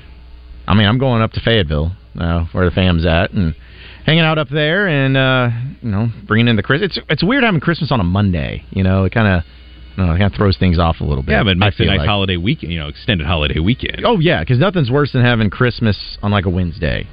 I 0.68 0.74
mean, 0.74 0.86
I'm 0.86 0.98
going 0.98 1.22
up 1.22 1.32
to 1.32 1.40
Fayetteville, 1.40 1.92
uh, 2.18 2.44
where 2.52 2.64
the 2.66 2.70
fam's 2.70 3.04
at, 3.06 3.32
and 3.32 3.54
hanging 4.04 4.22
out 4.22 4.38
up 4.38 4.48
there, 4.50 4.86
and 4.86 5.16
uh, 5.16 5.50
you 5.82 5.90
know, 5.90 6.10
bringing 6.26 6.48
in 6.48 6.56
the 6.56 6.62
Christmas. 6.62 6.96
It's 6.96 7.06
it's 7.08 7.22
weird 7.24 7.42
having 7.44 7.60
Christmas 7.60 7.90
on 7.90 7.98
a 7.98 8.04
Monday. 8.04 8.64
You 8.70 8.82
know, 8.84 9.04
it 9.04 9.12
kind 9.12 9.26
of. 9.26 9.42
No, 9.96 10.04
it 10.04 10.18
kind 10.18 10.22
of 10.22 10.34
throws 10.34 10.56
things 10.56 10.78
off 10.78 11.00
a 11.00 11.04
little 11.04 11.22
bit. 11.22 11.32
Yeah, 11.32 11.44
but 11.44 11.50
it 11.50 11.58
makes 11.58 11.78
a 11.80 11.84
nice 11.84 11.98
like. 11.98 12.08
holiday 12.08 12.36
weekend. 12.36 12.72
You 12.72 12.80
know, 12.80 12.88
extended 12.88 13.26
holiday 13.26 13.60
weekend. 13.60 14.02
Oh 14.04 14.18
yeah, 14.18 14.40
because 14.40 14.58
nothing's 14.58 14.90
worse 14.90 15.12
than 15.12 15.22
having 15.22 15.50
Christmas 15.50 16.18
on 16.22 16.30
like 16.30 16.46
a 16.46 16.50
Wednesday. 16.50 17.06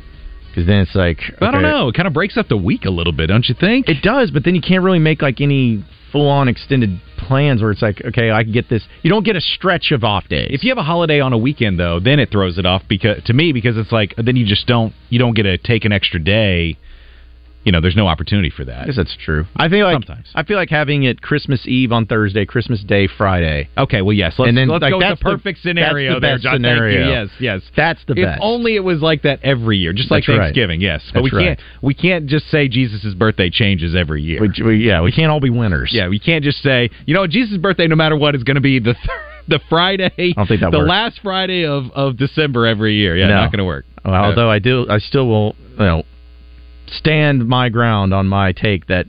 Because 0.49 0.65
then 0.65 0.79
it's 0.79 0.95
like 0.95 1.19
But 1.39 1.49
I 1.49 1.51
don't 1.51 1.61
know. 1.61 1.89
It 1.89 1.95
kind 1.95 2.07
of 2.07 2.13
breaks 2.13 2.37
up 2.37 2.47
the 2.47 2.57
week 2.57 2.85
a 2.85 2.89
little 2.89 3.13
bit, 3.13 3.27
don't 3.27 3.47
you 3.47 3.55
think? 3.59 3.87
It 3.87 4.01
does, 4.01 4.31
but 4.31 4.43
then 4.43 4.55
you 4.55 4.61
can't 4.61 4.83
really 4.83 4.99
make 4.99 5.21
like 5.21 5.41
any 5.41 5.85
full 6.11 6.27
on 6.27 6.47
extended 6.47 6.99
plans 7.17 7.61
where 7.61 7.71
it's 7.71 7.81
like, 7.81 8.01
okay, 8.03 8.31
I 8.31 8.43
can 8.43 8.51
get 8.51 8.67
this. 8.69 8.83
You 9.03 9.11
don't 9.11 9.23
get 9.23 9.35
a 9.35 9.41
stretch 9.41 9.91
of 9.91 10.03
off 10.03 10.27
days. 10.27 10.49
If 10.51 10.63
you 10.63 10.71
have 10.71 10.77
a 10.77 10.83
holiday 10.83 11.19
on 11.19 11.33
a 11.33 11.37
weekend, 11.37 11.79
though, 11.79 11.99
then 11.99 12.19
it 12.19 12.31
throws 12.31 12.57
it 12.57 12.65
off 12.65 12.81
because 12.87 13.23
to 13.25 13.33
me 13.33 13.51
because 13.51 13.77
it's 13.77 13.91
like 13.91 14.15
then 14.17 14.35
you 14.35 14.45
just 14.45 14.65
don't 14.67 14.93
you 15.09 15.19
don't 15.19 15.35
get 15.35 15.43
to 15.43 15.57
take 15.57 15.85
an 15.85 15.91
extra 15.91 16.19
day. 16.19 16.77
You 17.65 17.73
know, 17.73 17.81
there's 17.81 17.95
no 17.95 18.07
opportunity 18.07 18.49
for 18.49 18.63
that. 18.65 18.83
I 18.83 18.85
guess 18.85 18.95
that's 18.95 19.15
true. 19.23 19.45
I 19.57 19.67
feel 19.67 19.85
like 19.85 19.95
Sometimes. 20.05 20.27
I 20.33 20.43
feel 20.43 20.55
like 20.55 20.69
having 20.69 21.03
it 21.03 21.21
Christmas 21.21 21.67
Eve 21.67 21.91
on 21.91 22.05
Thursday, 22.05 22.45
Christmas 22.45 22.81
Day 22.83 23.07
Friday. 23.17 23.67
Okay, 23.77 24.01
well, 24.01 24.13
yes. 24.13 24.35
Let's, 24.39 24.47
and 24.49 24.57
then 24.57 24.69
let's 24.69 24.81
like, 24.81 24.91
go 24.91 24.97
with 24.97 25.07
that's 25.07 25.19
the 25.19 25.23
perfect 25.25 25.59
scenario 25.61 26.13
that's 26.13 26.21
the 26.21 26.21
there, 26.21 26.35
best 26.35 26.43
John. 26.43 26.55
Scenario. 26.55 27.09
Yes, 27.09 27.29
yes. 27.39 27.61
That's 27.75 27.99
the 28.07 28.13
if 28.13 28.25
best. 28.25 28.37
If 28.37 28.41
only 28.41 28.75
it 28.75 28.83
was 28.83 29.01
like 29.01 29.23
that 29.23 29.41
every 29.43 29.77
year, 29.77 29.91
just 29.91 30.09
like 30.09 30.23
That's 30.23 30.29
right. 30.29 30.43
Thanksgiving. 30.45 30.79
Yes, 30.79 31.01
but 31.13 31.21
we 31.21 31.29
That's 31.31 31.43
can't. 31.43 31.59
We 31.81 31.93
can't 31.93 32.27
just 32.27 32.49
say 32.49 32.69
Jesus' 32.69 33.13
birthday 33.13 33.49
changes 33.49 33.93
every 33.93 34.21
year. 34.23 34.39
We, 34.41 34.63
we- 34.63 34.87
yeah, 34.87 35.01
we 35.01 35.11
can't 35.11 35.29
all 35.29 35.41
be 35.41 35.49
winners. 35.49 35.89
Yeah, 35.93 36.07
we 36.07 36.17
can't 36.19 36.43
just 36.45 36.63
say 36.63 36.89
you 37.05 37.13
know 37.13 37.27
Jesus' 37.27 37.57
birthday, 37.57 37.87
no 37.87 37.95
matter 37.97 38.15
what, 38.15 38.35
is 38.35 38.43
going 38.43 38.55
to 38.55 38.61
be 38.61 38.79
the 38.79 38.95
the 39.49 39.59
Friday. 39.69 40.09
I 40.17 40.31
don't 40.33 40.47
think 40.47 40.61
that 40.61 40.71
the 40.71 40.77
works. 40.79 40.89
last 40.89 41.19
Friday 41.21 41.65
of 41.65 41.91
of 41.91 42.15
December 42.15 42.65
every 42.65 42.95
year. 42.95 43.17
Yeah, 43.17 43.27
No. 43.27 43.35
not 43.35 43.51
going 43.51 43.59
to 43.59 43.65
work. 43.65 43.85
Although 44.05 44.49
I 44.49 44.59
do, 44.59 44.87
I 44.89 44.99
still 44.99 45.27
will, 45.27 45.55
you 45.71 45.77
know, 45.85 46.03
stand 46.97 47.47
my 47.47 47.69
ground 47.69 48.13
on 48.13 48.27
my 48.27 48.51
take 48.51 48.87
that 48.87 49.07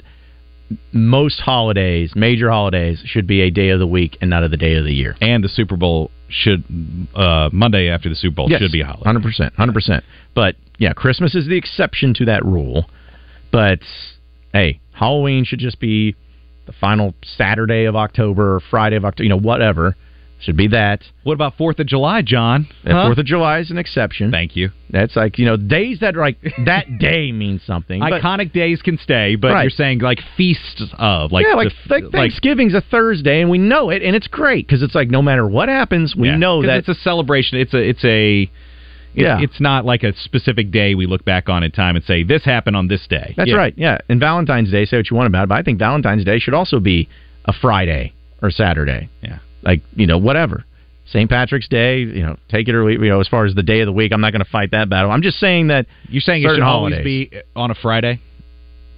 most 0.92 1.40
holidays, 1.40 2.12
major 2.14 2.50
holidays, 2.50 3.02
should 3.04 3.26
be 3.26 3.40
a 3.42 3.50
day 3.50 3.70
of 3.70 3.78
the 3.78 3.86
week 3.86 4.16
and 4.20 4.30
not 4.30 4.44
of 4.44 4.50
the 4.50 4.56
day 4.56 4.74
of 4.74 4.84
the 4.84 4.92
year. 4.92 5.16
And 5.20 5.42
the 5.42 5.48
Super 5.48 5.76
Bowl 5.76 6.10
should 6.28 6.64
uh, 7.14 7.50
Monday 7.52 7.88
after 7.88 8.08
the 8.08 8.14
Super 8.14 8.36
Bowl 8.36 8.50
Yes, 8.50 8.60
should 8.60 8.72
be 8.72 8.82
a 8.82 8.86
holiday. 8.86 9.04
Hundred 9.04 9.22
percent, 9.22 9.54
hundred 9.54 9.72
percent. 9.72 10.04
But 10.34 10.56
yeah, 10.78 10.92
Christmas 10.92 11.34
is 11.34 11.46
the 11.46 11.56
exception 11.56 12.14
to 12.14 12.24
that 12.26 12.44
rule. 12.44 12.86
But 13.50 13.80
hey, 14.52 14.80
Halloween 14.92 15.44
should 15.44 15.58
just 15.58 15.80
be 15.80 16.14
the 16.66 16.72
final 16.72 17.14
Saturday 17.24 17.86
of 17.86 17.96
October 17.96 18.56
or 18.56 18.60
Friday 18.70 18.96
of 18.96 19.04
October. 19.04 19.24
You 19.24 19.30
know, 19.30 19.38
whatever 19.38 19.96
should 20.42 20.56
be 20.56 20.68
that. 20.68 21.02
What 21.24 21.34
about 21.34 21.56
Fourth 21.56 21.78
of 21.78 21.86
July, 21.86 22.22
John? 22.22 22.66
Huh? 22.84 23.06
Fourth 23.06 23.18
of 23.18 23.26
July 23.26 23.58
is 23.58 23.70
an 23.70 23.78
exception. 23.78 24.30
Thank 24.30 24.56
you. 24.56 24.70
That's 24.90 25.14
like 25.16 25.38
you 25.38 25.44
know 25.46 25.56
days 25.56 26.00
that 26.00 26.16
are 26.16 26.20
like 26.20 26.38
that 26.66 26.98
day 26.98 27.30
means 27.32 27.62
something. 27.66 28.00
Iconic 28.00 28.52
days 28.52 28.82
can 28.82 28.98
stay, 28.98 29.36
but 29.36 29.52
Right. 29.52 29.62
you're 29.62 29.70
saying 29.70 30.00
like 30.00 30.18
feasts 30.36 30.82
of 30.98 31.30
like 31.32 31.46
yeah, 31.46 31.54
like, 31.54 31.68
the- 31.88 31.94
like 32.00 32.12
Thanksgiving's 32.12 32.74
a 32.74 32.80
Thursday, 32.80 33.40
and 33.40 33.50
we 33.50 33.58
know 33.58 33.90
it, 33.90 34.02
and 34.02 34.16
it's 34.16 34.26
great 34.28 34.66
because 34.66 34.82
it's 34.82 34.94
like 34.94 35.10
no 35.10 35.22
matter 35.22 35.46
what 35.46 35.68
happens, 35.68 36.16
we 36.16 36.28
Yeah, 36.28 36.36
know 36.36 36.62
that 36.62 36.78
it's 36.78 36.88
a 36.88 36.94
celebration. 36.94 37.58
It's 37.58 37.74
a 37.74 37.78
it's 37.88 38.04
a 38.04 38.42
it- 38.42 38.50
Yeah. 39.22 39.40
It's 39.40 39.60
not 39.60 39.84
like 39.84 40.04
a 40.04 40.16
specific 40.16 40.70
day 40.70 40.94
we 40.94 41.04
look 41.06 41.24
back 41.24 41.48
on 41.48 41.62
in 41.64 41.72
time 41.72 41.96
and 41.96 42.04
say 42.04 42.22
this 42.22 42.44
happened 42.44 42.76
on 42.76 42.86
this 42.88 43.06
day. 43.08 43.34
That's 43.36 43.50
Yeah. 43.50 43.56
right. 43.56 43.74
Yeah, 43.76 43.98
and 44.08 44.20
Valentine's 44.20 44.70
Day. 44.70 44.84
Say 44.84 44.96
what 44.98 45.10
you 45.10 45.16
want 45.16 45.26
about 45.26 45.44
it, 45.44 45.48
but 45.48 45.58
I 45.58 45.62
think 45.62 45.78
Valentine's 45.80 46.24
Day 46.24 46.38
should 46.38 46.54
also 46.54 46.78
be 46.80 47.08
a 47.44 47.52
Friday 47.52 48.12
or 48.42 48.50
Saturday. 48.52 49.08
Yeah, 49.22 49.38
like 49.62 49.82
you 49.94 50.06
know 50.06 50.18
whatever. 50.18 50.64
St. 51.06 51.28
Patrick's 51.28 51.66
Day, 51.66 52.00
you 52.00 52.22
know, 52.22 52.36
take 52.48 52.68
it 52.68 52.74
or 52.74 52.84
leave. 52.84 53.02
You 53.02 53.08
know, 53.08 53.20
as 53.20 53.26
far 53.26 53.44
as 53.44 53.54
the 53.54 53.64
day 53.64 53.80
of 53.80 53.86
the 53.86 53.92
week, 53.92 54.12
I'm 54.12 54.20
not 54.20 54.30
going 54.32 54.44
to 54.44 54.50
fight 54.50 54.70
that 54.70 54.88
battle. 54.88 55.10
I'm 55.10 55.22
just 55.22 55.38
saying 55.40 55.66
that 55.68 55.86
You're 56.08 56.20
saying 56.20 56.42
it 56.44 56.48
should 56.54 56.62
holidays- 56.62 56.98
always 56.98 57.04
be 57.04 57.30
on 57.56 57.72
a 57.72 57.74
Friday. 57.74 58.20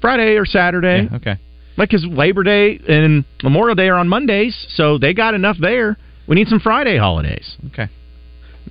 Friday 0.02 0.36
or 0.36 0.44
Saturday. 0.44 1.08
Yeah, 1.10 1.16
okay. 1.16 1.36
Like, 1.78 1.88
because 1.88 2.04
Labor 2.04 2.42
Day 2.42 2.78
and 2.86 3.24
Memorial 3.42 3.74
Day 3.74 3.88
are 3.88 3.96
on 3.96 4.08
Mondays, 4.08 4.54
so 4.74 4.98
they 4.98 5.14
got 5.14 5.32
enough 5.32 5.56
there. 5.58 5.96
We 6.26 6.36
need 6.36 6.48
some 6.48 6.60
Friday 6.60 6.98
holidays. 6.98 7.56
Okay. 7.68 7.88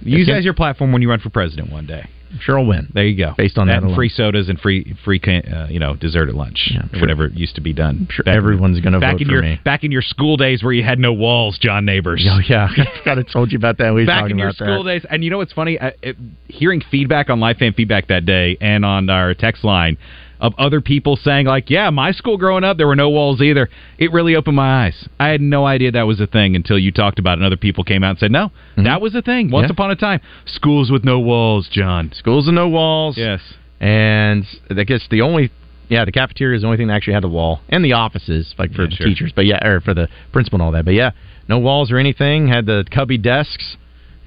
Use 0.04 0.28
that 0.28 0.38
as 0.38 0.46
your 0.46 0.54
platform 0.54 0.92
when 0.92 1.02
you 1.02 1.10
run 1.10 1.20
for 1.20 1.30
president 1.32 1.72
one 1.72 1.88
day. 1.88 2.08
Sure 2.40 2.60
I'll 2.60 2.66
win. 2.66 2.90
There 2.94 3.06
you 3.06 3.18
go. 3.18 3.34
Based 3.38 3.58
on 3.58 3.68
that 3.68 3.84
and 3.84 3.96
free 3.96 4.10
sodas 4.10 4.50
and 4.50 4.60
free 4.60 4.96
free 5.04 5.20
uh, 5.22 5.68
you 5.70 5.80
know 5.80 5.96
dessert 5.96 6.30
at 6.30 6.36
lunch, 6.36 6.70
Yeah, 6.74 6.88
sure. 6.92 7.00
whatever 7.02 7.28
used 7.28 7.56
to 7.56 7.62
be 7.62 7.74
done. 7.74 8.08
sure 8.12 8.24
everyone's 8.28 8.80
gonna 8.80 9.00
back 9.00 9.14
vote 9.14 9.22
in 9.22 9.28
for 9.28 9.34
your 9.34 9.42
me. 9.42 9.60
back 9.66 9.84
in 9.84 9.92
your 9.92 10.02
school 10.02 10.38
days 10.38 10.64
where 10.64 10.74
you 10.74 10.84
had 10.84 11.00
no 11.00 11.14
walls, 11.14 11.58
John 11.60 11.86
Neighbors. 11.86 12.26
Oh, 12.30 12.40
yeah. 12.48 12.70
I 13.06 13.16
told 13.32 13.52
you 13.52 13.58
about 13.58 13.78
that. 13.80 13.94
We 13.94 14.06
back 14.06 14.30
in 14.32 14.38
your 14.38 14.52
school 14.52 14.84
that. 14.84 14.90
days. 14.92 15.06
And 15.10 15.24
you 15.24 15.30
know 15.30 15.38
what's 15.38 15.54
funny? 15.54 15.78
Uh, 15.80 15.92
it, 16.02 16.16
hearing 16.48 16.82
feedback 16.92 17.30
on 17.30 17.40
live 17.40 17.58
Fan 17.58 17.74
Feedback 17.74 18.08
that 18.08 18.26
day 18.26 18.58
and 18.62 18.86
on 18.86 19.10
our 19.10 19.34
text 19.34 19.64
line 19.64 19.98
of 20.42 20.54
other 20.58 20.82
people 20.82 21.16
saying 21.16 21.46
like, 21.46 21.70
"Yeah, 21.70 21.90
my 21.92 22.12
school 22.12 22.36
growing 22.38 22.64
up, 22.66 22.76
there 22.78 22.88
were 22.88 22.96
no 22.96 23.10
walls 23.10 23.42
either." 23.42 23.70
It 23.98 24.12
really 24.12 24.36
opened 24.36 24.58
my 24.58 24.86
eyes. 24.88 25.08
I 25.20 25.28
had 25.30 25.40
no 25.40 25.66
idea 25.66 25.92
that 25.92 26.08
was 26.08 26.20
a 26.20 26.28
thing 26.28 26.56
until 26.56 26.78
you 26.80 26.92
talked 26.92 27.20
about 27.20 27.34
it. 27.34 27.36
And 27.42 27.46
other 27.46 27.58
people 27.58 27.84
came 27.84 28.04
out 28.04 28.10
and 28.12 28.20
said, 28.20 28.32
"No, 28.32 28.52
that 28.78 29.00
was 29.02 29.16
a 29.16 29.22
thing 29.22 29.50
once 29.52 29.66
Mm-hmm. 29.66 29.70
Yeah. 29.70 29.74
upon 29.74 29.92
a 29.92 29.96
time." 29.96 30.20
Schools 30.46 30.92
with 30.92 31.06
no 31.06 31.20
walls, 31.20 31.70
John. 31.72 32.12
Schools 32.14 32.48
with 32.48 32.56
no 32.56 32.68
walls. 32.68 33.18
Yes. 33.18 33.40
And 33.80 34.46
I 34.70 34.84
guess 34.84 35.08
the 35.10 35.22
only, 35.22 35.50
yeah, 35.90 36.06
the 36.06 36.12
cafeteria 36.12 36.56
is 36.56 36.62
the 36.62 36.68
only 36.68 36.78
thing 36.78 36.88
that 36.88 36.94
actually 36.94 37.14
had 37.14 37.24
the 37.24 37.30
wall, 37.30 37.62
and 37.70 37.84
the 37.84 37.94
offices, 37.94 38.54
like 38.60 38.74
for 38.74 38.84
Yeah, 38.84 38.90
the 38.90 38.96
sure. 38.96 39.08
teachers, 39.08 39.32
but 39.36 39.46
yeah, 39.46 39.66
or 39.68 39.80
for 39.82 39.94
the 39.94 40.08
principal 40.32 40.58
and 40.58 40.64
all 40.64 40.72
that. 40.74 40.86
But 40.86 40.94
yeah, 40.94 41.12
no 41.48 41.58
walls 41.60 41.92
or 41.92 41.98
anything. 41.98 42.48
Had 42.48 42.66
the 42.66 42.86
cubby 42.92 43.18
desks, 43.18 43.78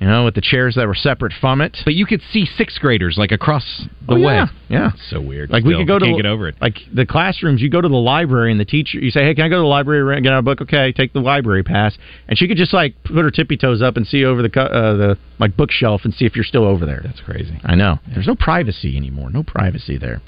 you 0.05 0.11
know, 0.11 0.27
with 0.27 0.35
the 0.35 0.43
chairs 0.43 0.75
that 0.75 0.87
were 0.87 0.95
separate 0.95 1.33
from 1.41 1.63
it. 1.63 1.79
But 1.83 1.95
you 1.95 2.05
could 2.05 2.21
see 2.31 2.45
sixth 2.45 2.79
graders 2.79 3.17
like 3.17 3.33
across 3.33 3.87
the 4.07 4.17
Oh, 4.17 4.21
way. 4.21 4.35
yeah, 4.35 4.47
yeah. 4.69 4.91
so 5.09 5.19
weird. 5.19 5.49
Like 5.49 5.65
we 5.65 5.75
could 5.75 5.87
go 5.87 5.99
to 5.99 6.05
can't 6.05 6.19
get 6.19 6.27
over 6.27 6.47
it. 6.49 6.57
Like 6.61 6.77
the 6.93 7.07
classrooms, 7.07 7.63
you 7.63 7.71
go 7.71 7.81
to 7.81 7.89
the 7.89 7.95
library 7.97 8.51
and 8.51 8.61
the 8.61 8.67
teacher, 8.67 8.99
you 8.99 9.11
say, 9.11 9.25
"Hey, 9.25 9.35
can 9.35 9.47
I 9.47 9.49
go 9.49 9.57
to 9.57 9.61
the 9.63 9.67
library 9.67 10.15
and 10.15 10.23
get 10.23 10.35
out 10.35 10.41
a 10.41 10.43
book?" 10.43 10.61
Okay, 10.61 10.93
take 10.93 11.15
the 11.15 11.21
library 11.21 11.63
pass, 11.63 11.97
and 12.29 12.39
she 12.39 12.47
could 12.49 12.59
just 12.59 12.75
like 12.75 13.03
put 13.05 13.17
her 13.17 13.31
tippy 13.31 13.57
toes 13.57 13.81
up 13.81 13.97
and 13.97 14.07
see 14.07 14.27
over 14.27 14.43
the 14.47 14.61
uh, 14.61 14.95
the 14.95 15.19
like 15.39 15.57
bookshelf 15.57 16.03
and 16.05 16.13
see 16.13 16.27
if 16.27 16.37
you're 16.37 16.45
still 16.45 16.65
over 16.67 16.85
there. 16.85 17.01
That's 17.03 17.21
crazy. 17.23 17.59
I 17.65 17.75
know. 17.75 17.99
There's 18.13 18.27
no 18.27 18.35
privacy 18.37 18.99
anymore. 18.99 19.31
No 19.31 19.43
privacy 19.43 19.97
there. 19.97 20.21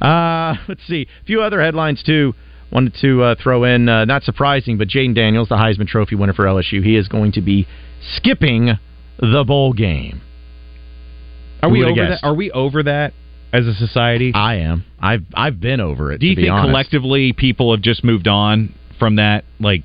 Uh, 0.00 0.54
let's 0.68 0.86
see. 0.86 1.06
A 1.20 1.24
few 1.26 1.42
other 1.42 1.60
headlines 1.60 2.02
too. 2.02 2.34
Wanted 2.72 2.94
to 3.02 3.22
uh, 3.22 3.34
throw 3.42 3.64
in, 3.64 3.90
uh, 3.90 4.06
not 4.06 4.22
surprising, 4.22 4.78
but 4.78 4.88
Jayden 4.88 5.14
Daniels, 5.14 5.48
the 5.50 5.56
Heisman 5.56 5.86
Trophy 5.86 6.16
winner 6.16 6.32
for 6.34 6.44
LSU, 6.46 6.82
he 6.82 6.96
is 6.96 7.08
going 7.08 7.32
to 7.32 7.40
be 7.42 7.66
skipping 8.16 8.78
the 9.18 9.44
bowl 9.46 9.72
game. 9.72 10.20
Are 11.62 11.68
Who 11.68 11.72
we 11.74 11.84
over 11.84 11.94
guessed? 11.94 12.22
that? 12.22 12.26
Are 12.26 12.34
we 12.34 12.50
over 12.50 12.82
that 12.84 13.12
as 13.52 13.66
a 13.66 13.74
society? 13.74 14.32
I 14.34 14.56
am. 14.56 14.84
I've 15.00 15.24
I've 15.34 15.60
been 15.60 15.80
over 15.80 16.12
it. 16.12 16.18
Do 16.18 16.26
you 16.26 16.36
think 16.36 16.50
honest. 16.50 16.68
collectively 16.68 17.32
people 17.32 17.72
have 17.72 17.82
just 17.82 18.04
moved 18.04 18.28
on 18.28 18.74
from 18.98 19.16
that? 19.16 19.44
Like 19.58 19.82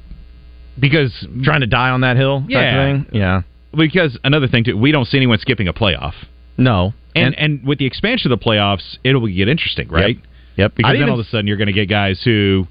because 0.79 1.11
trying 1.43 1.61
to 1.61 1.67
die 1.67 1.89
on 1.89 2.01
that 2.01 2.17
hill? 2.17 2.43
Yeah. 2.47 2.85
thing? 2.85 3.07
Yeah. 3.11 3.41
Because 3.75 4.17
another 4.23 4.47
thing 4.47 4.63
too, 4.63 4.77
we 4.77 4.91
don't 4.91 5.05
see 5.05 5.17
anyone 5.17 5.39
skipping 5.39 5.67
a 5.67 5.73
playoff. 5.73 6.13
No. 6.57 6.93
And 7.15 7.37
and, 7.37 7.65
with 7.65 7.77
the 7.77 7.85
expansion 7.85 8.31
of 8.31 8.39
the 8.39 8.43
playoffs, 8.43 8.97
it'll 9.03 9.27
get 9.27 9.47
interesting, 9.47 9.87
right? 9.89 10.17
Yep. 10.57 10.75
Because 10.75 10.97
then 10.97 11.09
all 11.09 11.19
of 11.19 11.25
a 11.25 11.29
sudden 11.29 11.47
you're 11.47 11.57
going 11.57 11.67
to 11.67 11.73
get 11.73 11.87
guys 11.87 12.21
who 12.23 12.67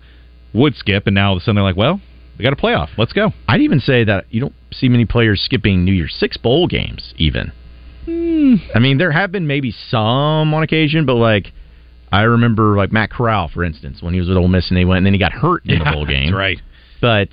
would 0.52 0.74
skip, 0.74 1.06
and 1.06 1.14
now 1.14 1.30
all 1.30 1.36
of 1.36 1.42
a 1.42 1.44
sudden 1.44 1.56
they're 1.56 1.64
like, 1.64 1.76
well, 1.76 2.00
we 2.38 2.42
got 2.42 2.52
a 2.52 2.56
playoff. 2.56 2.88
Let's 2.98 3.12
go. 3.12 3.32
I'd 3.48 3.60
even 3.60 3.80
say 3.80 4.04
that 4.04 4.26
you 4.30 4.40
don't 4.40 4.54
see 4.72 4.88
many 4.88 5.04
players 5.04 5.40
skipping 5.40 5.84
New 5.84 5.92
Year's 5.92 6.14
Six 6.18 6.36
bowl 6.36 6.66
games. 6.66 7.14
Even. 7.16 7.52
Hmm. 8.04 8.56
I 8.74 8.78
mean, 8.78 8.98
there 8.98 9.12
have 9.12 9.30
been 9.30 9.46
maybe 9.46 9.72
some 9.90 10.52
on 10.52 10.62
occasion, 10.62 11.06
but 11.06 11.14
like 11.14 11.52
I 12.10 12.22
remember, 12.22 12.76
like 12.76 12.92
Matt 12.92 13.10
Corral, 13.10 13.48
for 13.48 13.64
instance, 13.64 14.02
when 14.02 14.12
he 14.12 14.20
was 14.20 14.28
with 14.28 14.36
Ole 14.36 14.48
Miss 14.48 14.68
and 14.68 14.78
he 14.78 14.84
went 14.84 14.98
and 14.98 15.06
then 15.06 15.14
he 15.14 15.18
got 15.18 15.32
hurt 15.32 15.64
in 15.64 15.78
the 15.78 15.84
bowl 15.84 16.04
game. 16.06 16.34
right. 16.34 16.60
But 17.00 17.28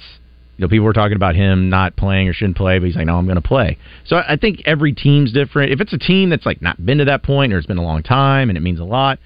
you 0.58 0.66
know, 0.66 0.68
people 0.68 0.86
were 0.86 0.94
talking 0.94 1.16
about 1.16 1.36
him 1.36 1.70
not 1.70 1.96
playing 1.96 2.28
or 2.28 2.34
shouldn't 2.34 2.58
play, 2.58 2.80
but 2.80 2.86
he's 2.86 2.96
like, 2.96 3.06
no, 3.06 3.18
I'm 3.18 3.26
going 3.26 3.42
to 3.42 3.48
play. 3.48 3.78
So 4.06 4.18
I 4.18 4.36
think 4.36 4.62
every 4.66 4.92
team's 4.92 5.32
different. 5.32 5.72
If 5.72 5.80
it's 5.80 5.94
a 5.94 5.98
team 5.98 6.30
that's 6.30 6.46
like 6.46 6.62
not 6.62 6.86
been 6.86 6.98
to 6.98 7.06
that 7.06 7.24
point 7.24 7.54
or 7.54 7.58
it's 7.58 7.68
been 7.68 7.78
a 7.78 7.84
long 7.84 8.04
time 8.04 8.50
and 8.50 8.58
it 8.58 8.62
means 8.62 8.80
a 8.80 8.84
lot, 8.84 9.20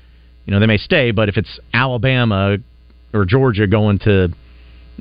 you 0.45 0.53
know, 0.53 0.59
they 0.59 0.67
may 0.67 0.77
stay. 0.77 1.09
But 1.09 1.29
if 1.29 1.37
it's 1.37 1.59
Alabama 1.73 2.57
or 3.13 3.25
Georgia 3.25 3.65
going 3.65 3.97
to 3.99 4.31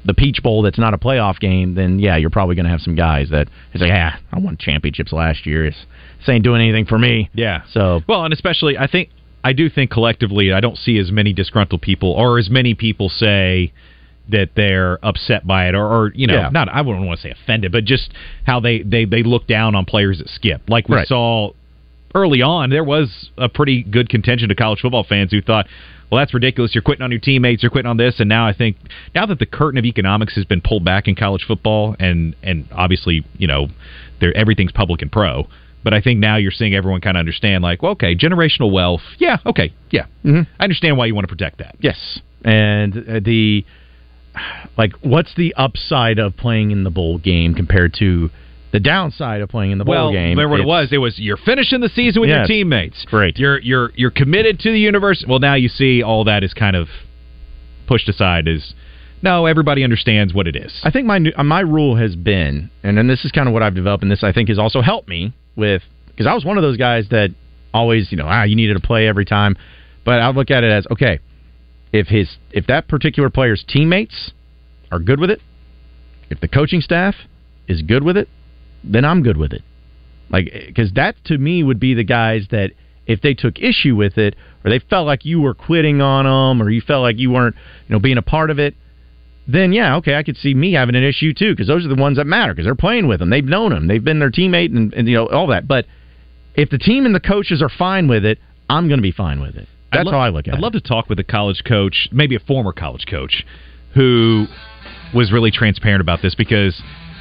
the 0.05 0.15
Peach 0.15 0.43
Bowl 0.43 0.63
that's 0.63 0.79
not 0.79 0.95
a 0.95 0.99
playoff 0.99 1.39
game, 1.39 1.75
then 1.75 1.99
yeah, 1.99 2.17
you're 2.17 2.31
probably 2.31 2.55
going 2.57 2.65
to 2.65 2.71
have 2.71 2.81
some 2.81 2.95
guys 2.97 3.31
that 3.31 3.49
is 3.73 3.81
like, 3.81 3.89
yeah, 3.91 4.17
I 4.33 4.39
won 4.39 4.57
championships 4.57 5.13
last 5.13 5.47
year. 5.47 5.67
It's, 5.67 5.77
this 6.19 6.29
ain't 6.29 6.45
doing 6.45 6.61
anything 6.63 6.87
for 6.87 6.99
me. 6.99 7.31
Yeah. 7.35 7.63
So 7.73 8.01
Well, 8.09 8.25
and 8.25 8.33
especially, 8.33 8.77
I 8.79 8.87
think 8.87 9.11
I 9.45 9.53
do 9.53 9.69
think 9.69 9.91
collectively, 9.91 10.53
I 10.53 10.61
don't 10.61 10.77
see 10.79 10.99
as 10.99 11.11
many 11.13 11.33
disgruntled 11.33 11.83
people, 11.83 12.11
or 12.13 12.39
as 12.39 12.49
many 12.51 12.75
people 12.75 13.09
say 13.09 13.73
that 14.31 14.51
they're 14.55 15.05
upset 15.05 15.47
by 15.47 15.69
it, 15.69 15.75
or, 15.75 15.85
or 15.85 16.13
you 16.15 16.27
know, 16.29 16.35
Yeah. 16.35 16.49
not 16.53 16.69
I 16.69 16.81
wouldn't 16.81 17.05
want 17.07 17.19
to 17.21 17.23
say 17.29 17.33
offended, 17.33 17.73
but 17.73 17.85
just 17.85 18.13
how 18.47 18.61
they 18.61 18.83
they 18.83 19.05
they 19.05 19.23
look 19.25 19.47
down 19.47 19.75
on 19.75 19.85
players 19.85 20.19
that 20.19 20.29
skip, 20.29 20.63
like 20.69 20.89
we 20.89 20.97
Right. 20.97 21.09
saw 21.09 21.53
early 22.15 22.43
on. 22.43 22.71
There 22.71 22.85
was 22.85 23.31
a 23.39 23.49
pretty 23.49 23.83
good 23.83 24.09
contingent 24.09 24.51
of 24.51 24.57
college 24.57 24.81
football 24.81 25.05
fans 25.05 25.31
who 25.31 25.41
thought. 25.43 25.67
Well, 26.11 26.19
that's 26.19 26.35
ridiculous. 26.35 26.75
You're 26.75 26.83
quitting 26.83 27.03
on 27.03 27.11
your 27.11 27.21
teammates. 27.21 27.63
You're 27.63 27.71
quitting 27.71 27.89
on 27.89 27.97
this, 27.97 28.21
and 28.21 28.29
now 28.29 28.47
I 28.47 28.53
think 28.53 28.77
now 29.15 29.25
that 29.25 29.39
the 29.39 29.47
curtain 29.47 29.79
of 29.79 29.87
economics 29.87 30.35
has 30.35 30.45
been 30.45 30.61
pulled 30.61 30.85
back 30.85 31.09
in 31.09 31.15
college 31.15 31.43
football, 31.49 31.97
and 31.99 32.37
and 32.43 32.69
obviously 32.71 33.25
you 33.39 33.47
know, 33.47 33.69
there 34.21 34.37
everything's 34.37 34.73
public 34.73 35.01
and 35.01 35.11
pro. 35.11 35.47
But 35.83 35.95
I 35.95 36.03
think 36.03 36.21
now 36.21 36.37
you're 36.37 36.53
seeing 36.53 36.75
everyone 36.75 37.01
kind 37.01 37.17
of 37.17 37.21
understand, 37.21 37.65
like, 37.65 37.83
well, 37.83 37.93
okay, 37.93 38.15
generational 38.15 38.71
wealth. 38.71 39.01
Yeah, 39.19 39.39
okay, 39.47 39.73
yeah. 39.91 40.05
Mhm. 40.23 40.47
I 40.61 40.65
understand 40.65 40.99
why 40.99 41.07
you 41.07 41.15
want 41.15 41.27
to 41.27 41.35
protect 41.35 41.59
that. 41.59 41.77
Yes, 41.81 42.21
and 42.45 42.95
uh, 42.95 43.21
the 43.25 43.65
like, 44.77 44.93
what's 45.01 45.35
the 45.35 45.55
upside 45.57 46.19
of 46.19 46.37
playing 46.37 46.73
in 46.73 46.85
the 46.85 46.91
bowl 46.91 47.19
game 47.19 47.55
compared 47.55 47.95
to 47.95 48.31
the 48.73 48.81
downside 48.81 49.41
of 49.43 49.49
playing 49.49 49.71
in 49.71 49.79
the 49.79 49.85
bowl 49.85 49.95
well, 49.95 50.13
game? 50.13 50.31
remember 50.31 50.49
what 50.49 50.61
it 50.61 50.67
was? 50.67 50.89
It 50.93 50.99
was 50.99 51.19
you're 51.19 51.37
finishing 51.37 51.81
the 51.81 51.91
season 51.91 52.21
with 52.21 52.31
Yes. 52.31 52.49
your 52.49 52.59
teammates. 52.59 53.05
Great. 53.07 53.39
You're 53.39 53.59
you're 53.61 53.93
you're 53.95 54.11
committed 54.11 54.59
to 54.61 54.73
the 54.73 54.79
university. 54.81 55.27
Well, 55.29 55.39
now 55.39 55.55
you 55.55 55.69
see 55.69 56.03
all 56.03 56.25
that 56.25 56.43
is 56.43 56.55
kind 56.55 56.75
of 56.75 56.89
pushed 57.87 58.09
aside. 58.09 58.49
As 58.49 58.75
no, 59.23 59.47
everybody 59.47 59.85
understands 59.85 60.35
what 60.35 60.49
it 60.49 60.57
is. 60.57 60.73
I 60.83 60.91
think 60.91 61.07
my 61.07 61.21
uh, 61.37 61.45
my 61.45 61.61
rule 61.61 61.97
has 61.97 62.17
been, 62.17 62.71
and 62.83 62.97
then 62.97 63.07
this 63.07 63.25
is 63.25 63.31
kind 63.31 63.47
of 63.47 63.55
what 63.55 63.63
I've 63.63 63.75
developed, 63.75 64.03
and 64.03 64.11
this 64.11 64.25
I 64.25 64.33
think 64.33 64.49
has 64.49 64.59
also 64.59 64.81
helped 64.81 65.09
me 65.09 65.35
with 65.55 65.83
because 66.09 66.27
I 66.27 66.35
was 66.35 66.45
one 66.45 66.57
of 66.57 66.63
those 66.63 66.77
guys 66.77 67.09
that 67.11 67.31
always, 67.75 68.11
you 68.11 68.17
know, 68.19 68.27
ah, 68.27 68.43
you 68.45 68.57
needed 68.57 68.75
to 68.75 68.81
play 68.81 69.07
every 69.07 69.25
time, 69.25 69.57
but 70.05 70.21
I 70.21 70.31
look 70.31 70.51
at 70.51 70.65
it 70.65 70.71
as 70.73 70.87
okay, 70.91 71.21
if 71.93 72.07
his 72.09 72.37
if 72.51 72.67
that 72.69 72.89
particular 72.89 73.29
player's 73.31 73.65
teammates 73.67 74.33
are 74.91 74.99
good 74.99 75.21
with 75.21 75.31
it, 75.31 75.41
if 76.31 76.41
the 76.41 76.49
coaching 76.49 76.81
staff 76.81 77.15
is 77.69 77.83
good 77.83 78.03
with 78.03 78.17
it, 78.17 78.29
then 78.85 79.05
I'm 79.05 79.23
good 79.23 79.37
with 79.37 79.53
it. 79.53 79.63
Like 80.31 80.51
eh, 80.53 80.67
because 80.67 80.93
that 80.95 81.17
to 81.27 81.39
me 81.39 81.63
would 81.63 81.81
be 81.81 81.95
the 81.95 82.05
guys 82.05 82.47
that 82.51 82.73
if 83.07 83.21
they 83.21 83.35
took 83.35 83.59
issue 83.59 83.97
with 83.97 84.17
it 84.19 84.37
or 84.65 84.71
they 84.71 84.79
felt 84.79 85.07
like 85.07 85.25
you 85.25 85.41
were 85.41 85.55
quitting 85.55 86.01
on 86.01 86.25
them 86.25 86.65
or 86.65 86.71
you 86.71 86.81
felt 86.81 87.03
like 87.03 87.19
you 87.19 87.31
weren't, 87.31 87.57
you 87.89 87.93
know, 87.93 87.99
being 87.99 88.19
a 88.19 88.23
part 88.23 88.51
of 88.51 88.59
it, 88.59 88.75
then 89.49 89.73
yeah, 89.73 89.97
okay, 89.97 90.15
I 90.15 90.23
could 90.23 90.37
see 90.37 90.55
me 90.55 90.73
having 90.73 90.95
an 90.95 91.03
issue 91.03 91.35
too 91.35 91.53
because 91.53 91.67
those 91.67 91.85
are 91.85 91.89
the 91.89 92.01
ones 92.01 92.17
that 92.17 92.27
matter 92.27 92.53
because 92.53 92.65
they're 92.65 92.75
playing 92.75 93.09
with 93.09 93.19
them, 93.19 93.31
they've 93.31 93.45
known 93.45 93.71
them, 93.71 93.89
they've 93.89 94.03
been 94.03 94.21
their 94.21 94.31
teammate, 94.31 94.75
and, 94.75 94.95
and 94.95 95.09
you 95.09 95.17
know 95.17 95.29
all 95.29 95.49
that. 95.49 95.67
But 95.67 95.87
if 96.55 96.71
the 96.71 96.79
team 96.79 97.07
and 97.07 97.15
the 97.15 97.21
coaches 97.21 97.61
are 97.61 97.69
fine 97.69 98.09
with 98.09 98.25
it, 98.25 98.39
I'm 98.69 98.89
going 98.89 98.99
to 98.99 99.03
be 99.03 99.13
fine 99.13 99.41
with 99.41 99.57
it. 99.57 99.67
That's 99.91 100.01
I'd 100.01 100.07
lo- 100.07 100.13
how 100.13 100.21
I 100.21 100.29
look 100.29 100.47
at 100.47 100.55
I'd 100.55 100.61
it. 100.61 100.63
love 100.63 100.73
to 100.73 100.81
talk 100.81 101.09
with 101.09 101.19
a 101.19 101.25
college 101.25 101.63
coach, 101.67 102.09
maybe 102.13 102.37
a 102.37 102.41
former 102.41 102.73
college 102.73 103.05
coach, 103.11 103.45
who 103.95 104.47
was 105.13 105.33
really 105.33 105.51
transparent 105.51 106.01
about 106.01 106.23
this 106.23 106.35
because 106.35 106.81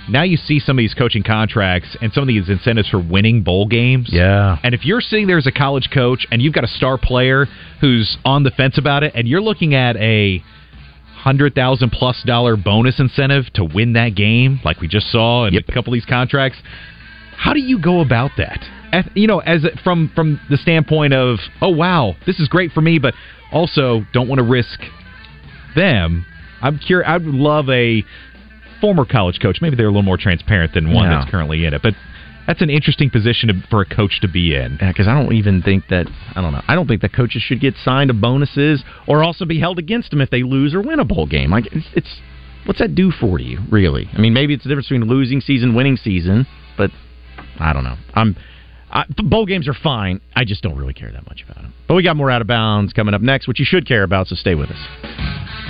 now 0.10 0.24
you 0.24 0.38
see 0.38 0.60
some 0.60 0.78
of 0.78 0.82
these 0.82 0.94
coaching 0.94 1.24
contracts 1.24 1.96
and 2.02 2.12
some 2.12 2.24
of 2.24 2.28
these 2.28 2.50
incentives 2.50 2.90
for 2.90 3.00
winning 3.00 3.44
bowl 3.44 3.68
games. 3.68 4.10
Yeah. 4.12 4.58
And 4.64 4.74
if 4.74 4.86
you're 4.86 5.02
sitting 5.02 5.28
there 5.28 5.38
as 5.38 5.48
a 5.48 5.52
college 5.52 5.90
coach 5.94 6.26
and 6.32 6.42
you've 6.42 6.54
got 6.54 6.64
a 6.64 6.68
star 6.68 6.98
player 6.98 7.46
who's 7.80 8.18
on 8.26 8.44
the 8.44 8.52
fence 8.52 8.78
about 8.78 9.04
it, 9.04 9.14
and 9.16 9.28
you're 9.28 9.42
looking 9.42 9.76
at 9.76 9.96
a 9.98 10.44
hundred 11.14 11.54
thousand 11.54 11.92
plus 11.92 12.24
dollar 12.26 12.58
bonus 12.58 13.00
incentive 13.00 13.46
to 13.54 13.64
win 13.64 13.94
that 13.94 14.16
game, 14.16 14.60
like 14.66 14.82
we 14.82 14.88
just 14.88 15.12
saw 15.12 15.46
in 15.46 15.56
a 15.56 15.64
couple 15.64 15.94
of 15.94 15.98
these 15.98 16.06
contracts, 16.06 16.58
how 17.38 17.54
do 17.54 17.60
you 17.60 17.80
go 17.80 18.02
about 18.02 18.32
that? 18.38 18.60
You 19.14 19.28
know, 19.28 19.40
as 19.40 19.66
from 19.84 20.12
from 20.16 20.40
the 20.50 20.58
standpoint 20.58 21.14
of, 21.14 21.38
oh 21.62 21.70
wow, 21.70 22.16
this 22.26 22.40
is 22.40 22.48
great 22.48 22.72
for 22.72 22.82
me, 22.82 23.00
but 23.00 23.14
also 23.52 24.02
don't 24.14 24.28
want 24.28 24.40
to 24.40 24.44
risk 24.44 24.80
them. 25.76 26.26
I'm 26.62 26.78
curious. 26.78 27.08
I'd 27.10 27.24
love 27.24 27.70
a 27.70 28.04
former 28.82 29.06
college 29.06 29.40
coach. 29.40 29.60
Maybe 29.62 29.76
they're 29.76 29.86
a 29.88 29.92
little 29.92 30.02
more 30.02 30.18
transparent 30.18 30.74
than 30.74 30.92
one 30.92 31.10
Yeah. 31.10 31.20
that's 31.20 31.32
currently 31.32 31.66
in 31.66 31.74
it, 31.74 31.82
but. 31.82 31.94
That's 32.48 32.64
an 32.64 32.72
interesting 32.72 33.12
position 33.12 33.50
to, 33.50 33.64
for 33.70 33.82
a 33.82 33.86
coach 33.86 34.20
to 34.22 34.28
be 34.28 34.56
in. 34.56 34.80
Yeah, 34.82 34.92
because 34.92 35.08
I 35.08 35.14
don't 35.14 35.32
even 35.32 35.62
think 35.62 35.88
that 35.90 36.08
I 36.36 36.42
don't 36.42 36.52
know. 36.52 36.64
I 36.68 36.74
don't 36.74 36.88
think 36.88 37.02
that 37.04 37.14
coaches 37.14 37.44
should 37.44 37.62
get 37.62 37.76
signed 37.86 38.08
to 38.08 38.16
bonuses 38.16 38.84
or 39.08 39.24
also 39.24 39.46
be 39.46 39.60
held 39.60 39.78
against 39.78 40.10
them 40.10 40.22
if 40.22 40.32
they 40.32 40.42
lose 40.42 40.74
or 40.74 40.82
win 40.82 41.00
a 41.00 41.06
bowl 41.06 41.28
game. 41.28 41.52
Like 41.52 41.68
it's, 41.72 41.86
it's 41.94 42.20
what's 42.66 42.80
that 42.80 42.96
do 42.96 43.12
for 43.12 43.40
you, 43.40 43.60
really? 43.70 44.10
I 44.12 44.20
mean, 44.20 44.34
maybe 44.34 44.56
it's 44.56 44.64
the 44.64 44.70
difference 44.70 44.88
between 44.90 45.08
losing 45.08 45.40
season, 45.40 45.76
winning 45.76 45.98
season, 45.98 46.48
but 46.80 46.90
I 47.60 47.74
don't 47.74 47.84
know. 47.84 47.96
I'm 48.16 48.36
I, 48.90 49.06
bowl 49.24 49.46
games 49.46 49.68
are 49.68 49.76
fine. 49.76 50.20
I 50.36 50.44
just 50.44 50.64
don't 50.64 50.76
really 50.78 50.96
care 50.96 51.12
that 51.12 51.26
much 51.28 51.44
about 51.44 51.62
them. 51.62 51.74
But 51.88 51.94
we 51.94 52.02
got 52.04 52.16
more 52.16 52.32
out 52.32 52.42
of 52.42 52.48
bounds 52.48 52.92
coming 52.92 53.14
up 53.14 53.22
next, 53.22 53.48
which 53.48 53.60
you 53.60 53.66
should 53.66 53.88
care 53.88 54.02
about. 54.04 54.28
So 54.28 54.36
stay 54.36 54.56
with 54.56 54.72
us. 54.72 55.61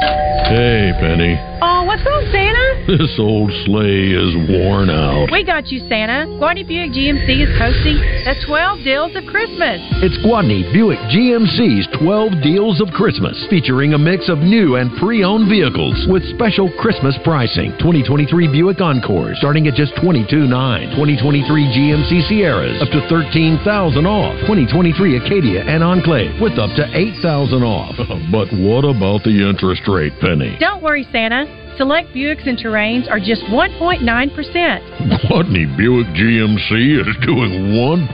Hey, 0.00 0.92
Penny. 0.98 1.36
Oh, 1.62 1.84
what's 1.84 2.02
wrong, 2.04 2.24
Santa? 2.32 2.58
This 2.88 3.14
old 3.20 3.52
sleigh 3.68 4.16
is 4.16 4.32
worn 4.48 4.88
out. 4.88 5.28
We 5.30 5.44
got 5.44 5.68
you, 5.68 5.78
Santa. 5.86 6.24
Gwatney 6.40 6.66
Buick 6.66 6.90
GMC 6.90 7.28
is 7.44 7.52
hosting 7.60 8.00
the 8.24 8.34
12 8.48 8.82
Deals 8.82 9.12
of 9.14 9.28
Christmas. 9.28 9.78
It's 10.00 10.16
Gwatney 10.24 10.64
Buick 10.72 10.98
GMC's 11.12 11.86
12 12.00 12.42
Deals 12.42 12.80
of 12.80 12.88
Christmas, 12.96 13.36
featuring 13.52 13.92
a 13.92 14.00
mix 14.00 14.32
of 14.32 14.38
new 14.40 14.80
and 14.80 14.90
pre-owned 14.96 15.52
vehicles 15.52 15.94
with 16.08 16.24
special 16.32 16.72
Christmas 16.80 17.14
pricing. 17.22 17.76
2023 17.78 18.26
Buick 18.48 18.80
Encore 18.80 19.36
starting 19.36 19.68
at 19.68 19.76
just 19.76 19.92
$22,900. 20.00 20.96
2023 20.96 21.44
GMC 21.44 22.26
Sierras 22.26 22.80
up 22.80 22.88
to 22.90 23.04
13,000 23.12 23.60
off. 24.08 24.34
2023 24.48 25.20
Acadia 25.20 25.62
and 25.68 25.84
Enclave 25.84 26.40
with 26.40 26.56
up 26.58 26.72
to 26.80 26.88
8,000 26.96 27.62
off. 27.62 27.94
but 28.32 28.48
what 28.56 28.88
about 28.88 29.22
the 29.22 29.36
interest 29.36 29.84
rate, 29.92 30.12
Penny? 30.20 30.56
Don't 30.60 30.82
worry, 30.82 31.06
Santa. 31.12 31.46
Select 31.80 32.12
Buicks 32.12 32.44
and 32.44 32.60
Terrains 32.60 33.08
are 33.08 33.16
just 33.16 33.40
1.9%. 33.48 34.04
Gwatney 34.04 35.64
Buick 35.80 36.12
GMC 36.12 37.00
is 37.00 37.08
doing 37.24 37.72
1.9%? 37.72 38.04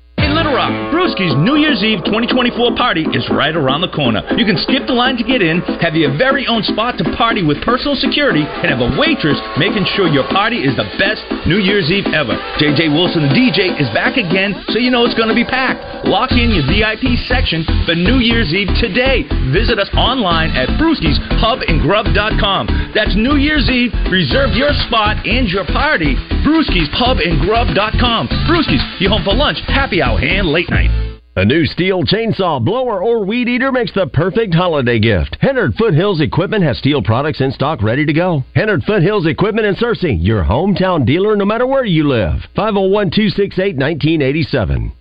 Brewski's 1.00 1.32
New 1.32 1.56
Year's 1.56 1.80
Eve 1.80 2.04
2024 2.04 2.76
party 2.76 3.08
is 3.16 3.24
right 3.32 3.56
around 3.56 3.80
the 3.80 3.88
corner. 3.88 4.20
You 4.36 4.44
can 4.44 4.60
skip 4.60 4.84
the 4.84 4.92
line 4.92 5.16
to 5.16 5.24
get 5.24 5.40
in, 5.40 5.64
have 5.80 5.96
your 5.96 6.12
very 6.20 6.44
own 6.44 6.60
spot 6.60 7.00
to 7.00 7.08
party 7.16 7.40
with 7.40 7.56
personal 7.64 7.96
security, 7.96 8.44
and 8.44 8.68
have 8.68 8.84
a 8.84 8.92
waitress 9.00 9.40
making 9.56 9.88
sure 9.96 10.12
your 10.12 10.28
party 10.28 10.60
is 10.60 10.76
the 10.76 10.84
best 11.00 11.24
New 11.48 11.56
Year's 11.56 11.88
Eve 11.88 12.04
ever. 12.12 12.36
JJ 12.60 12.92
Wilson, 12.92 13.24
the 13.24 13.32
DJ, 13.32 13.72
is 13.80 13.88
back 13.96 14.20
again, 14.20 14.52
so 14.68 14.76
you 14.76 14.92
know 14.92 15.08
it's 15.08 15.16
going 15.16 15.32
to 15.32 15.34
be 15.34 15.40
packed. 15.40 16.04
Lock 16.04 16.36
in 16.36 16.52
your 16.52 16.68
VIP 16.68 17.16
section 17.24 17.64
for 17.88 17.96
New 17.96 18.20
Year's 18.20 18.52
Eve 18.52 18.68
today. 18.76 19.24
Visit 19.56 19.80
us 19.80 19.88
online 19.96 20.52
at 20.52 20.68
brewskispubandgrub.com. 20.76 22.92
That's 22.92 23.16
New 23.16 23.40
Year's 23.40 23.72
Eve. 23.72 23.88
Reserve 24.12 24.52
your 24.52 24.76
spot 24.84 25.16
and 25.24 25.48
your 25.48 25.64
party. 25.64 26.12
brewskispubandgrub.com. 26.44 28.28
Brewskis, 28.44 28.84
you 29.00 29.08
home 29.08 29.24
for 29.24 29.32
lunch, 29.32 29.64
happy 29.64 30.04
hour, 30.04 30.20
and 30.20 30.44
late 30.44 30.68
night. 30.68 30.89
A 31.36 31.44
new 31.44 31.64
STIHL 31.64 32.02
chainsaw, 32.06 32.62
blower, 32.62 33.04
or 33.04 33.24
weed 33.24 33.48
eater 33.48 33.70
makes 33.70 33.92
the 33.92 34.08
perfect 34.08 34.52
holiday 34.52 34.98
gift. 34.98 35.36
Hennard 35.40 35.74
Foothills 35.76 36.20
Equipment 36.20 36.64
has 36.64 36.78
STIHL 36.78 37.04
products 37.04 37.40
in 37.40 37.52
stock 37.52 37.84
ready 37.84 38.04
to 38.04 38.12
go. 38.12 38.42
Hennard 38.56 38.82
Foothills 38.82 39.28
Equipment 39.28 39.64
in 39.64 39.76
Searcy, 39.76 40.18
your 40.20 40.42
hometown 40.42 41.06
dealer 41.06 41.36
no 41.36 41.44
matter 41.44 41.68
where 41.68 41.84
you 41.84 42.08
live. 42.08 42.40
501 42.56 43.12
268 43.12 43.76
1987. 43.76 44.92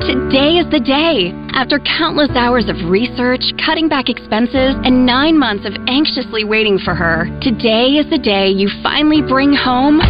Today 0.00 0.58
is 0.60 0.70
the 0.70 0.80
day. 0.80 1.32
After 1.56 1.78
countless 1.78 2.36
hours 2.36 2.68
of 2.68 2.76
research, 2.90 3.40
cutting 3.64 3.88
back 3.88 4.10
expenses, 4.10 4.76
and 4.84 5.06
nine 5.06 5.38
months 5.38 5.64
of 5.64 5.72
anxiously 5.88 6.44
waiting 6.44 6.78
for 6.78 6.94
her, 6.94 7.24
today 7.40 7.96
is 7.96 8.08
the 8.10 8.18
day 8.18 8.48
you 8.48 8.68
finally 8.82 9.22
bring 9.22 9.54
home 9.54 10.02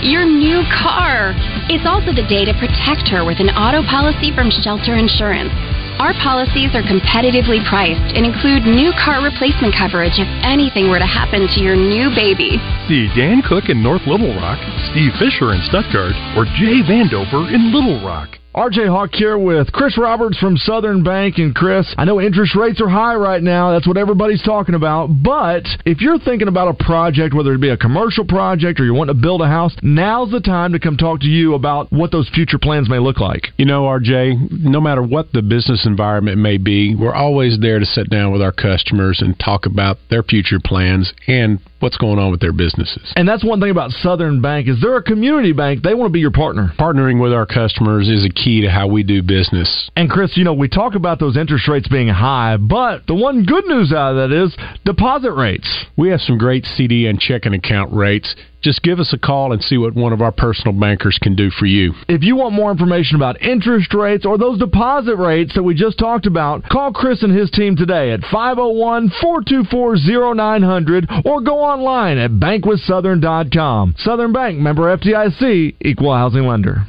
your 0.00 0.24
new 0.24 0.64
car. 0.80 1.53
It's 1.72 1.88
also 1.88 2.12
the 2.12 2.28
day 2.28 2.44
to 2.44 2.52
protect 2.60 3.08
her 3.08 3.24
with 3.24 3.40
an 3.40 3.48
auto 3.56 3.80
policy 3.88 4.28
from 4.36 4.52
Shelter 4.52 5.00
Insurance. 5.00 5.48
Our 5.96 6.12
policies 6.20 6.76
are 6.76 6.84
competitively 6.84 7.64
priced 7.64 8.12
and 8.12 8.28
include 8.28 8.68
new 8.68 8.92
car 9.00 9.24
replacement 9.24 9.72
coverage 9.72 10.20
if 10.20 10.28
anything 10.44 10.92
were 10.92 11.00
to 11.00 11.08
happen 11.08 11.48
to 11.48 11.58
your 11.64 11.72
new 11.72 12.12
baby. 12.12 12.60
See 12.84 13.08
Dan 13.16 13.40
Cook 13.40 13.72
in 13.72 13.80
North 13.80 14.04
Little 14.04 14.36
Rock, 14.36 14.60
Steve 14.92 15.16
Fisher 15.16 15.56
in 15.56 15.64
Stuttgart, 15.64 16.12
or 16.36 16.44
Jay 16.60 16.84
Vandover 16.84 17.48
in 17.48 17.72
Little 17.72 17.96
Rock. 18.04 18.43
RJ 18.54 18.88
Hawk 18.88 19.10
here 19.12 19.36
with 19.36 19.72
Chris 19.72 19.98
Roberts 19.98 20.38
from 20.38 20.56
Southern 20.56 21.02
Bank. 21.02 21.38
And 21.38 21.52
Chris, 21.52 21.92
I 21.98 22.04
know 22.04 22.20
interest 22.20 22.54
rates 22.54 22.80
are 22.80 22.88
high 22.88 23.16
right 23.16 23.42
now. 23.42 23.72
That's 23.72 23.86
what 23.86 23.96
everybody's 23.96 24.42
talking 24.42 24.76
about. 24.76 25.08
But 25.08 25.64
if 25.84 26.00
you're 26.00 26.20
thinking 26.20 26.46
about 26.46 26.68
a 26.68 26.84
project, 26.84 27.34
whether 27.34 27.52
it 27.52 27.60
be 27.60 27.70
a 27.70 27.76
commercial 27.76 28.24
project 28.24 28.78
or 28.78 28.84
you 28.84 28.94
want 28.94 29.08
to 29.08 29.14
build 29.14 29.42
a 29.42 29.48
house, 29.48 29.74
now's 29.82 30.30
the 30.30 30.38
time 30.38 30.72
to 30.72 30.78
come 30.78 30.96
talk 30.96 31.18
to 31.22 31.26
you 31.26 31.54
about 31.54 31.90
what 31.90 32.12
those 32.12 32.28
future 32.28 32.60
plans 32.60 32.88
may 32.88 33.00
look 33.00 33.18
like. 33.18 33.48
You 33.56 33.64
know, 33.64 33.86
RJ, 33.86 34.62
no 34.62 34.80
matter 34.80 35.02
what 35.02 35.32
the 35.32 35.42
business 35.42 35.84
environment 35.84 36.38
may 36.38 36.56
be, 36.56 36.94
we're 36.94 37.12
always 37.12 37.58
there 37.58 37.80
to 37.80 37.86
sit 37.86 38.08
down 38.08 38.30
with 38.30 38.40
our 38.40 38.52
customers 38.52 39.20
and 39.20 39.36
talk 39.36 39.66
about 39.66 39.98
their 40.10 40.22
future 40.22 40.60
plans 40.64 41.12
and 41.26 41.58
what's 41.84 41.98
going 41.98 42.18
on 42.18 42.30
with 42.30 42.40
their 42.40 42.54
businesses. 42.54 43.12
And 43.14 43.28
that's 43.28 43.44
one 43.44 43.60
thing 43.60 43.70
about 43.70 43.90
Southern 43.90 44.40
Bank 44.40 44.68
is 44.68 44.80
they're 44.80 44.96
a 44.96 45.02
community 45.02 45.52
bank. 45.52 45.82
They 45.82 45.92
want 45.92 46.08
to 46.08 46.12
be 46.12 46.18
your 46.18 46.30
partner. 46.30 46.72
Partnering 46.78 47.20
with 47.20 47.34
our 47.34 47.44
customers 47.44 48.08
is 48.08 48.24
a 48.24 48.30
key 48.30 48.62
to 48.62 48.70
how 48.70 48.88
we 48.88 49.02
do 49.02 49.22
business. 49.22 49.90
And 49.94 50.08
Chris, 50.08 50.34
you 50.36 50.44
know, 50.44 50.54
we 50.54 50.68
talk 50.68 50.94
about 50.94 51.20
those 51.20 51.36
interest 51.36 51.68
rates 51.68 51.86
being 51.86 52.08
high, 52.08 52.56
but 52.56 53.06
the 53.06 53.14
one 53.14 53.44
good 53.44 53.66
news 53.66 53.92
out 53.92 54.16
of 54.16 54.30
that 54.30 54.44
is 54.44 54.56
deposit 54.86 55.32
rates. 55.32 55.84
We 55.96 56.08
have 56.08 56.20
some 56.20 56.38
great 56.38 56.64
CD 56.64 57.06
and 57.06 57.20
checking 57.20 57.52
account 57.52 57.92
rates 57.92 58.34
just 58.64 58.82
give 58.82 58.98
us 58.98 59.12
a 59.12 59.18
call 59.18 59.52
and 59.52 59.62
see 59.62 59.76
what 59.76 59.94
one 59.94 60.12
of 60.12 60.22
our 60.22 60.32
personal 60.32 60.72
bankers 60.72 61.18
can 61.22 61.36
do 61.36 61.50
for 61.50 61.66
you. 61.66 61.92
If 62.08 62.22
you 62.22 62.36
want 62.36 62.54
more 62.54 62.70
information 62.70 63.16
about 63.16 63.40
interest 63.42 63.92
rates 63.92 64.24
or 64.24 64.38
those 64.38 64.58
deposit 64.58 65.16
rates 65.16 65.54
that 65.54 65.62
we 65.62 65.74
just 65.74 65.98
talked 65.98 66.26
about, 66.26 66.64
call 66.64 66.92
Chris 66.92 67.22
and 67.22 67.36
his 67.36 67.50
team 67.50 67.76
today 67.76 68.10
at 68.10 68.20
501 68.32 69.12
424 69.20 70.34
0900 70.34 71.10
or 71.24 71.42
go 71.42 71.58
online 71.60 72.18
at 72.18 72.30
bankwithsouthern.com. 72.30 73.94
Southern 73.98 74.32
Bank, 74.32 74.58
member 74.58 74.96
FDIC, 74.96 75.76
equal 75.82 76.14
housing 76.14 76.46
lender. 76.46 76.86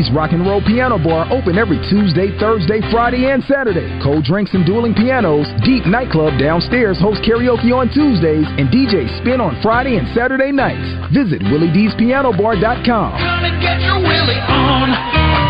D's 0.00 0.10
Rock 0.14 0.32
and 0.32 0.46
Roll 0.46 0.62
Piano 0.62 0.96
Bar 0.96 1.30
open 1.30 1.58
every 1.58 1.76
Tuesday, 1.90 2.32
Thursday, 2.38 2.80
Friday, 2.90 3.30
and 3.30 3.44
Saturday. 3.44 4.00
Cold 4.02 4.24
drinks 4.24 4.54
and 4.54 4.64
dueling 4.64 4.94
pianos. 4.94 5.46
Deep 5.62 5.84
Nightclub 5.84 6.38
downstairs 6.38 6.98
hosts 6.98 7.20
karaoke 7.26 7.68
on 7.74 7.92
Tuesdays 7.92 8.46
and 8.56 8.68
DJ 8.72 9.04
Spin 9.20 9.40
on 9.40 9.60
Friday 9.62 9.98
and 9.98 10.08
Saturday 10.14 10.52
nights. 10.52 10.88
Visit 11.12 11.42
WillieD'sPianoBar.com. 11.42 13.12
Gonna 13.12 13.60
get 13.60 13.80
your 13.82 14.00
Willie 14.00 14.40
on. 14.48 15.49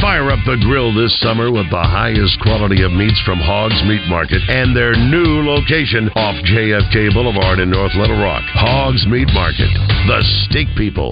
Fire 0.00 0.30
up 0.30 0.38
the 0.46 0.56
grill 0.62 0.94
this 0.94 1.10
summer 1.20 1.50
with 1.50 1.68
the 1.70 1.82
highest 1.82 2.38
quality 2.40 2.82
of 2.82 2.92
meats 2.92 3.20
from 3.26 3.40
Hogs 3.40 3.82
Meat 3.82 4.06
Market 4.06 4.38
and 4.48 4.76
their 4.76 4.94
new 4.94 5.42
location 5.42 6.08
off 6.14 6.36
JFK 6.46 7.12
Boulevard 7.12 7.58
in 7.58 7.70
North 7.70 7.94
Little 7.96 8.18
Rock. 8.22 8.44
Hogs 8.54 9.06
Meat 9.08 9.28
Market, 9.34 9.74
the 10.06 10.22
steak 10.46 10.68
people. 10.76 11.10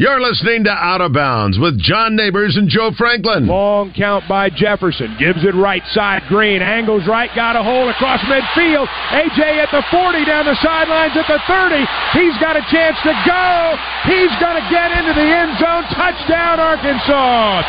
You're 0.00 0.24
listening 0.24 0.64
to 0.64 0.72
Out 0.72 1.04
of 1.04 1.12
Bounds 1.12 1.60
with 1.60 1.76
John 1.76 2.16
Neighbors 2.16 2.56
and 2.56 2.72
Joe 2.72 2.88
Franklin. 2.96 3.44
Long 3.44 3.92
count 3.92 4.24
by 4.24 4.48
Jefferson. 4.48 5.12
Gives 5.20 5.44
it 5.44 5.52
right 5.52 5.84
side. 5.92 6.24
Green 6.24 6.64
angles 6.64 7.04
right. 7.04 7.28
Got 7.36 7.52
a 7.52 7.60
hole 7.60 7.84
across 7.84 8.16
midfield. 8.24 8.88
AJ 9.12 9.60
at 9.60 9.68
the 9.68 9.84
40 9.92 10.24
down 10.24 10.48
the 10.48 10.56
sidelines 10.64 11.12
at 11.20 11.28
the 11.28 11.36
30. 11.44 11.84
He's 12.16 12.32
got 12.40 12.56
a 12.56 12.64
chance 12.72 12.96
to 13.04 13.12
go. 13.28 13.76
He's 14.08 14.32
going 14.40 14.56
to 14.56 14.64
get 14.72 14.88
into 14.88 15.12
the 15.12 15.28
end 15.36 15.60
zone. 15.60 15.84
Touchdown, 15.92 16.56
Arkansas. 16.64 17.60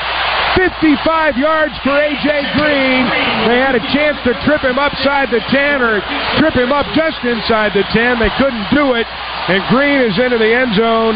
55 0.55 1.37
yards 1.37 1.73
for 1.83 1.95
A.J. 1.95 2.27
Green. 2.57 3.03
They 3.47 3.59
had 3.59 3.75
a 3.75 3.83
chance 3.93 4.17
to 4.27 4.33
trip 4.45 4.61
him 4.61 4.77
upside 4.77 5.29
the 5.31 5.39
10 5.49 5.81
or 5.81 6.01
trip 6.39 6.53
him 6.53 6.71
up 6.71 6.85
just 6.95 7.23
inside 7.23 7.73
the 7.73 7.83
10. 7.93 8.19
They 8.19 8.31
couldn't 8.37 8.67
do 8.73 8.93
it. 8.93 9.07
And 9.49 9.63
Green 9.69 10.01
is 10.01 10.17
into 10.19 10.37
the 10.37 10.51
end 10.51 10.75
zone 10.75 11.15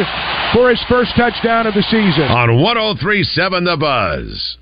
for 0.54 0.70
his 0.70 0.82
first 0.88 1.16
touchdown 1.16 1.68
of 1.68 1.74
the 1.74 1.84
season. 1.84 2.28
On 2.32 2.62
1037 2.62 3.64
The 3.64 3.78
Buzz. 3.78 4.58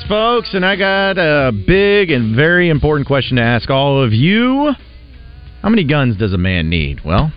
Folks, 0.00 0.54
and 0.54 0.64
I 0.64 0.76
got 0.76 1.18
a 1.18 1.52
big 1.52 2.10
and 2.10 2.34
very 2.34 2.70
important 2.70 3.06
question 3.06 3.36
to 3.36 3.42
ask 3.42 3.68
all 3.68 4.02
of 4.02 4.14
you. 4.14 4.72
How 5.60 5.68
many 5.68 5.84
guns 5.84 6.16
does 6.16 6.32
a 6.32 6.38
man 6.38 6.70
need? 6.70 7.04
Well, 7.04 7.30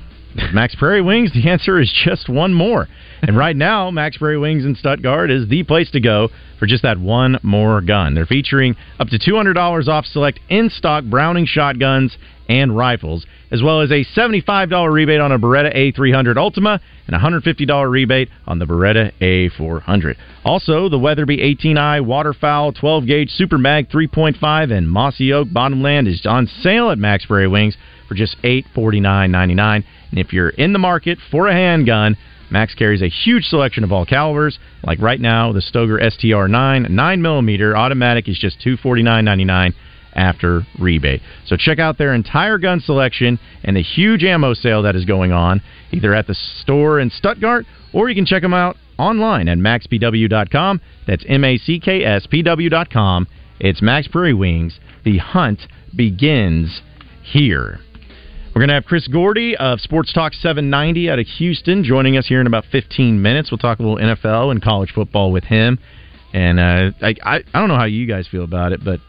Mack's 0.53 0.73
Prairie 0.75 1.01
Wings, 1.01 1.33
the 1.33 1.49
answer 1.49 1.81
is 1.81 1.91
just 2.05 2.29
one 2.29 2.53
more. 2.53 2.87
And 3.21 3.35
right 3.35 3.57
now, 3.57 3.91
Mack's 3.91 4.17
Prairie 4.17 4.37
Wings 4.37 4.63
in 4.63 4.75
Stuttgart 4.75 5.31
is 5.31 5.49
the 5.49 5.63
place 5.63 5.91
to 5.91 5.99
go 5.99 6.29
for 6.57 6.65
just 6.65 6.83
that 6.83 6.97
one 6.97 7.39
more 7.43 7.81
gun. 7.81 8.15
They're 8.15 8.25
featuring 8.25 8.77
up 9.01 9.09
to 9.09 9.19
$200 9.19 9.87
off 9.89 10.05
select 10.05 10.39
in 10.47 10.69
stock 10.69 11.03
Browning 11.03 11.45
shotguns 11.45 12.17
and 12.47 12.75
rifles, 12.75 13.25
as 13.55 13.63
well 13.63 13.79
as 13.79 13.89
a 13.89 14.03
$75 14.03 14.91
rebate 14.91 15.21
on 15.21 15.31
a 15.31 15.39
Beretta 15.39 15.73
A300 15.73 16.35
Ultima 16.35 16.81
and 17.07 17.15
a 17.15 17.19
$150 17.19 17.89
rebate 17.89 18.27
on 18.45 18.59
the 18.59 18.65
Beretta 18.65 19.13
A400. 19.21 20.17
Also, 20.43 20.89
the 20.89 20.99
Weatherby 20.99 21.37
18i 21.37 22.03
Waterfowl 22.03 22.73
12 22.73 23.05
gauge 23.05 23.29
Super 23.29 23.57
Mag 23.57 23.89
3.5 23.89 24.73
and 24.73 24.89
Mossy 24.89 25.31
Oak 25.31 25.47
Bottomland 25.53 26.09
is 26.09 26.25
on 26.25 26.47
sale 26.47 26.91
at 26.91 26.97
Mack's 26.97 27.29
Wings 27.29 27.77
for 28.09 28.15
just 28.15 28.35
$849.99. 28.43 29.83
And 30.11 30.19
if 30.19 30.33
you're 30.33 30.49
in 30.49 30.73
the 30.73 30.79
market 30.79 31.17
for 31.31 31.47
a 31.47 31.53
handgun, 31.53 32.17
Mack's 32.51 32.75
carries 32.75 33.01
a 33.01 33.07
huge 33.07 33.45
selection 33.45 33.85
of 33.85 33.93
all 33.93 34.05
calibers. 34.05 34.59
Like 34.83 34.99
right 34.99 35.19
now, 35.19 35.53
the 35.53 35.61
Stoeger 35.61 36.01
STR9 36.01 36.89
9mm 36.89 37.73
automatic 37.73 38.27
is 38.27 38.37
just 38.37 38.59
$249.99 38.59 39.73
after 40.15 40.61
rebate. 40.79 41.21
So 41.45 41.57
check 41.57 41.79
out 41.79 41.97
their 41.97 42.13
entire 42.13 42.57
gun 42.57 42.79
selection 42.79 43.39
and 43.63 43.75
the 43.75 43.81
huge 43.81 44.23
ammo 44.23 44.53
sale 44.53 44.81
that 44.83 44.95
is 44.95 45.05
going 45.05 45.31
on, 45.31 45.61
either 45.91 46.13
at 46.13 46.27
the 46.27 46.35
store 46.35 46.99
in 46.99 47.09
Stuttgart 47.09 47.65
or 47.93 48.09
you 48.09 48.15
can 48.15 48.25
check 48.25 48.41
them 48.41 48.53
out 48.53 48.75
online 48.97 49.47
at 49.47 49.57
maxpw.com. 49.57 50.81
That's 51.07 51.23
M 51.27 51.43
A 51.43 51.57
C 51.57 51.79
K 51.79 52.03
S 52.03 52.27
P 52.29 52.43
W.com. 52.43 53.27
It's 53.59 53.81
Mack's 53.81 54.09
Prairie 54.09 54.33
Wings. 54.33 54.79
The 55.05 55.17
hunt 55.17 55.61
begins 55.95 56.81
here. 57.23 57.79
We're 58.53 58.59
going 58.59 58.69
to 58.69 58.75
have 58.75 58.85
Chris 58.85 59.07
Gordy 59.07 59.55
of 59.57 59.81
Sports 59.81 60.13
Talk 60.13 60.33
790 60.33 61.09
out 61.09 61.19
of 61.19 61.27
Houston 61.27 61.83
joining 61.83 62.17
us 62.17 62.25
here 62.27 62.39
in 62.39 62.47
about 62.47 62.63
15 62.71 63.21
minutes. 63.21 63.51
We'll 63.51 63.57
talk 63.57 63.79
a 63.79 63.83
little 63.83 63.97
NFL 63.97 64.51
and 64.51 64.61
college 64.61 64.91
football 64.93 65.31
with 65.31 65.43
him. 65.43 65.77
And 66.33 66.59
uh, 66.59 66.91
I, 67.01 67.15
I, 67.23 67.35
I 67.53 67.59
don't 67.59 67.67
know 67.67 67.75
how 67.75 67.85
you 67.85 68.07
guys 68.07 68.27
feel 68.29 68.43
about 68.43 68.71
it, 68.71 68.83
but 68.83 68.99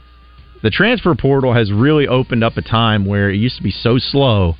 the 0.63 0.71
transfer 0.71 1.15
portal 1.15 1.53
has 1.55 1.71
really 1.71 2.09
opened 2.09 2.43
up 2.43 2.57
a 2.57 2.63
time 2.63 3.05
where 3.05 3.31
it 3.31 3.37
used 3.37 3.57
to 3.57 3.63
be 3.63 3.71
so 3.71 3.99
slow 3.99 4.55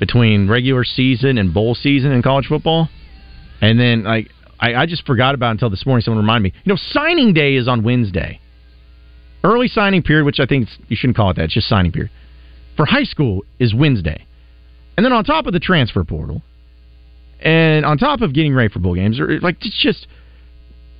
between 0.00 0.48
regular 0.48 0.84
season 0.84 1.38
and 1.38 1.54
bowl 1.54 1.74
season 1.74 2.12
in 2.12 2.22
college 2.22 2.46
football. 2.46 2.88
And 3.60 3.78
then 3.78 4.04
like 4.04 4.30
I, 4.58 4.74
I 4.74 4.86
just 4.86 5.04
forgot 5.06 5.34
about 5.34 5.50
until 5.50 5.70
this 5.70 5.84
morning. 5.84 6.02
Someone 6.02 6.24
reminded 6.24 6.52
me. 6.52 6.60
You 6.64 6.72
know, 6.72 6.78
signing 6.92 7.34
day 7.34 7.56
is 7.56 7.68
on 7.68 7.82
Wednesday. 7.82 8.40
Early 9.44 9.66
signing 9.68 10.02
period, 10.02 10.24
which 10.24 10.38
I 10.38 10.46
think 10.46 10.68
you 10.88 10.96
shouldn't 10.96 11.16
call 11.16 11.30
it 11.30 11.36
that. 11.36 11.46
It's 11.46 11.54
just 11.54 11.68
signing 11.68 11.90
period. 11.90 12.12
For 12.76 12.86
high 12.86 13.02
school 13.02 13.44
is 13.58 13.74
Wednesday. 13.74 14.26
And 14.96 15.04
then 15.04 15.12
on 15.12 15.24
top 15.24 15.46
of 15.46 15.52
the 15.52 15.58
transfer 15.58 16.04
portal, 16.04 16.42
and 17.40 17.84
on 17.84 17.98
top 17.98 18.20
of 18.20 18.32
getting 18.32 18.54
ready 18.54 18.68
for 18.68 18.78
bowl 18.78 18.94
games, 18.94 19.18
or 19.18 19.40
like 19.40 19.56
it's 19.62 19.80
just 19.82 20.06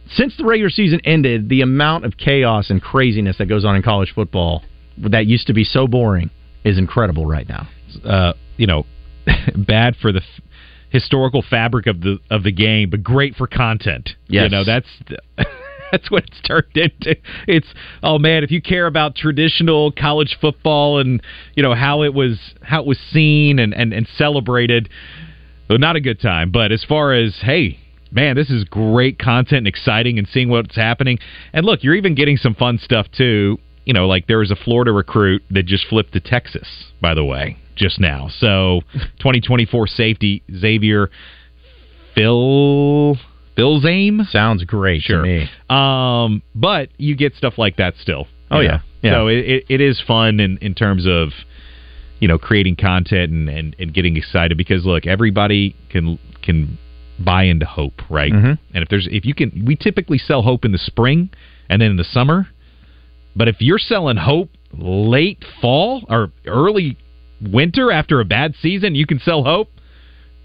since 0.09 0.37
the 0.37 0.45
regular 0.45 0.71
season 0.71 1.01
ended, 1.05 1.49
the 1.49 1.63
amount 1.63 2.05
of 2.05 2.17
chaos 2.17 2.71
and 2.71 2.83
craziness 2.83 3.39
that 3.39 3.47
goes 3.47 3.65
on 3.65 3.77
in 3.77 3.83
college 3.83 4.13
football 4.15 4.63
that 4.99 5.27
used 5.27 5.47
to 5.47 5.55
be 5.55 5.65
so 5.65 5.87
boring 5.87 6.31
is 6.65 6.79
incredible 6.79 7.27
right 7.27 7.49
now. 7.49 7.69
uh, 8.05 8.33
you 8.57 8.67
know, 8.67 8.85
bad 9.57 9.97
for 9.97 10.13
the 10.13 10.21
f- 10.21 10.45
historical 10.91 11.43
fabric 11.49 11.87
of 11.87 12.01
the 12.01 12.19
of 12.31 12.43
the 12.43 12.53
game, 12.53 12.91
but 12.91 13.03
great 13.03 13.35
for 13.35 13.47
content. 13.47 14.11
You 14.45 14.49
know, 14.51 14.65
that's 14.65 14.87
that's 15.93 16.11
what 16.11 16.25
it's 16.25 16.41
turned 16.43 16.75
into. 16.75 17.17
It's 17.47 17.67
oh 18.03 18.19
man, 18.19 18.45
if 18.45 18.51
you 18.51 18.61
care 18.61 18.87
about 18.87 19.15
traditional 19.15 19.93
college 19.93 20.37
football 20.41 20.99
and 20.99 21.23
you 21.55 21.63
know 21.63 21.75
how 21.75 22.03
it 22.03 22.15
was 22.15 22.39
how 22.63 22.81
it 22.81 22.87
was 22.87 22.99
seen 23.11 23.59
and 23.59 23.75
and, 23.75 23.93
and 23.93 24.07
celebrated, 24.17 24.89
well, 25.69 25.79
not 25.79 25.97
a 25.97 26.01
good 26.01 26.21
time. 26.21 26.51
But 26.51 26.73
as 26.73 26.85
far 26.85 27.13
as 27.13 27.39
hey. 27.43 27.79
Man, 28.13 28.37
this 28.37 28.51
is 28.51 28.65
great 28.65 29.19
content 29.19 29.59
and 29.59 29.69
exciting 29.69 30.19
and 30.19 30.29
seeing 30.29 30.49
what's 30.49 30.77
happening. 30.77 31.19
And 31.53 31.65
look, 31.65 31.83
you're 31.83 31.95
even 31.95 32.15
getting 32.15 32.37
some 32.37 32.55
fun 32.55 32.79
stuff 32.79 33.07
too. 33.11 33.59
You 33.85 33.95
know, 33.95 34.07
like 34.07 34.27
there 34.27 34.39
was 34.39 34.51
a 34.51 34.57
Florida 34.57 34.93
recruit 34.93 35.43
that 35.51 35.65
just 35.65 35.87
flipped 35.89 36.13
to 36.13 36.21
Texas, 36.21 36.69
by 37.01 37.15
the 37.15 37.25
way, 37.25 37.57
just 37.75 37.99
now. 37.99 38.29
So 38.39 38.83
2024 38.93 39.87
safety 39.89 40.43
Xavier 40.55 41.11
Phil 42.15 43.17
Filsaime 43.57 44.27
sounds 44.29 44.65
great 44.65 45.03
sure. 45.03 45.23
to 45.23 45.23
me. 45.23 45.51
Um, 45.69 46.43
but 46.55 46.91
you 46.99 47.17
get 47.17 47.35
stuff 47.35 47.55
like 47.59 47.77
that 47.77 47.95
still. 48.01 48.27
Oh, 48.51 48.61
yeah. 48.61 48.81
Yeah. 49.03 49.15
So 49.15 49.29
it, 49.29 49.39
it, 49.39 49.65
it 49.69 49.81
is 49.81 50.01
fun 50.07 50.39
in, 50.41 50.59
in 50.59 50.75
terms 50.75 51.07
of 51.07 51.31
you 52.21 52.29
know 52.29 52.39
creating 52.39 52.77
content 52.77 53.33
and, 53.33 53.49
and, 53.49 53.77
and 53.79 53.93
getting 53.93 54.17
excited 54.17 54.57
because 54.57 54.85
look, 54.85 55.07
everybody 55.07 55.75
can 55.91 56.19
can 56.43 56.79
buy 57.25 57.45
into 57.45 57.67
hope, 57.67 58.03
right? 58.11 58.33
Mhm. 58.33 58.59
And 58.75 58.83
if 58.83 58.89
there's 58.89 59.07
if 59.11 59.25
you 59.25 59.35
can, 59.35 59.65
we 59.65 59.77
typically 59.77 60.19
sell 60.19 60.43
hope 60.43 60.65
in 60.65 60.73
the 60.73 60.79
spring 60.79 61.31
and 61.69 61.81
then 61.81 61.91
in 61.93 61.97
the 61.97 62.05
summer. 62.05 62.49
But 63.35 63.49
if 63.49 63.57
you're 63.61 63.79
selling 63.79 64.17
hope 64.19 64.51
late 64.77 65.45
fall 65.61 66.05
or 66.09 66.31
early 66.47 66.97
winter 67.41 67.91
after 67.91 68.21
a 68.21 68.25
bad 68.25 68.55
season, 68.61 68.95
you 68.95 69.07
can 69.07 69.19
sell 69.19 69.43
hope. 69.45 69.71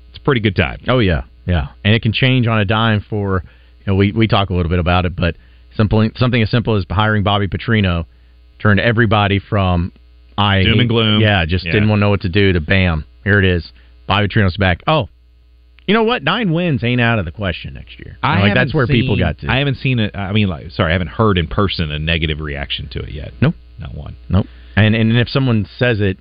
It's 0.10 0.18
a 0.18 0.22
pretty 0.22 0.42
good 0.42 0.56
time. 0.56 0.80
Oh 0.88 1.00
yeah, 1.00 1.24
yeah, 1.46 1.68
and 1.84 1.94
it 1.94 2.02
can 2.02 2.14
change 2.14 2.48
on 2.48 2.60
a 2.60 2.66
dime. 2.66 3.02
For 3.10 3.44
you 3.80 3.84
know, 3.88 3.96
we 3.96 4.12
we 4.12 4.28
talk 4.28 4.50
a 4.50 4.54
little 4.54 4.70
bit 4.70 4.80
about 4.80 5.06
it, 5.06 5.16
but 5.16 5.36
something 5.76 6.12
something 6.16 6.42
as 6.42 6.50
simple 6.50 6.76
as 6.76 6.86
hiring 6.90 7.24
Bobby 7.24 7.48
Petrino 7.48 8.06
turned 8.60 8.80
everybody 8.80 9.40
from 9.40 9.92
I 10.38 10.64
Doom 10.64 10.80
and 10.80 10.90
gloom. 10.90 11.22
Yeah, 11.22 11.46
just 11.46 11.66
Yeah. 11.66 11.74
didn't 11.74 11.90
want 11.90 12.00
to 12.00 12.02
know 12.02 12.10
what 12.10 12.22
to 12.22 12.30
do. 12.30 12.54
To 12.54 12.62
bam, 12.62 13.04
here 13.24 13.40
it 13.40 13.46
is. 13.46 13.72
Bobby 14.08 14.28
Petrino's 14.28 14.56
back. 14.58 14.82
Oh, 14.88 15.10
you 15.88 15.94
know 15.94 16.04
what? 16.04 16.22
Nine 16.22 16.52
wins 16.52 16.84
ain't 16.84 17.00
out 17.00 17.18
of 17.18 17.26
the 17.26 17.32
question 17.32 17.74
next 17.74 17.98
year. 17.98 18.18
I 18.22 18.42
like 18.42 18.54
that's 18.54 18.74
where 18.74 18.86
people 18.86 19.18
got 19.18 19.40
to. 19.40 19.48
I 19.50 19.58
haven't 19.60 19.78
seen 19.78 20.00
it. 20.00 20.16
I 20.16 20.34
mean, 20.34 20.50
like, 20.50 20.72
sorry, 20.72 20.92
I 20.92 20.94
haven't 20.94 21.08
heard 21.08 21.38
in 21.38 21.48
person 21.48 21.92
a 21.92 21.98
negative 21.98 22.40
reaction 22.40 22.90
to 22.92 23.00
it 23.00 23.12
yet. 23.12 23.32
Nope, 23.42 23.56
not 23.80 23.96
one. 23.96 24.18
Nope. 24.30 24.46
And 24.76 24.94
and 24.96 25.18
if 25.18 25.30
someone 25.30 25.66
says 25.78 26.02
it, 26.02 26.18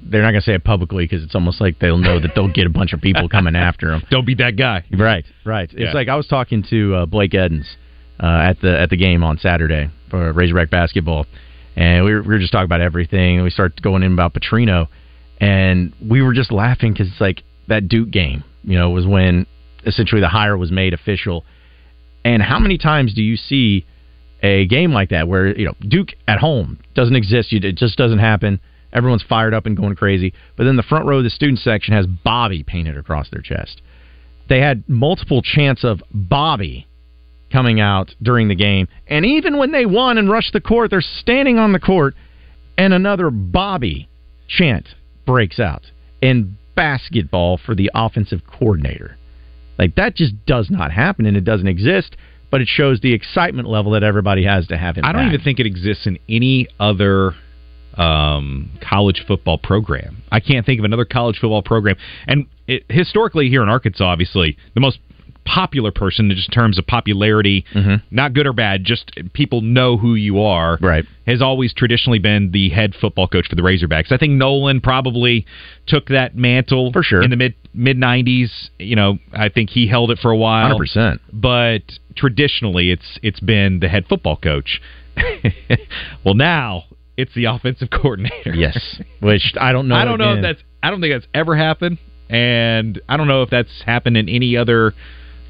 they're 0.00 0.22
not 0.22 0.30
going 0.30 0.40
to 0.40 0.44
say 0.44 0.54
it 0.54 0.64
publicly 0.64 1.04
because 1.04 1.24
it's 1.24 1.34
almost 1.34 1.60
like 1.60 1.80
they'll 1.80 1.98
know 1.98 2.20
that 2.20 2.30
they'll 2.34 2.52
get 2.52 2.66
a 2.66 2.70
bunch 2.70 2.92
of 2.92 3.00
people 3.00 3.28
coming 3.28 3.56
after 3.56 3.88
them. 3.88 4.02
Don't 4.10 4.24
be 4.24 4.36
that 4.36 4.56
guy. 4.56 4.84
Right, 4.92 5.24
right. 5.44 5.70
Yeah. 5.72 5.86
It's 5.86 5.94
like 5.94 6.08
I 6.08 6.14
was 6.14 6.28
talking 6.28 6.64
to 6.70 6.94
uh, 6.94 7.06
Blake 7.06 7.34
Edens 7.34 7.76
uh, 8.22 8.26
at 8.26 8.60
the 8.60 8.78
at 8.78 8.90
the 8.90 8.96
game 8.96 9.24
on 9.24 9.38
Saturday 9.38 9.90
for 10.10 10.32
Razorback 10.32 10.70
basketball, 10.70 11.26
and 11.74 12.04
we 12.04 12.14
were, 12.14 12.22
we 12.22 12.28
were 12.28 12.38
just 12.38 12.52
talking 12.52 12.66
about 12.66 12.80
everything. 12.80 13.36
And 13.36 13.44
we 13.44 13.50
started 13.50 13.82
going 13.82 14.04
in 14.04 14.12
about 14.12 14.32
Petrino, 14.32 14.86
and 15.40 15.92
we 16.00 16.22
were 16.22 16.34
just 16.34 16.52
laughing 16.52 16.92
because 16.92 17.08
it's 17.08 17.20
like 17.20 17.42
that 17.66 17.88
Duke 17.88 18.10
game, 18.10 18.44
you 18.68 18.78
know, 18.78 18.90
was 18.90 19.06
when 19.06 19.46
essentially 19.86 20.20
the 20.20 20.28
hire 20.28 20.56
was 20.56 20.70
made 20.70 20.92
official. 20.92 21.44
And 22.24 22.42
how 22.42 22.58
many 22.58 22.76
times 22.76 23.14
do 23.14 23.22
you 23.22 23.36
see 23.36 23.86
a 24.42 24.66
game 24.66 24.92
like 24.92 25.08
that 25.08 25.26
where 25.26 25.56
you 25.58 25.64
know 25.64 25.74
Duke 25.80 26.10
at 26.28 26.38
home 26.38 26.78
doesn't 26.94 27.16
exist? 27.16 27.52
It 27.52 27.76
just 27.76 27.96
doesn't 27.96 28.18
happen. 28.18 28.60
Everyone's 28.92 29.24
fired 29.26 29.54
up 29.54 29.66
and 29.66 29.76
going 29.76 29.96
crazy, 29.96 30.34
but 30.56 30.64
then 30.64 30.76
the 30.76 30.82
front 30.82 31.06
row 31.06 31.18
of 31.18 31.24
the 31.24 31.30
student 31.30 31.58
section 31.58 31.94
has 31.94 32.06
Bobby 32.06 32.62
painted 32.62 32.96
across 32.96 33.28
their 33.30 33.42
chest. 33.42 33.82
They 34.48 34.60
had 34.60 34.88
multiple 34.88 35.42
chants 35.42 35.84
of 35.84 36.02
Bobby 36.12 36.86
coming 37.52 37.80
out 37.80 38.14
during 38.22 38.48
the 38.48 38.54
game, 38.54 38.88
and 39.06 39.24
even 39.24 39.58
when 39.58 39.72
they 39.72 39.86
won 39.86 40.18
and 40.18 40.30
rushed 40.30 40.52
the 40.52 40.60
court, 40.60 40.90
they're 40.90 41.00
standing 41.00 41.58
on 41.58 41.72
the 41.72 41.78
court, 41.78 42.14
and 42.76 42.94
another 42.94 43.30
Bobby 43.30 44.08
chant 44.48 44.88
breaks 45.26 45.58
out 45.58 45.90
in 46.22 46.56
basketball 46.78 47.58
for 47.58 47.74
the 47.74 47.90
offensive 47.92 48.42
coordinator. 48.46 49.18
Like 49.78 49.96
that 49.96 50.14
just 50.14 50.34
does 50.46 50.70
not 50.70 50.92
happen 50.92 51.26
and 51.26 51.36
it 51.36 51.44
doesn't 51.44 51.66
exist, 51.66 52.16
but 52.52 52.60
it 52.60 52.68
shows 52.68 53.00
the 53.00 53.12
excitement 53.12 53.68
level 53.68 53.92
that 53.92 54.04
everybody 54.04 54.44
has 54.44 54.68
to 54.68 54.78
have 54.78 54.96
him. 54.96 55.04
I 55.04 55.10
don't 55.10 55.22
back. 55.22 55.34
even 55.34 55.44
think 55.44 55.58
it 55.58 55.66
exists 55.66 56.06
in 56.06 56.18
any 56.28 56.68
other 56.78 57.34
um, 57.94 58.70
college 58.80 59.24
football 59.26 59.58
program. 59.58 60.22
I 60.30 60.38
can't 60.38 60.64
think 60.64 60.78
of 60.78 60.84
another 60.84 61.04
college 61.04 61.38
football 61.40 61.62
program. 61.62 61.96
And 62.28 62.46
it, 62.68 62.84
historically, 62.88 63.48
here 63.48 63.62
in 63.64 63.68
Arkansas, 63.68 64.04
obviously, 64.04 64.56
the 64.74 64.80
most 64.80 65.00
popular 65.48 65.90
person, 65.90 66.30
just 66.30 66.48
in 66.48 66.52
terms 66.52 66.78
of 66.78 66.86
popularity, 66.86 67.64
mm-hmm. 67.74 67.96
not 68.10 68.34
good 68.34 68.46
or 68.46 68.52
bad, 68.52 68.84
just 68.84 69.10
people 69.32 69.62
know 69.62 69.96
who 69.96 70.14
you 70.14 70.40
are. 70.40 70.78
Right. 70.80 71.04
Has 71.26 71.42
always 71.42 71.74
traditionally 71.74 72.18
been 72.18 72.52
the 72.52 72.70
head 72.70 72.94
football 73.00 73.28
coach 73.28 73.48
for 73.48 73.56
the 73.56 73.62
Razorbacks. 73.62 74.12
I 74.12 74.18
think 74.18 74.34
Nolan 74.34 74.80
probably 74.80 75.46
took 75.86 76.08
that 76.08 76.36
mantle 76.36 76.92
for 76.92 77.02
sure 77.02 77.22
in 77.22 77.30
the 77.30 77.36
mid 77.36 77.54
mid 77.74 77.96
'90s. 77.96 78.50
You 78.78 78.96
know, 78.96 79.18
I 79.32 79.48
think 79.48 79.70
he 79.70 79.86
held 79.88 80.10
it 80.10 80.18
for 80.18 80.30
a 80.30 80.36
while. 80.36 80.78
100%. 80.78 81.18
But 81.32 81.82
traditionally, 82.16 82.90
it's 82.90 83.18
it's 83.22 83.40
been 83.40 83.80
the 83.80 83.88
head 83.88 84.06
football 84.08 84.36
coach. 84.36 84.80
well, 86.24 86.34
now 86.34 86.84
it's 87.16 87.34
the 87.34 87.46
offensive 87.46 87.88
coordinator. 88.02 88.54
Yes, 88.54 89.00
which 89.20 89.54
I 89.60 89.72
don't 89.72 89.88
know. 89.88 89.96
I 89.96 90.04
don't 90.04 90.18
know 90.18 90.34
if 90.34 90.42
that's. 90.42 90.62
I 90.82 90.90
don't 90.90 91.00
think 91.00 91.14
that's 91.14 91.26
ever 91.34 91.56
happened, 91.56 91.98
and 92.30 93.00
I 93.08 93.16
don't 93.16 93.28
know 93.28 93.42
if 93.42 93.50
that's 93.50 93.82
happened 93.84 94.16
in 94.16 94.28
any 94.28 94.56
other 94.56 94.94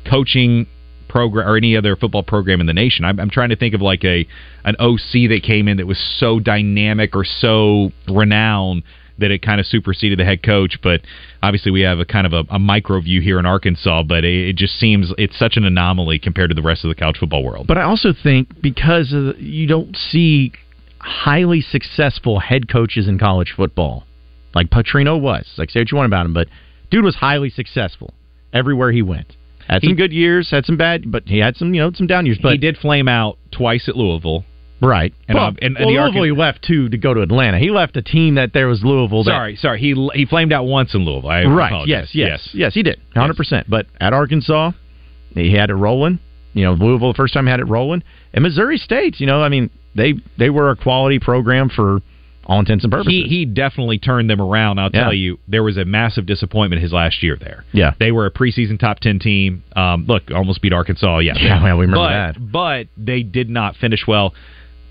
coaching 0.09 0.67
program 1.09 1.49
or 1.49 1.57
any 1.57 1.77
other 1.77 1.97
football 1.97 2.23
program 2.23 2.61
in 2.61 2.67
the 2.67 2.75
nation. 2.75 3.05
I'm, 3.05 3.19
I'm 3.19 3.31
trying 3.31 3.49
to 3.49 3.57
think 3.57 3.75
of 3.75 3.81
like 3.81 4.05
a 4.05 4.27
an 4.65 4.77
OC 4.79 5.29
that 5.31 5.41
came 5.43 5.69
in 5.69 5.79
that 5.79 5.87
was 5.87 5.99
so 6.19 6.39
dynamic 6.39 7.17
or 7.17 7.25
so 7.25 7.91
renowned 8.07 8.83
that 9.19 9.31
it 9.31 9.43
kind 9.43 9.61
of 9.61 9.67
superseded 9.67 10.19
the 10.19 10.25
head 10.25 10.43
coach. 10.43 10.79
But 10.83 11.01
obviously, 11.43 11.73
we 11.73 11.81
have 11.83 11.99
a 11.99 12.05
kind 12.05 12.27
of 12.27 12.33
a, 12.33 12.45
a 12.51 12.59
micro 12.59 13.01
view 13.01 13.21
here 13.21 13.39
in 13.39 13.47
Arkansas. 13.47 14.05
But 14.05 14.25
it, 14.25 14.51
it 14.51 14.57
just 14.57 14.79
seems 14.79 15.13
it's 15.19 15.39
such 15.39 15.57
an 15.57 15.65
anomaly 15.65 16.19
compared 16.19 16.51
to 16.51 16.55
the 16.55 16.63
rest 16.63 16.85
of 16.85 16.89
the 16.89 16.95
college 16.95 17.19
football 17.19 17.43
world. 17.43 17.67
But 17.67 17.79
I 17.79 17.83
also 17.83 18.11
think 18.13 18.61
because 18.61 19.11
the, 19.11 19.35
you 19.39 19.67
don't 19.67 19.97
see 19.97 20.53
highly 21.01 21.61
successful 21.61 22.41
head 22.41 22.71
coaches 22.71 23.09
in 23.09 23.19
college 23.19 23.55
football, 23.57 24.05
like 24.55 24.71
Petrino 24.71 25.21
was. 25.21 25.47
Like 25.57 25.71
say 25.71 25.81
what 25.81 25.91
you 25.91 25.97
want 25.97 26.07
about 26.07 26.27
him, 26.27 26.35
but 26.35 26.49
dude 26.91 27.05
was 27.05 27.17
highly 27.17 27.51
successful 27.51 28.15
everywhere 28.53 28.93
he 28.93 29.03
went. 29.03 29.37
Had 29.69 29.83
some 29.83 29.91
He- 29.91 29.97
good 29.97 30.13
years, 30.13 30.51
had 30.51 30.65
some 30.65 30.77
bad, 30.77 31.11
but 31.11 31.25
he 31.27 31.39
had 31.39 31.57
some 31.57 31.75
you 31.75 31.81
know 31.81 31.93
some 31.93 32.07
down 32.07 32.27
years. 32.27 32.39
But 32.43 32.53
he 32.53 32.59
did 32.59 32.79
flame 32.79 33.09
out 33.09 33.39
twice 33.51 33.89
at 33.89 33.97
Louisville. 33.97 34.45
Right. 34.81 35.13
And, 35.27 35.35
well, 35.37 35.47
uh, 35.47 35.49
and, 35.61 35.77
and 35.77 35.87
well, 35.87 35.89
the 35.89 36.01
Louisville 36.01 36.23
Arkan- 36.23 36.27
he 36.27 36.33
left 36.33 36.63
too 36.63 36.89
to 36.89 36.97
go 36.97 37.13
to 37.13 37.21
Atlanta. 37.23 37.59
He 37.59 37.71
left 37.71 37.97
a 37.97 38.03
team 38.03 38.37
that 38.37 38.53
there 38.53 38.69
was 38.69 38.85
Louisville. 38.85 39.25
That, 39.25 39.33
Sorry, 39.33 39.57
sorry. 39.57 39.81
He 39.81 40.09
he 40.15 40.25
flamed 40.25 40.53
out 40.53 40.65
once 40.67 40.95
in 40.95 41.05
Louisville. 41.05 41.29
I 41.29 41.45
right. 41.45 41.67
apologize. 41.67 42.11
Yes, 42.13 42.15
yes, 42.15 42.49
yes, 42.53 42.75
He 42.75 42.83
did. 42.83 43.01
Hundred 43.15 43.37
percent. 43.37 43.69
But 43.69 43.87
at 44.01 44.13
Arkansas, 44.13 44.73
he 45.35 45.53
had 45.53 45.71
it 45.71 45.75
rolling. 45.75 46.21
You 46.55 46.65
know, 46.65 46.73
Louisville 46.75 47.13
the 47.13 47.17
first 47.17 47.35
time 47.35 47.47
had 47.47 47.61
it 47.61 47.67
rolling, 47.67 48.03
and 48.33 48.43
Missouri 48.43 48.79
State. 48.79 49.21
You 49.21 49.27
know, 49.27 49.43
I 49.43 49.49
mean, 49.49 49.69
they 49.95 50.15
they 50.39 50.49
were 50.49 50.71
a 50.71 50.77
quality 50.77 51.19
program 51.19 51.69
for 51.69 52.01
all 52.49 52.59
intents 52.59 52.83
and 52.83 52.91
purposes. 52.91 53.13
He 53.13 53.23
he 53.29 53.45
definitely 53.45 53.99
turned 53.99 54.31
them 54.31 54.41
around. 54.41 54.79
I'll 54.79 54.91
Yeah. 54.93 55.05
tell 55.05 55.15
you, 55.15 55.39
there 55.47 55.63
was 55.63 55.77
a 55.77 55.85
massive 55.85 56.25
disappointment 56.27 56.83
his 56.83 56.93
last 56.93 57.23
year 57.23 57.37
there. 57.37 57.65
Yeah. 57.73 57.93
they 57.99 58.11
were 58.11 58.27
a 58.27 58.31
preseason 58.31 58.79
top 58.79 59.01
ten 59.01 59.19
team. 59.19 59.63
Um, 59.77 60.07
look, 60.07 60.31
almost 60.31 60.63
beat 60.63 60.73
Arkansas. 60.73 61.19
Yeah, 61.19 61.35
Yeah, 61.37 61.63
well, 61.63 61.77
we 61.77 61.87
remember 61.87 61.97
but, 62.05 62.09
that. 62.11 62.53
But 62.53 62.87
they 62.97 63.23
did 63.23 63.51
not 63.51 63.77
finish 63.77 64.07
well. 64.07 64.35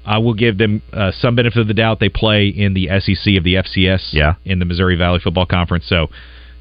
I 0.06 0.20
will 0.20 0.36
give 0.36 0.58
them 0.58 0.82
uh, 0.94 1.12
some 1.12 1.36
benefit 1.36 1.60
of 1.60 1.68
the 1.68 1.74
doubt. 1.74 2.00
They 2.00 2.10
play 2.10 2.48
in 2.48 2.74
the 2.74 2.88
SEC 3.00 3.36
of 3.36 3.44
the 3.44 3.56
FCS. 3.56 4.14
Yeah. 4.14 4.36
in 4.46 4.60
the 4.60 4.66
Missouri 4.66 4.96
Valley 4.96 5.20
Football 5.20 5.48
Conference. 5.48 5.86
So 5.88 6.10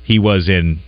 he 0.02 0.18
was 0.18 0.48
in 0.48 0.80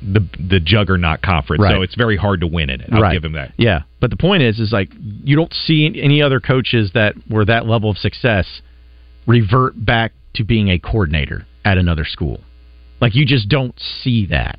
the 0.00 0.26
the 0.38 0.60
juggernaut 0.60 1.22
conference. 1.22 1.64
So 1.68 1.82
it's 1.82 1.94
very 1.94 2.16
hard 2.16 2.40
to 2.40 2.46
win 2.46 2.70
in 2.70 2.80
it. 2.80 2.88
I'll 2.92 3.00
right. 3.02 3.12
give 3.12 3.24
him 3.24 3.32
that. 3.32 3.52
Yeah, 3.56 3.82
but 4.00 4.10
the 4.10 4.16
point 4.16 4.42
is, 4.42 4.60
is 4.60 4.72
like 4.72 4.90
you 5.24 5.34
don't 5.36 5.52
see 5.52 5.90
any 6.00 6.22
other 6.22 6.38
coaches 6.38 6.92
that 6.94 7.14
were 7.28 7.44
that 7.46 7.66
level 7.66 7.90
of 7.90 7.98
success 7.98 8.46
revert 9.26 9.72
back 9.84 10.12
to 10.34 10.44
being 10.44 10.68
a 10.68 10.78
coordinator 10.78 11.46
at 11.64 11.78
another 11.78 12.04
school. 12.04 12.40
Like 13.00 13.14
you 13.14 13.26
just 13.26 13.48
don't 13.48 13.74
see 14.02 14.26
that. 14.26 14.58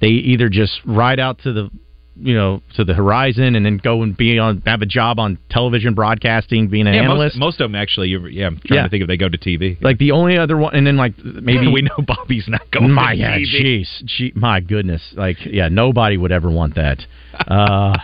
They 0.00 0.08
either 0.08 0.48
just 0.48 0.80
ride 0.84 1.20
out 1.20 1.38
to 1.44 1.52
the 1.52 1.70
you 2.14 2.34
know 2.34 2.60
to 2.76 2.84
the 2.84 2.92
horizon 2.92 3.56
and 3.56 3.64
then 3.64 3.78
go 3.78 4.02
and 4.02 4.14
be 4.14 4.38
on 4.38 4.62
have 4.66 4.82
a 4.82 4.86
job 4.86 5.18
on 5.18 5.38
television 5.48 5.94
broadcasting 5.94 6.68
being 6.68 6.86
an 6.86 6.92
Yeah, 6.94 7.04
analyst. 7.04 7.36
most, 7.36 7.40
most 7.40 7.60
of 7.62 7.70
them 7.70 7.74
actually. 7.74 8.08
you- 8.10 8.26
Yeah, 8.26 8.48
I'm 8.48 8.60
trying 8.66 8.78
Yeah. 8.78 8.82
to 8.82 8.88
think 8.90 9.00
if 9.02 9.08
they 9.08 9.16
go 9.16 9.30
to 9.30 9.38
TV. 9.38 9.78
like 9.80 9.96
the 9.98 10.10
only 10.10 10.36
other 10.36 10.56
one, 10.58 10.74
and 10.74 10.86
then 10.86 10.96
like 10.98 11.14
maybe 11.24 11.66
we 11.72 11.80
know 11.82 11.96
Bobby's 12.06 12.46
not 12.48 12.70
going. 12.70 12.90
my 12.92 13.14
to 13.14 13.18
yeah, 13.20 13.38
TV. 13.38 13.80
jeez, 13.80 14.04
gee, 14.04 14.32
my 14.34 14.60
goodness, 14.60 15.02
like 15.16 15.38
yeah, 15.46 15.68
nobody 15.68 16.18
would 16.18 16.32
ever 16.32 16.50
want 16.50 16.74
that. 16.74 17.06
Uh, 17.48 17.96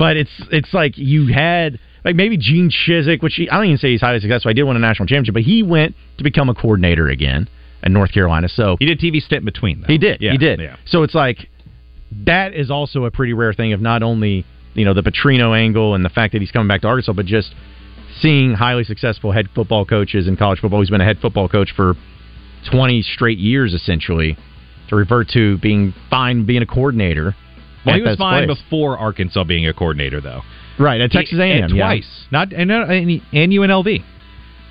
but 0.00 0.16
it's 0.16 0.30
it's 0.50 0.72
like 0.72 0.96
you 0.96 1.26
had 1.26 1.78
like 2.06 2.16
maybe 2.16 2.38
Gene 2.38 2.70
Chizik, 2.70 3.22
which 3.22 3.34
he, 3.34 3.50
I 3.50 3.56
don't 3.56 3.66
even 3.66 3.76
say 3.76 3.90
he's 3.90 4.00
highly 4.00 4.18
successful. 4.18 4.48
I 4.48 4.54
did 4.54 4.62
win 4.62 4.74
a 4.74 4.80
national 4.80 5.06
championship, 5.06 5.34
but 5.34 5.42
he 5.42 5.62
went 5.62 5.94
to 6.16 6.24
become 6.24 6.48
a 6.48 6.54
coordinator 6.54 7.06
again 7.08 7.48
at 7.82 7.90
North 7.90 8.10
Carolina. 8.10 8.48
So 8.48 8.78
He 8.80 8.86
did 8.86 8.98
TV 8.98 9.20
stint 9.20 9.40
in 9.40 9.44
between. 9.44 9.82
Though. 9.82 9.88
he 9.88 9.98
did, 9.98 10.22
Yeah, 10.22 10.32
he 10.32 10.38
did. 10.38 10.58
Yeah. 10.58 10.76
So 10.86 11.02
it's 11.02 11.14
like 11.14 11.50
that 12.24 12.54
is 12.54 12.70
also 12.70 13.04
a 13.04 13.10
pretty 13.10 13.34
rare 13.34 13.52
thing 13.52 13.74
of 13.74 13.82
not 13.82 14.02
only 14.02 14.46
you 14.72 14.86
know 14.86 14.94
the 14.94 15.02
Petrino 15.02 15.54
angle 15.54 15.94
and 15.94 16.02
the 16.02 16.08
fact 16.08 16.32
that 16.32 16.40
he's 16.40 16.50
coming 16.50 16.66
back 16.66 16.80
to 16.80 16.88
Arkansas, 16.88 17.12
but 17.12 17.26
just 17.26 17.54
seeing 18.22 18.54
highly 18.54 18.84
successful 18.84 19.32
head 19.32 19.48
football 19.54 19.84
coaches 19.84 20.26
in 20.26 20.38
college 20.38 20.60
football. 20.60 20.80
He's 20.80 20.88
been 20.88 21.02
a 21.02 21.04
head 21.04 21.18
football 21.20 21.46
coach 21.46 21.74
for 21.76 21.92
twenty 22.72 23.02
straight 23.02 23.38
years, 23.38 23.74
essentially, 23.74 24.38
to 24.88 24.96
revert 24.96 25.28
to 25.34 25.58
being 25.58 25.92
fine 26.08 26.46
being 26.46 26.62
a 26.62 26.66
coordinator. 26.66 27.36
Well, 27.86 27.94
he 27.96 28.02
was 28.02 28.16
fine 28.16 28.46
place. 28.46 28.58
before 28.62 28.98
Arkansas 28.98 29.44
being 29.44 29.66
a 29.66 29.72
coordinator, 29.72 30.20
though. 30.20 30.42
right 30.78 31.00
at 31.00 31.10
Texas 31.10 31.38
A&M 31.38 31.64
and 31.64 31.76
yeah. 31.76 31.82
twice, 31.84 32.26
not 32.30 32.52
and, 32.52 32.70
and 32.70 33.10
and 33.32 33.52
UNLV. 33.52 34.04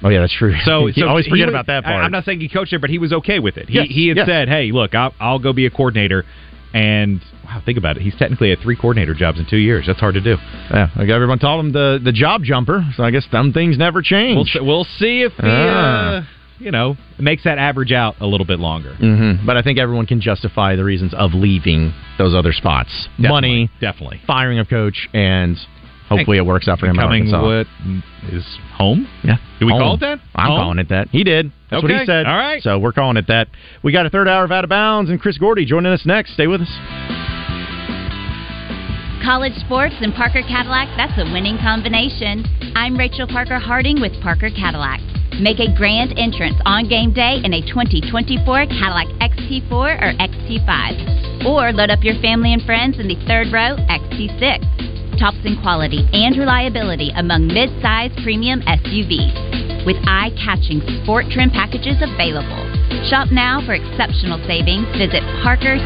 Oh 0.02 0.10
yeah, 0.10 0.20
that's 0.22 0.34
true. 0.36 0.56
So, 0.64 0.90
so 0.96 1.08
always 1.08 1.28
forget 1.28 1.48
was- 1.48 1.54
about 1.54 1.68
that 1.68 1.84
part. 1.84 1.96
I- 1.96 2.06
I'm 2.06 2.12
not 2.12 2.24
saying 2.26 2.40
he 2.40 2.48
coached 2.50 2.72
there, 2.72 2.80
but 2.80 2.90
he 2.90 2.98
was 3.00 3.12
okay 3.14 3.40
with 3.40 3.58
it. 3.58 3.68
He 3.70 3.76
Yes, 3.76 3.88
he 3.90 4.08
had 4.10 4.18
yes. 4.18 4.28
said, 4.28 4.48
"Hey, 4.48 4.72
look, 4.72 4.94
I'll, 4.96 5.14
I'll 5.20 5.40
go 5.40 5.54
be 5.54 5.66
a 5.66 5.70
coordinator." 5.72 6.24
And 6.72 7.20
wow, 7.46 7.62
think 7.66 7.80
about 7.80 7.98
it. 7.98 8.04
He's 8.04 8.16
technically 8.16 8.52
had 8.52 8.60
three 8.60 8.76
coordinator 8.76 9.16
jobs 9.16 9.40
in 9.40 9.48
two 9.50 9.58
years. 9.58 9.86
That's 9.88 10.00
hard 10.00 10.14
to 10.14 10.22
do. 10.22 10.36
yeah, 10.70 10.90
like 10.96 11.10
everyone 11.10 11.40
told 11.40 11.66
him 11.66 11.72
the 11.72 12.00
the 12.04 12.12
job 12.12 12.44
jumper. 12.44 12.86
So 12.96 13.04
I 13.04 13.10
guess 13.12 13.26
some 13.32 13.54
things 13.54 13.76
never 13.78 14.04
change. 14.04 14.36
We'll 14.36 14.46
see, 14.46 14.60
we'll 14.62 14.84
see 15.00 15.22
if 15.24 15.32
he, 15.34 15.40
Ah. 15.44 16.18
uh, 16.20 16.24
you 16.60 16.72
know, 16.72 16.96
it 17.18 17.22
makes 17.22 17.44
that 17.46 17.58
average 17.58 17.92
out 17.92 18.16
a 18.20 18.26
little 18.26 18.46
bit 18.46 18.60
longer. 18.60 18.94
hmm 18.96 19.46
But 19.46 19.58
I 19.58 19.62
think 19.62 19.80
everyone 19.80 20.06
can 20.06 20.20
justify 20.22 20.76
the 20.76 20.84
reasons 20.84 21.14
of 21.14 21.34
leaving 21.34 21.94
those 22.18 22.36
other 22.36 22.52
spots: 22.54 23.08
money, 23.18 23.70
definitely. 23.82 24.22
firing 24.28 24.60
of 24.60 24.68
coach, 24.70 25.08
and 25.14 25.58
hopefully 26.10 26.38
it 26.38 26.46
works 26.46 26.68
out 26.68 26.80
for 26.80 26.86
him. 26.88 27.00
at 27.00 27.04
Becoming 27.04 27.34
Arkansas. 27.34 27.46
what 27.46 28.34
is 28.34 28.46
home? 28.74 29.08
Yeah. 29.24 29.38
Do 29.60 29.66
we 29.66 29.72
Home. 29.72 29.82
call 29.82 29.94
it 29.96 30.00
that? 30.02 30.20
I'm 30.36 30.48
Home? 30.48 30.60
calling 30.60 30.80
it 30.80 30.90
that. 30.90 31.08
He 31.10 31.24
did. 31.24 31.52
That's 31.70 31.84
what 31.84 31.92
he 31.92 32.04
said. 32.06 32.26
All 32.26 32.36
right. 32.38 32.62
So 32.64 32.80
we're 32.80 32.94
calling 32.94 33.18
it 33.18 33.28
that. 33.28 33.48
We 33.84 33.92
got 33.92 34.06
a 34.06 34.10
third 34.10 34.28
hour 34.28 34.44
of 34.44 34.52
Out 34.52 34.64
of 34.64 34.70
Bounds, 34.70 35.10
and 35.12 35.22
Chris 35.22 35.38
Gordy 35.38 35.66
joining 35.66 35.92
us 35.94 36.06
next. 36.06 36.34
Stay 36.34 36.48
with 36.48 36.62
us. 36.62 36.70
College 39.24 39.54
sports 39.66 39.94
and 40.02 40.14
Parker 40.16 40.42
Cadillac, 40.42 40.88
that's 40.98 41.14
a 41.20 41.32
winning 41.32 41.58
combination. 41.60 42.44
I'm 42.76 42.98
Rachel 42.98 43.28
Parker 43.28 43.60
Harding 43.60 44.02
with 44.02 44.14
Parker 44.24 44.50
Cadillac. 44.50 45.00
Make 45.40 45.64
a 45.64 45.72
grand 45.72 46.20
entrance 46.20 46.60
on 46.68 46.92
game 46.92 47.16
day 47.16 47.40
in 47.40 47.56
a 47.56 47.64
2024 47.64 48.44
Cadillac 48.76 49.08
XT4 49.24 49.72
or 49.72 50.12
XT5. 50.20 51.48
Or 51.48 51.72
load 51.72 51.90
up 51.90 52.04
your 52.04 52.20
family 52.20 52.52
and 52.52 52.62
friends 52.68 53.00
in 53.00 53.08
the 53.08 53.16
third 53.24 53.48
row 53.48 53.80
XT6. 53.88 55.16
Tops 55.16 55.40
in 55.48 55.56
quality 55.64 56.04
and 56.12 56.36
reliability 56.36 57.16
among 57.16 57.48
mid-size 57.48 58.12
premium 58.20 58.60
SUVs. 58.68 59.88
With 59.88 59.96
eye-catching 60.04 60.84
sport 61.00 61.32
trim 61.32 61.50
packages 61.56 62.04
available. 62.04 62.60
Shop 63.08 63.32
now 63.32 63.64
for 63.64 63.80
exceptional 63.80 64.44
savings. 64.44 64.92
Visit 65.00 65.24
Parker 65.40 65.80